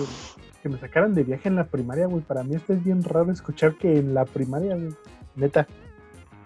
que 0.63 0.69
me 0.69 0.79
sacaran 0.79 1.15
de 1.15 1.25
viaje 1.25 1.49
en 1.49 1.57
la 1.57 1.65
primaria, 1.65 2.09
güey. 2.09 2.23
Para 2.23 2.45
mí 2.45 2.55
esto 2.55 2.75
es 2.75 2.85
bien 2.85 3.03
raro 3.03 3.33
escuchar 3.33 3.77
que 3.77 3.97
en 3.97 4.13
la 4.13 4.27
primaria, 4.27 4.77
güey. 4.77 4.95
Neta. 5.35 5.67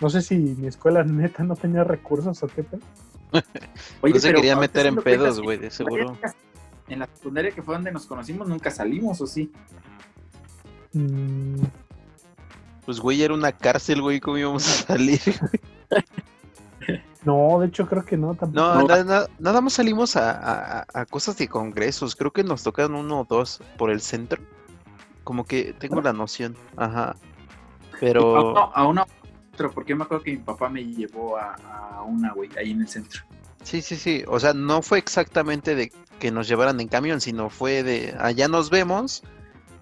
No 0.01 0.09
sé 0.11 0.23
si 0.23 0.37
mi 0.37 0.67
escuela 0.67 1.03
neta 1.05 1.43
no 1.45 1.57
tenía 1.57 1.85
recursos 1.85 2.43
o 2.43 2.47
qué 2.49 2.63
pedo. 2.63 2.81
Oye, 4.01 4.15
no 4.15 4.21
se 4.21 4.29
pero 4.29 4.39
quería 4.39 4.57
meter 4.57 4.87
en 4.87 4.97
pedos, 4.97 5.41
güey, 5.41 5.59
de 5.59 5.71
seguro. 5.71 6.17
En 6.89 6.99
la 7.01 7.09
secundaria 7.15 7.51
que 7.53 7.63
fue 7.63 7.75
donde 7.75 7.93
nos 7.93 8.07
conocimos, 8.07 8.49
nunca 8.49 8.71
salimos, 8.71 9.21
¿o 9.21 9.27
sí? 9.27 9.53
Mm, 10.93 11.63
Pues, 12.85 12.99
güey, 12.99 13.23
era 13.23 13.35
una 13.35 13.53
cárcel, 13.53 14.03
güey, 14.03 14.19
¿cómo 14.21 14.39
íbamos 14.39 14.67
a 14.67 14.87
salir? 14.87 15.21
no, 17.25 17.59
de 17.61 17.67
hecho 17.69 17.87
creo 17.87 18.05
que 18.05 18.17
no 18.17 18.35
tampoco. 18.35 18.61
No, 18.61 18.75
No. 18.83 18.87
na- 18.89 19.05
na- 19.05 19.27
nada 19.39 19.61
más 19.61 19.75
salimos 19.75 20.17
a, 20.17 20.31
a- 20.81 20.87
a 20.93 21.07
cosas 21.07 21.37
de 21.37 21.47
congresos. 21.47 22.17
Creo 22.17 22.33
que 22.33 22.43
nos 22.43 22.63
tocaron 22.63 22.95
uno 22.97 23.21
o 23.21 23.25
dos 23.29 23.63
por 23.77 23.91
el 23.91 24.01
centro. 24.01 24.43
Como 25.23 25.45
que 25.45 25.75
tengo 25.75 26.01
la 26.01 26.13
noción. 26.15 26.57
Ajá. 26.77 27.11
A, 27.11 27.17
Pero. 28.01 28.75
a 28.75 28.87
una 28.89 29.07
porque 29.69 29.91
yo 29.91 29.97
me 29.97 30.05
acuerdo 30.05 30.25
que 30.25 30.31
mi 30.33 30.39
papá 30.39 30.69
me 30.69 30.85
llevó 30.85 31.37
a, 31.37 31.55
a 31.55 32.03
una, 32.03 32.33
güey, 32.33 32.49
ahí 32.57 32.71
en 32.71 32.81
el 32.81 32.89
centro. 32.89 33.23
Sí, 33.63 33.83
sí, 33.83 33.97
sí. 33.97 34.25
O 34.27 34.41
sea, 34.41 34.55
no 34.55 34.83
fue 34.83 34.99
exactamente 34.99 35.75
de 35.75 35.93
que 36.19 36.31
nos 36.31 36.49
llevaran 36.49 36.81
en 36.81 36.89
camión, 36.89 37.21
sino 37.21 37.51
fue 37.51 37.83
de 37.83 38.15
allá 38.19 38.49
nos 38.49 38.71
vemos, 38.71 39.23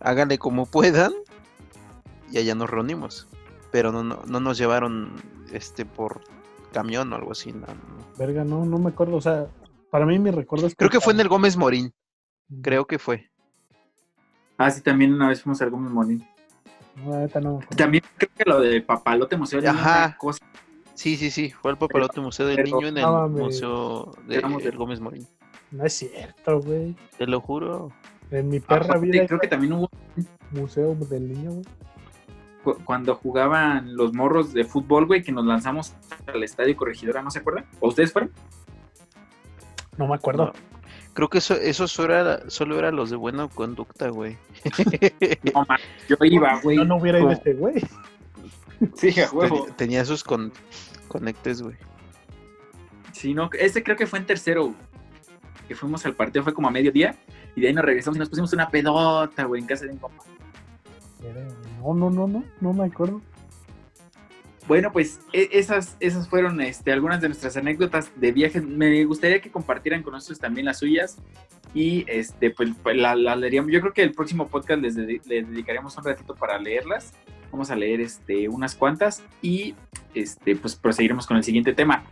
háganle 0.00 0.38
como 0.38 0.66
puedan 0.66 1.12
y 2.30 2.38
allá 2.38 2.54
nos 2.54 2.70
reunimos. 2.70 3.28
Pero 3.70 3.92
no, 3.92 4.02
no, 4.02 4.22
no 4.26 4.40
nos 4.40 4.58
llevaron 4.58 5.12
este 5.52 5.84
por 5.84 6.22
camión 6.72 7.12
o 7.12 7.16
algo 7.16 7.32
así. 7.32 7.52
no, 7.52 7.66
no. 7.66 7.76
Verga, 8.18 8.44
no, 8.44 8.64
no 8.64 8.78
me 8.78 8.90
acuerdo. 8.90 9.16
O 9.16 9.20
sea, 9.20 9.46
para 9.90 10.06
mí 10.06 10.18
mi 10.18 10.30
recuerdo 10.30 10.66
es 10.66 10.74
Creo 10.74 10.90
que 10.90 11.00
fue 11.00 11.12
en 11.12 11.20
el 11.20 11.28
Gómez 11.28 11.56
Morín. 11.56 11.92
Creo 12.62 12.86
que 12.86 12.98
fue. 12.98 13.30
Ah, 14.56 14.70
sí, 14.70 14.80
también 14.80 15.12
una 15.14 15.28
vez 15.28 15.42
fuimos 15.42 15.60
al 15.62 15.70
Gómez 15.70 15.92
Morín. 15.92 16.26
No, 17.04 17.40
no. 17.40 17.60
También 17.76 18.02
creo 18.16 18.30
que 18.36 18.44
lo 18.44 18.60
de 18.60 18.80
Papalote 18.82 19.36
Museo 19.36 19.60
era 19.60 19.70
Ajá. 19.70 20.06
una 20.06 20.18
cosa. 20.18 20.44
Sí, 20.94 21.16
sí, 21.16 21.30
sí. 21.30 21.50
Fue 21.50 21.70
el 21.70 21.76
Papalote 21.78 22.20
Museo 22.20 22.46
del 22.46 22.56
Pero- 22.56 22.76
Niño 22.76 22.88
en 22.88 22.96
el 22.98 23.02
no. 23.04 23.28
Museo 23.28 24.12
de, 24.26 24.36
del 24.40 24.76
Gómez 24.76 25.00
Morín. 25.00 25.26
No 25.70 25.84
es 25.84 25.92
cierto, 25.92 26.60
güey. 26.60 26.96
Te 27.18 27.26
lo 27.26 27.40
juro. 27.40 27.92
En 28.30 28.48
mi 28.48 28.60
perra 28.60 28.84
Aparte, 28.86 29.06
vida 29.06 29.26
creo 29.26 29.38
que 29.38 29.48
también 29.48 29.72
hubo 29.74 29.88
museo 30.50 30.94
del 30.94 31.28
niño, 31.32 31.50
güey. 31.52 31.64
cu- 32.64 32.78
cuando 32.84 33.14
jugaban 33.14 33.96
los 33.96 34.12
morros 34.12 34.52
de 34.52 34.64
fútbol, 34.64 35.06
güey, 35.06 35.22
que 35.22 35.32
nos 35.32 35.44
lanzamos 35.46 35.94
al 36.26 36.42
estadio 36.42 36.76
Corregidora, 36.76 37.22
¿no 37.22 37.30
se 37.30 37.38
acuerdan? 37.38 37.64
¿O 37.80 37.88
ustedes 37.88 38.12
fueron? 38.12 38.30
No 39.96 40.06
me 40.08 40.14
acuerdo. 40.14 40.52
Creo 41.18 41.28
que 41.28 41.38
eso, 41.38 41.54
eso 41.54 41.88
solo 41.88 42.14
era, 42.14 42.48
solo 42.48 42.78
era 42.78 42.92
los 42.92 43.10
de 43.10 43.16
buena 43.16 43.48
conducta, 43.48 44.08
güey. 44.08 44.36
No, 45.52 45.64
man, 45.68 45.80
yo 46.08 46.16
iba, 46.20 46.60
güey. 46.62 46.76
No, 46.76 46.84
no 46.84 46.96
hubiera 46.98 47.18
ido 47.18 47.32
este 47.32 47.54
güey. 47.54 47.74
Sí, 48.94 49.20
a 49.20 49.28
huevo. 49.32 49.64
Ten- 49.64 49.74
Tenía 49.74 50.04
sus 50.04 50.22
con, 50.22 50.52
conectes, 51.08 51.60
güey. 51.60 51.74
Sí, 53.10 53.34
no, 53.34 53.50
ese 53.58 53.82
creo 53.82 53.96
que 53.96 54.06
fue 54.06 54.20
en 54.20 54.26
tercero, 54.26 54.72
que 55.66 55.74
fuimos 55.74 56.06
al 56.06 56.14
partido, 56.14 56.44
fue 56.44 56.54
como 56.54 56.68
a 56.68 56.70
mediodía, 56.70 57.16
y 57.56 57.62
de 57.62 57.66
ahí 57.66 57.74
nos 57.74 57.84
regresamos 57.84 58.16
y 58.16 58.20
nos 58.20 58.28
pusimos 58.28 58.52
una 58.52 58.70
pedota, 58.70 59.42
güey, 59.42 59.60
en 59.62 59.66
casa 59.66 59.86
de 59.86 59.90
un 59.94 59.98
compa. 59.98 60.22
No, 61.82 61.94
no, 61.94 62.10
no, 62.10 62.28
no. 62.28 62.44
No 62.60 62.72
me 62.72 62.84
acuerdo. 62.86 63.20
Bueno, 64.68 64.92
pues 64.92 65.20
e- 65.32 65.48
esas, 65.52 65.96
esas 65.98 66.28
fueron 66.28 66.60
este, 66.60 66.92
algunas 66.92 67.20
de 67.20 67.28
nuestras 67.28 67.56
anécdotas 67.56 68.12
de 68.16 68.32
viajes. 68.32 68.62
Me 68.64 69.04
gustaría 69.06 69.40
que 69.40 69.50
compartieran 69.50 70.02
con 70.02 70.12
nosotros 70.12 70.38
también 70.38 70.66
las 70.66 70.78
suyas. 70.78 71.16
Y 71.74 72.04
este, 72.08 72.50
pues, 72.50 72.70
pues, 72.82 72.96
la, 72.96 73.14
la 73.16 73.34
leeríamos. 73.34 73.72
Yo 73.72 73.80
creo 73.80 73.92
que 73.92 74.02
el 74.02 74.12
próximo 74.12 74.46
podcast 74.48 74.80
les, 74.82 74.96
dedi- 74.96 75.22
les 75.26 75.48
dedicaremos 75.48 75.96
un 75.96 76.04
ratito 76.04 76.34
para 76.34 76.58
leerlas. 76.58 77.12
Vamos 77.50 77.70
a 77.70 77.76
leer 77.76 78.00
este, 78.02 78.48
unas 78.48 78.74
cuantas 78.74 79.22
y 79.42 79.74
este, 80.14 80.54
pues 80.54 80.76
proseguiremos 80.76 81.26
con 81.26 81.36
el 81.38 81.44
siguiente 81.44 81.72
tema. 81.72 82.04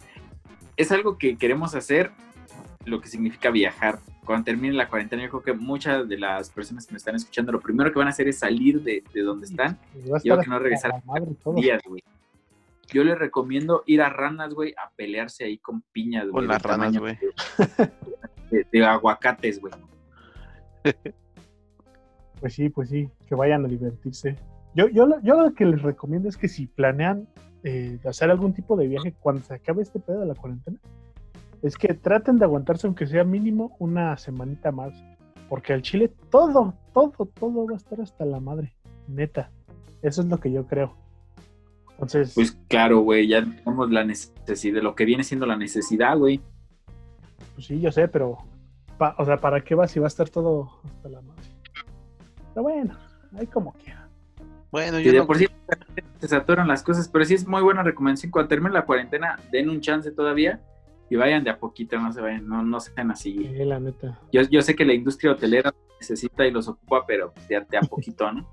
Es 0.78 0.90
algo 0.92 1.18
que 1.18 1.36
queremos 1.36 1.74
hacer, 1.74 2.10
lo 2.86 3.00
que 3.00 3.08
significa 3.08 3.50
viajar. 3.50 3.98
Cuando 4.24 4.44
termine 4.44 4.74
la 4.74 4.88
cuarentena, 4.88 5.22
yo 5.22 5.28
creo 5.30 5.42
que 5.42 5.52
muchas 5.52 6.08
de 6.08 6.18
las 6.18 6.50
personas 6.50 6.86
que 6.86 6.92
me 6.92 6.98
están 6.98 7.14
escuchando, 7.14 7.52
lo 7.52 7.60
primero 7.60 7.92
que 7.92 7.98
van 7.98 8.08
a 8.08 8.10
hacer 8.10 8.28
es 8.28 8.38
salir 8.38 8.82
de, 8.82 9.04
de 9.14 9.22
donde 9.22 9.46
están 9.46 9.78
Y 9.94 10.10
estar 10.30 10.44
que 10.44 10.50
no 10.50 10.58
regresar 10.58 10.90
y 11.58 11.62
días, 11.62 11.82
güey. 11.86 12.02
Yo 12.88 13.02
les 13.04 13.18
recomiendo 13.18 13.82
ir 13.86 14.00
a 14.02 14.08
ranas, 14.10 14.54
güey, 14.54 14.72
a 14.72 14.90
pelearse 14.94 15.44
ahí 15.44 15.58
con 15.58 15.82
piñas, 15.92 16.24
güey. 16.28 16.32
Con 16.32 16.48
las 16.48 16.62
ranas, 16.62 16.96
güey. 16.98 17.18
De, 18.50 18.64
de 18.70 18.84
aguacates, 18.84 19.60
güey. 19.60 19.72
Pues 22.40 22.52
sí, 22.54 22.68
pues 22.68 22.90
sí, 22.90 23.08
que 23.26 23.34
vayan 23.34 23.64
a 23.64 23.68
divertirse. 23.68 24.36
Yo, 24.74 24.88
yo, 24.88 25.06
lo- 25.06 25.20
yo 25.22 25.40
lo 25.40 25.54
que 25.54 25.64
les 25.64 25.80
recomiendo 25.82 26.28
es 26.28 26.36
que 26.36 26.48
si 26.48 26.66
planean 26.66 27.26
eh, 27.64 27.98
hacer 28.06 28.30
algún 28.30 28.52
tipo 28.52 28.76
de 28.76 28.86
viaje 28.86 29.14
cuando 29.20 29.42
se 29.42 29.54
acabe 29.54 29.80
este 29.82 30.00
pedo 30.00 30.20
de 30.20 30.26
la 30.26 30.34
cuarentena, 30.34 30.78
es 31.62 31.76
que 31.78 31.94
traten 31.94 32.36
de 32.36 32.44
aguantarse 32.44 32.86
aunque 32.86 33.06
sea 33.06 33.24
mínimo 33.24 33.74
una 33.78 34.16
semanita 34.18 34.70
más. 34.70 34.92
Porque 35.48 35.72
al 35.72 35.80
Chile 35.82 36.12
todo, 36.30 36.74
todo, 36.92 37.24
todo 37.26 37.66
va 37.66 37.72
a 37.72 37.76
estar 37.76 38.00
hasta 38.00 38.24
la 38.26 38.38
madre. 38.38 38.74
Neta. 39.08 39.50
Eso 40.02 40.20
es 40.20 40.28
lo 40.28 40.38
que 40.38 40.52
yo 40.52 40.66
creo. 40.66 40.94
Entonces, 41.96 42.32
Pues 42.34 42.58
claro, 42.68 43.00
güey, 43.00 43.26
ya 43.26 43.42
tenemos 43.42 43.90
la 43.90 44.04
necesidad, 44.04 44.82
lo 44.82 44.94
que 44.94 45.04
viene 45.06 45.24
siendo 45.24 45.46
la 45.46 45.56
necesidad, 45.56 46.16
güey. 46.18 46.40
pues 47.54 47.66
sí, 47.66 47.80
yo 47.80 47.90
sé, 47.90 48.06
pero, 48.08 48.36
pa- 48.98 49.14
o 49.18 49.24
sea, 49.24 49.38
¿para 49.38 49.62
qué 49.62 49.74
va 49.74 49.88
si 49.88 49.98
va 49.98 50.06
a 50.06 50.08
estar 50.08 50.28
todo 50.28 50.70
hasta 50.84 51.08
la 51.08 51.22
madre? 51.22 51.42
Pero 52.52 52.62
bueno, 52.62 52.94
ahí 53.38 53.46
como 53.46 53.72
quiera. 53.74 54.08
Bueno, 54.70 55.00
Y 55.00 55.04
yo 55.04 55.12
de 55.12 55.18
no, 55.18 55.26
por 55.26 55.38
sí 55.38 55.46
se 56.20 56.28
saturan 56.28 56.68
las 56.68 56.82
cosas, 56.82 57.08
pero 57.08 57.24
sí 57.24 57.34
es 57.34 57.46
muy 57.46 57.62
buena 57.62 57.82
recomendación. 57.82 58.30
Cuando 58.30 58.48
termine 58.48 58.74
la 58.74 58.84
cuarentena, 58.84 59.38
den 59.50 59.70
un 59.70 59.80
chance 59.80 60.10
todavía 60.10 60.60
y 61.08 61.16
vayan 61.16 61.44
de 61.44 61.50
a 61.50 61.58
poquito, 61.58 61.98
no 61.98 62.12
se 62.12 62.20
vayan, 62.20 62.46
no, 62.46 62.62
no 62.62 62.78
sean 62.80 63.10
así. 63.10 63.32
Sí, 63.38 63.64
la 63.64 63.80
neta. 63.80 64.20
Yo, 64.32 64.42
yo 64.42 64.60
sé 64.60 64.74
que 64.74 64.84
la 64.84 64.92
industria 64.92 65.32
hotelera 65.32 65.72
necesita 65.98 66.46
y 66.46 66.50
los 66.50 66.68
ocupa, 66.68 67.06
pero 67.06 67.32
de, 67.48 67.64
de 67.70 67.76
a 67.78 67.80
poquito, 67.82 68.30
¿no? 68.32 68.46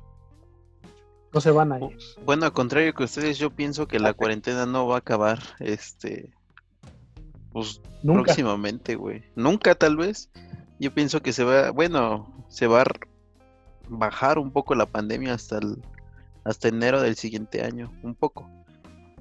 No 1.33 1.41
se 1.41 1.51
van 1.51 1.71
a 1.71 1.79
ir. 1.79 1.97
bueno, 2.25 2.45
al 2.45 2.53
contrario 2.53 2.93
que 2.93 3.03
ustedes, 3.05 3.37
yo 3.37 3.49
pienso 3.49 3.87
que 3.87 3.99
la 3.99 4.13
cuarentena 4.13 4.65
no 4.65 4.87
va 4.87 4.95
a 4.95 4.99
acabar, 4.99 5.39
este, 5.59 6.31
pues 7.51 7.81
Nunca. 8.03 8.23
próximamente, 8.23 8.95
güey. 8.95 9.23
Nunca, 9.35 9.75
tal 9.75 9.97
vez. 9.97 10.29
Yo 10.79 10.93
pienso 10.93 11.21
que 11.21 11.33
se 11.33 11.43
va, 11.43 11.71
bueno, 11.71 12.45
se 12.49 12.67
va 12.67 12.81
a 12.81 12.85
bajar 13.89 14.37
un 14.37 14.51
poco 14.51 14.75
la 14.75 14.85
pandemia 14.85 15.33
hasta 15.33 15.57
el, 15.57 15.81
hasta 16.43 16.67
enero 16.67 17.01
del 17.01 17.15
siguiente 17.15 17.63
año, 17.63 17.91
un 18.03 18.15
poco. 18.15 18.49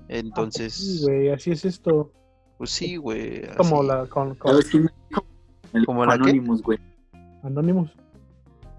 Entonces, 0.08 0.74
Sí, 0.74 1.00
güey, 1.02 1.28
así 1.30 1.52
es 1.52 1.64
esto. 1.64 2.10
pues 2.58 2.70
sí, 2.70 2.96
güey. 2.96 3.46
Como 3.56 3.78
así. 3.80 3.86
la 3.88 4.06
con, 4.06 4.34
con 4.34 4.50
¿Sabes 4.52 4.66
quién 4.66 4.84
me 4.84 4.90
dijo? 5.08 5.24
El 5.72 5.86
¿Como 5.86 6.04
la? 6.04 6.14
Anonymous, 6.14 6.62
güey. 6.62 6.78
Anonymous. 7.42 7.90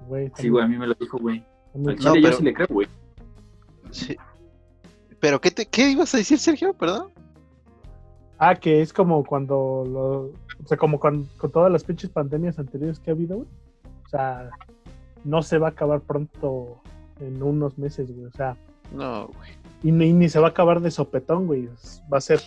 Güey, 0.08 0.32
Sí, 0.38 0.50
güey, 0.50 0.64
a 0.64 0.68
mí 0.68 0.78
me 0.78 0.86
lo 0.88 0.94
dijo, 0.96 1.18
güey. 1.18 1.44
No, 1.74 1.92
chile 1.96 2.22
yo 2.22 2.28
pero- 2.28 2.38
sí 2.38 2.44
le 2.44 2.54
creo, 2.54 2.68
güey. 2.70 2.88
Sí. 3.94 4.16
Pero, 5.20 5.40
¿qué, 5.40 5.52
te, 5.52 5.66
¿qué 5.66 5.90
ibas 5.90 6.14
a 6.14 6.18
decir, 6.18 6.38
Sergio? 6.40 6.74
Perdón. 6.74 7.08
Ah, 8.38 8.56
que 8.56 8.82
es 8.82 8.92
como 8.92 9.24
cuando 9.24 9.84
lo, 9.88 10.12
o 10.62 10.68
sea, 10.68 10.78
como 10.78 11.00
con, 11.00 11.26
con 11.38 11.52
todas 11.52 11.72
las 11.72 11.84
pinches 11.84 12.10
pandemias 12.10 12.60
anteriores 12.60 13.00
que 13.00 13.12
ha 13.12 13.14
habido, 13.14 13.38
güey. 13.38 13.48
O 14.06 14.10
sea, 14.10 14.50
no 15.24 15.42
se 15.42 15.58
va 15.58 15.68
a 15.68 15.72
acabar 15.72 16.02
pronto 16.02 16.82
en 17.22 17.42
unos 17.42 17.78
meses, 17.78 18.12
güey. 18.14 18.26
O 18.26 18.32
sea, 18.32 18.58
No, 18.92 19.28
güey. 19.28 19.52
y 19.84 19.92
ni, 19.92 20.12
ni 20.12 20.28
se 20.28 20.40
va 20.40 20.48
a 20.48 20.50
acabar 20.50 20.82
de 20.82 20.92
sopetón, 20.92 21.48
güey. 21.48 21.70
Va 22.12 22.18
a 22.18 22.22
ser 22.22 22.42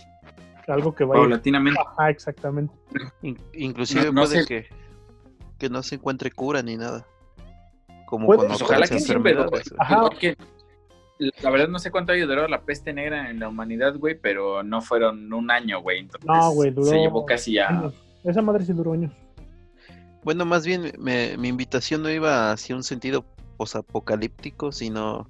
algo 0.67 0.93
que 0.93 1.03
va 1.03 1.15
a 1.15 1.17
ir. 1.17 1.23
Paulatinamente. 1.23 1.79
Ajá, 1.79 2.09
exactamente. 2.11 2.73
In- 3.23 3.39
inclusive 3.53 4.05
No- 4.05 4.11
no 4.11 4.21
puede 4.23 4.41
sé. 4.43 4.45
que, 4.45 4.65
que 5.57 5.69
no 5.69 5.81
se 5.81 5.95
encuentre 5.95 6.29
cura 6.29 6.61
ni 6.61 6.77
nada. 6.77 7.07
Como 8.05 8.27
Puede- 8.27 8.39
con 8.39 8.47
Pues 8.49 8.61
ojalá 8.61 8.87
que 8.87 8.99
siempre. 8.99 9.35
Ajá. 9.79 10.09
Que, 10.19 10.37
la 11.19 11.49
verdad 11.49 11.67
no 11.67 11.79
sé 11.79 11.91
cuánto 11.91 12.11
ayudó 12.11 12.47
la 12.47 12.61
peste 12.61 12.93
negra 12.93 13.29
en 13.29 13.39
la 13.39 13.47
humanidad, 13.49 13.95
güey, 13.97 14.15
pero 14.19 14.63
no 14.63 14.81
fueron 14.81 15.31
un 15.33 15.49
año, 15.51 15.81
güey. 15.81 15.99
Entonces, 15.99 16.27
No, 16.27 16.51
güey, 16.51 16.71
duró. 16.71 16.87
Se 16.87 16.97
llevó 16.99 17.25
casi 17.25 17.53
ya. 17.53 17.67
años. 17.69 17.93
Esa 18.23 18.41
madre 18.41 18.65
sí 18.65 18.73
duró 18.73 18.93
años. 18.93 19.11
Bueno, 20.23 20.45
más 20.45 20.65
bien 20.65 20.91
me- 20.99 21.37
mi 21.37 21.47
invitación 21.47 22.03
no 22.03 22.09
iba 22.09 22.51
hacia 22.51 22.75
un 22.75 22.83
sentido 22.83 23.23
posapocalíptico, 23.57 24.71
sino 24.71 25.29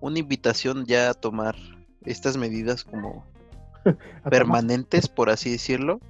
una 0.00 0.18
invitación 0.18 0.84
ya 0.86 1.10
a 1.10 1.14
tomar 1.14 1.54
estas 2.04 2.36
medidas 2.36 2.84
como 2.84 3.24
A 4.24 4.30
permanentes, 4.30 5.08
por 5.08 5.30
así 5.30 5.50
decirlo. 5.50 6.00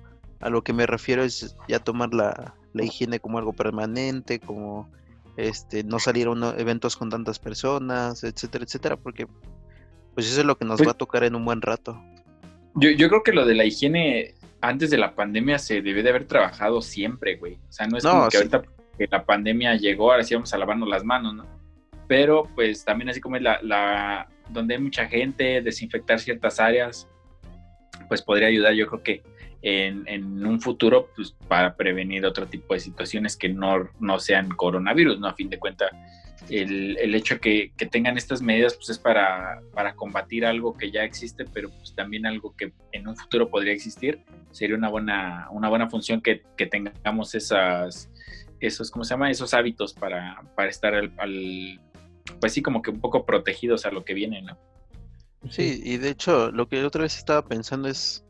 A 0.41 0.51
lo 0.51 0.63
que 0.63 0.73
me 0.73 0.87
refiero 0.87 1.23
es 1.23 1.57
ya 1.69 1.79
tomar 1.79 2.13
la, 2.15 2.55
la 2.73 2.85
higiene 2.85 3.21
como 3.21 3.39
algo 3.39 3.53
permanente, 3.53 4.41
como 4.41 4.89
este 5.37 5.83
no 5.85 5.99
salir 5.99 6.29
a 6.29 6.55
eventos 6.59 6.97
con 6.97 7.11
tantas 7.11 7.39
personas, 7.39 8.23
etcétera, 8.25 8.65
etcétera, 8.65 8.97
porque 8.97 9.27
pues 10.15 10.27
eso 10.31 10.41
es 10.41 10.47
lo 10.47 10.57
que 10.59 10.65
nos 10.65 10.79
Pues- 10.79 10.89
va 10.89 10.93
a 10.93 10.99
tocar 10.99 11.25
en 11.25 11.35
un 11.35 11.45
buen 11.45 11.63
rato. 11.63 12.03
Yo, 12.75 12.91
yo 12.91 13.09
creo 13.09 13.23
que 13.23 13.33
lo 13.33 13.45
de 13.45 13.55
la 13.55 13.65
higiene 13.65 14.35
antes 14.61 14.91
de 14.91 14.97
la 14.99 15.15
pandemia 15.15 15.59
se 15.59 15.83
debió 15.83 16.03
de 16.03 16.11
haber 16.11 16.27
trabajado 16.27 16.81
siempre, 16.81 17.37
güey. 17.37 17.55
O 17.69 17.73
sea, 17.73 17.87
no 17.87 17.99
es 17.99 18.05
No, 18.05 18.11
como 18.13 18.25
que 18.27 18.31
sí. 18.31 18.37
ahorita 18.39 18.63
que 18.99 19.09
la 19.11 19.25
pandemia 19.25 19.75
llegó, 19.77 20.11
ahora 20.13 20.23
sí 20.23 20.35
vamos 20.35 20.53
a 20.55 20.59
lavarnos 20.59 20.89
las 20.89 21.05
manos, 21.05 21.35
¿no? 21.35 21.47
Pero 22.09 22.45
pues 22.55 22.85
también 22.85 23.09
así 23.11 23.21
como 23.21 23.37
es 23.37 23.43
la, 23.43 23.61
la 23.63 24.29
donde 24.51 24.75
hay 24.75 24.81
mucha 24.81 25.07
gente, 25.07 25.61
desinfectar 25.63 26.19
ciertas 26.21 26.61
áreas, 26.61 27.09
pues 28.09 28.23
podría 28.23 28.49
ayudar 28.49 28.75
yo 28.75 28.87
creo 28.87 29.03
que 29.03 29.23
en, 29.63 30.45
un 30.45 30.61
futuro 30.61 31.09
pues 31.15 31.35
para 31.49 31.77
prevenir 31.77 32.27
otro 32.27 32.47
tipo 32.47 32.75
de 32.75 32.81
situaciones 32.81 33.37
que 33.37 33.49
no, 33.49 33.89
no 34.01 34.19
sean 34.19 34.49
coronavirus, 34.51 35.21
¿no? 35.21 35.29
A 35.29 35.35
fin 35.35 35.49
de 35.49 35.59
cuentas, 35.59 35.91
el, 36.51 36.99
el 36.99 37.15
hecho 37.15 37.39
que, 37.39 37.73
que 37.77 37.87
tengan 37.87 38.19
estas 38.19 38.43
medidas 38.43 38.75
pues 38.75 38.91
es 38.91 38.99
para, 38.99 39.61
para 39.73 39.95
combatir 39.95 40.45
algo 40.45 40.77
que 40.77 40.91
ya 40.91 41.05
existe, 41.05 41.45
pero 41.45 41.71
pues 41.71 41.95
también 41.95 42.27
algo 42.27 42.55
que 42.57 42.73
en 42.91 43.07
un 43.07 43.17
futuro 43.17 43.49
podría 43.49 43.73
existir. 43.73 44.21
Sería 44.51 44.77
una 44.77 44.89
buena, 44.89 45.47
una 45.51 45.69
buena 45.69 45.89
función 45.89 46.21
que, 46.21 46.43
que 46.57 46.67
tengamos 46.67 47.35
esas, 47.35 48.11
esos, 48.61 48.91
¿cómo 48.91 49.05
se 49.05 49.15
llama? 49.15 49.31
Esos 49.31 49.55
hábitos 49.55 49.95
para, 49.95 50.43
para 50.57 50.69
estar 50.69 50.95
al, 50.95 51.13
al- 51.19 51.81
pues 52.41 52.53
sí, 52.53 52.63
como 52.63 52.83
que 52.83 52.91
un 52.91 53.01
poco 53.01 53.25
protegidos 53.25 53.87
a 53.87 53.91
lo 53.91 54.05
que 54.05 54.15
viene, 54.15 54.43
¿no? 54.43 54.59
Sí, 55.51 55.81
y 55.85 55.97
de 55.97 56.11
hecho, 56.11 56.53
lo 56.53 56.69
que 56.69 56.85
otra 56.85 57.03
vez 57.03 57.17
estaba 57.17 57.45
pensando 57.45 57.89
es, 57.89 58.22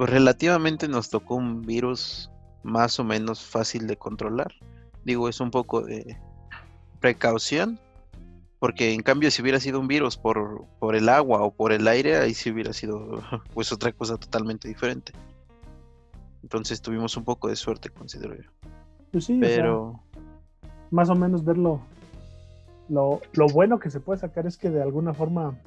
pues 0.00 0.08
relativamente 0.08 0.88
nos 0.88 1.10
tocó 1.10 1.34
un 1.34 1.60
virus 1.60 2.30
más 2.62 2.98
o 2.98 3.04
menos 3.04 3.44
fácil 3.44 3.86
de 3.86 3.98
controlar. 3.98 4.50
Digo, 5.04 5.28
es 5.28 5.40
un 5.40 5.50
poco 5.50 5.82
de 5.82 6.16
precaución, 7.00 7.78
porque 8.60 8.94
en 8.94 9.02
cambio 9.02 9.30
si 9.30 9.42
hubiera 9.42 9.60
sido 9.60 9.78
un 9.78 9.88
virus 9.88 10.16
por, 10.16 10.64
por 10.78 10.96
el 10.96 11.10
agua 11.10 11.42
o 11.42 11.50
por 11.50 11.70
el 11.70 11.86
aire, 11.86 12.16
ahí 12.16 12.32
sí 12.32 12.50
hubiera 12.50 12.72
sido 12.72 13.20
pues 13.52 13.72
otra 13.72 13.92
cosa 13.92 14.16
totalmente 14.16 14.68
diferente. 14.68 15.12
Entonces 16.42 16.80
tuvimos 16.80 17.14
un 17.18 17.24
poco 17.24 17.48
de 17.48 17.56
suerte, 17.56 17.90
considero 17.90 18.34
yo. 18.36 18.50
Pues 19.12 19.26
sí, 19.26 19.38
o 19.38 19.46
sea, 19.46 19.54
Pero 19.54 20.00
más 20.90 21.10
o 21.10 21.14
menos 21.14 21.44
verlo. 21.44 21.82
Lo, 22.88 23.20
lo 23.34 23.48
bueno 23.48 23.78
que 23.78 23.90
se 23.90 24.00
puede 24.00 24.18
sacar 24.18 24.46
es 24.46 24.56
que 24.56 24.70
de 24.70 24.80
alguna 24.80 25.12
forma, 25.12 25.58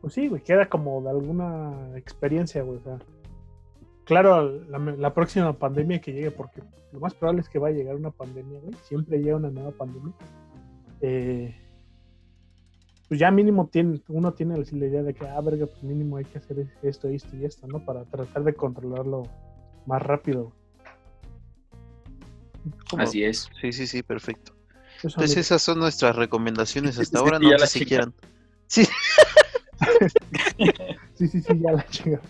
pues 0.00 0.14
sí, 0.14 0.28
güey, 0.28 0.42
queda 0.42 0.68
como 0.68 1.02
de 1.02 1.10
alguna 1.10 1.96
experiencia, 1.96 2.62
güey. 2.62 2.78
O 2.78 2.82
sea, 2.82 2.98
claro, 4.04 4.60
la, 4.68 4.78
la 4.78 5.14
próxima 5.14 5.52
pandemia 5.52 6.00
que 6.00 6.12
llegue, 6.12 6.30
porque 6.30 6.62
lo 6.92 7.00
más 7.00 7.14
probable 7.14 7.42
es 7.42 7.48
que 7.48 7.58
va 7.58 7.68
a 7.68 7.72
llegar 7.72 7.96
una 7.96 8.10
pandemia, 8.10 8.60
güey. 8.60 8.74
Siempre 8.84 9.18
llega 9.18 9.36
una 9.36 9.50
nueva 9.50 9.70
pandemia. 9.72 10.12
Eh, 11.00 11.54
pues 13.08 13.18
ya 13.18 13.30
mínimo 13.30 13.66
tiene, 13.66 14.00
uno 14.08 14.32
tiene 14.34 14.56
la 14.56 14.86
idea 14.86 15.02
de 15.02 15.14
que, 15.14 15.26
ah, 15.26 15.40
verga, 15.40 15.66
pues 15.66 15.82
mínimo 15.82 16.16
hay 16.16 16.24
que 16.24 16.38
hacer 16.38 16.66
esto, 16.82 17.08
esto 17.08 17.36
y 17.36 17.44
esto, 17.44 17.66
¿no? 17.66 17.84
Para 17.84 18.04
tratar 18.04 18.44
de 18.44 18.54
controlarlo 18.54 19.24
más 19.86 20.00
rápido. 20.00 20.52
Así 22.96 23.24
es. 23.24 23.48
sí, 23.60 23.72
sí, 23.72 23.86
sí, 23.86 24.02
perfecto. 24.02 24.52
Amigo. 25.02 25.22
esas 25.24 25.62
son 25.62 25.78
nuestras 25.78 26.14
recomendaciones 26.14 26.98
hasta 26.98 27.18
ahora, 27.18 27.38
no 27.38 27.48
sé 27.48 27.58
la 27.58 27.66
si 27.66 27.78
chica. 27.80 27.88
quieran. 27.88 28.14
Sí, 28.66 28.86
Sí, 31.14 31.28
sí, 31.28 31.40
sí, 31.42 31.60
ya 31.60 31.72
la 31.72 31.84
chinga. 31.86 32.20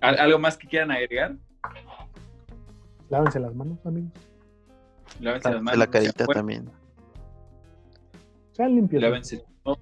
¿Al- 0.00 0.18
¿Algo 0.18 0.38
más 0.38 0.56
que 0.56 0.66
quieran 0.68 0.90
agregar? 0.90 1.36
Lávense 3.10 3.38
las 3.40 3.54
manos, 3.54 3.78
amigos. 3.84 4.10
Lávense 5.20 5.50
las 5.52 5.62
manos. 5.62 5.78
la 5.78 5.86
carita 5.88 6.24
buenos, 6.24 6.34
también. 6.40 6.70
Sean 8.52 8.74
limpios. 8.74 9.02
Lávense 9.02 9.44
todo. 9.62 9.78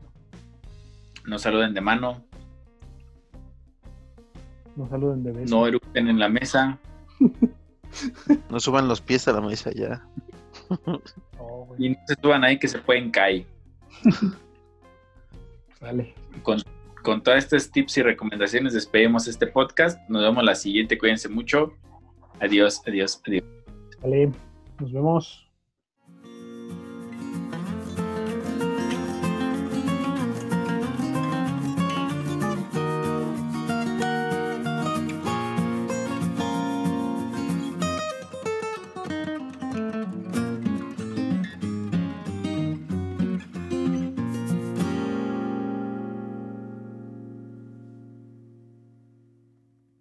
No 1.27 1.39
saluden 1.39 1.75
de 1.75 1.81
mano. 1.81 2.25
No 4.77 4.89
saluden 4.89 5.23
de 5.23 5.33
beso. 5.33 5.55
No 5.57 5.67
eructen 5.67 6.09
en 6.09 6.19
la 6.19 6.29
mesa. 6.29 6.79
No 8.49 8.61
suban 8.61 8.89
los 8.89 9.01
pies 9.01 9.27
a 9.29 9.33
la 9.33 9.41
mesa 9.41 9.71
ya. 9.73 10.05
Oh. 11.39 11.69
Y 11.79 11.91
no 11.91 11.97
se 12.07 12.15
suban 12.21 12.45
ahí 12.45 12.59
que 12.59 12.69
se 12.69 12.79
pueden 12.79 13.11
caer. 13.11 13.47
Con, 16.43 16.61
con 17.03 17.23
todos 17.23 17.39
estos 17.39 17.71
tips 17.71 17.97
y 17.97 18.03
recomendaciones 18.03 18.75
despedimos 18.75 19.27
este 19.27 19.47
podcast. 19.47 19.99
Nos 20.11 20.23
vemos 20.23 20.45
la 20.45 20.55
siguiente. 20.55 20.99
Cuídense 20.99 21.29
mucho. 21.29 21.73
Adiós, 22.39 22.83
adiós, 22.87 23.21
adiós. 23.27 23.45
Dale. 24.03 24.31
Nos 24.79 24.93
vemos. 24.93 25.50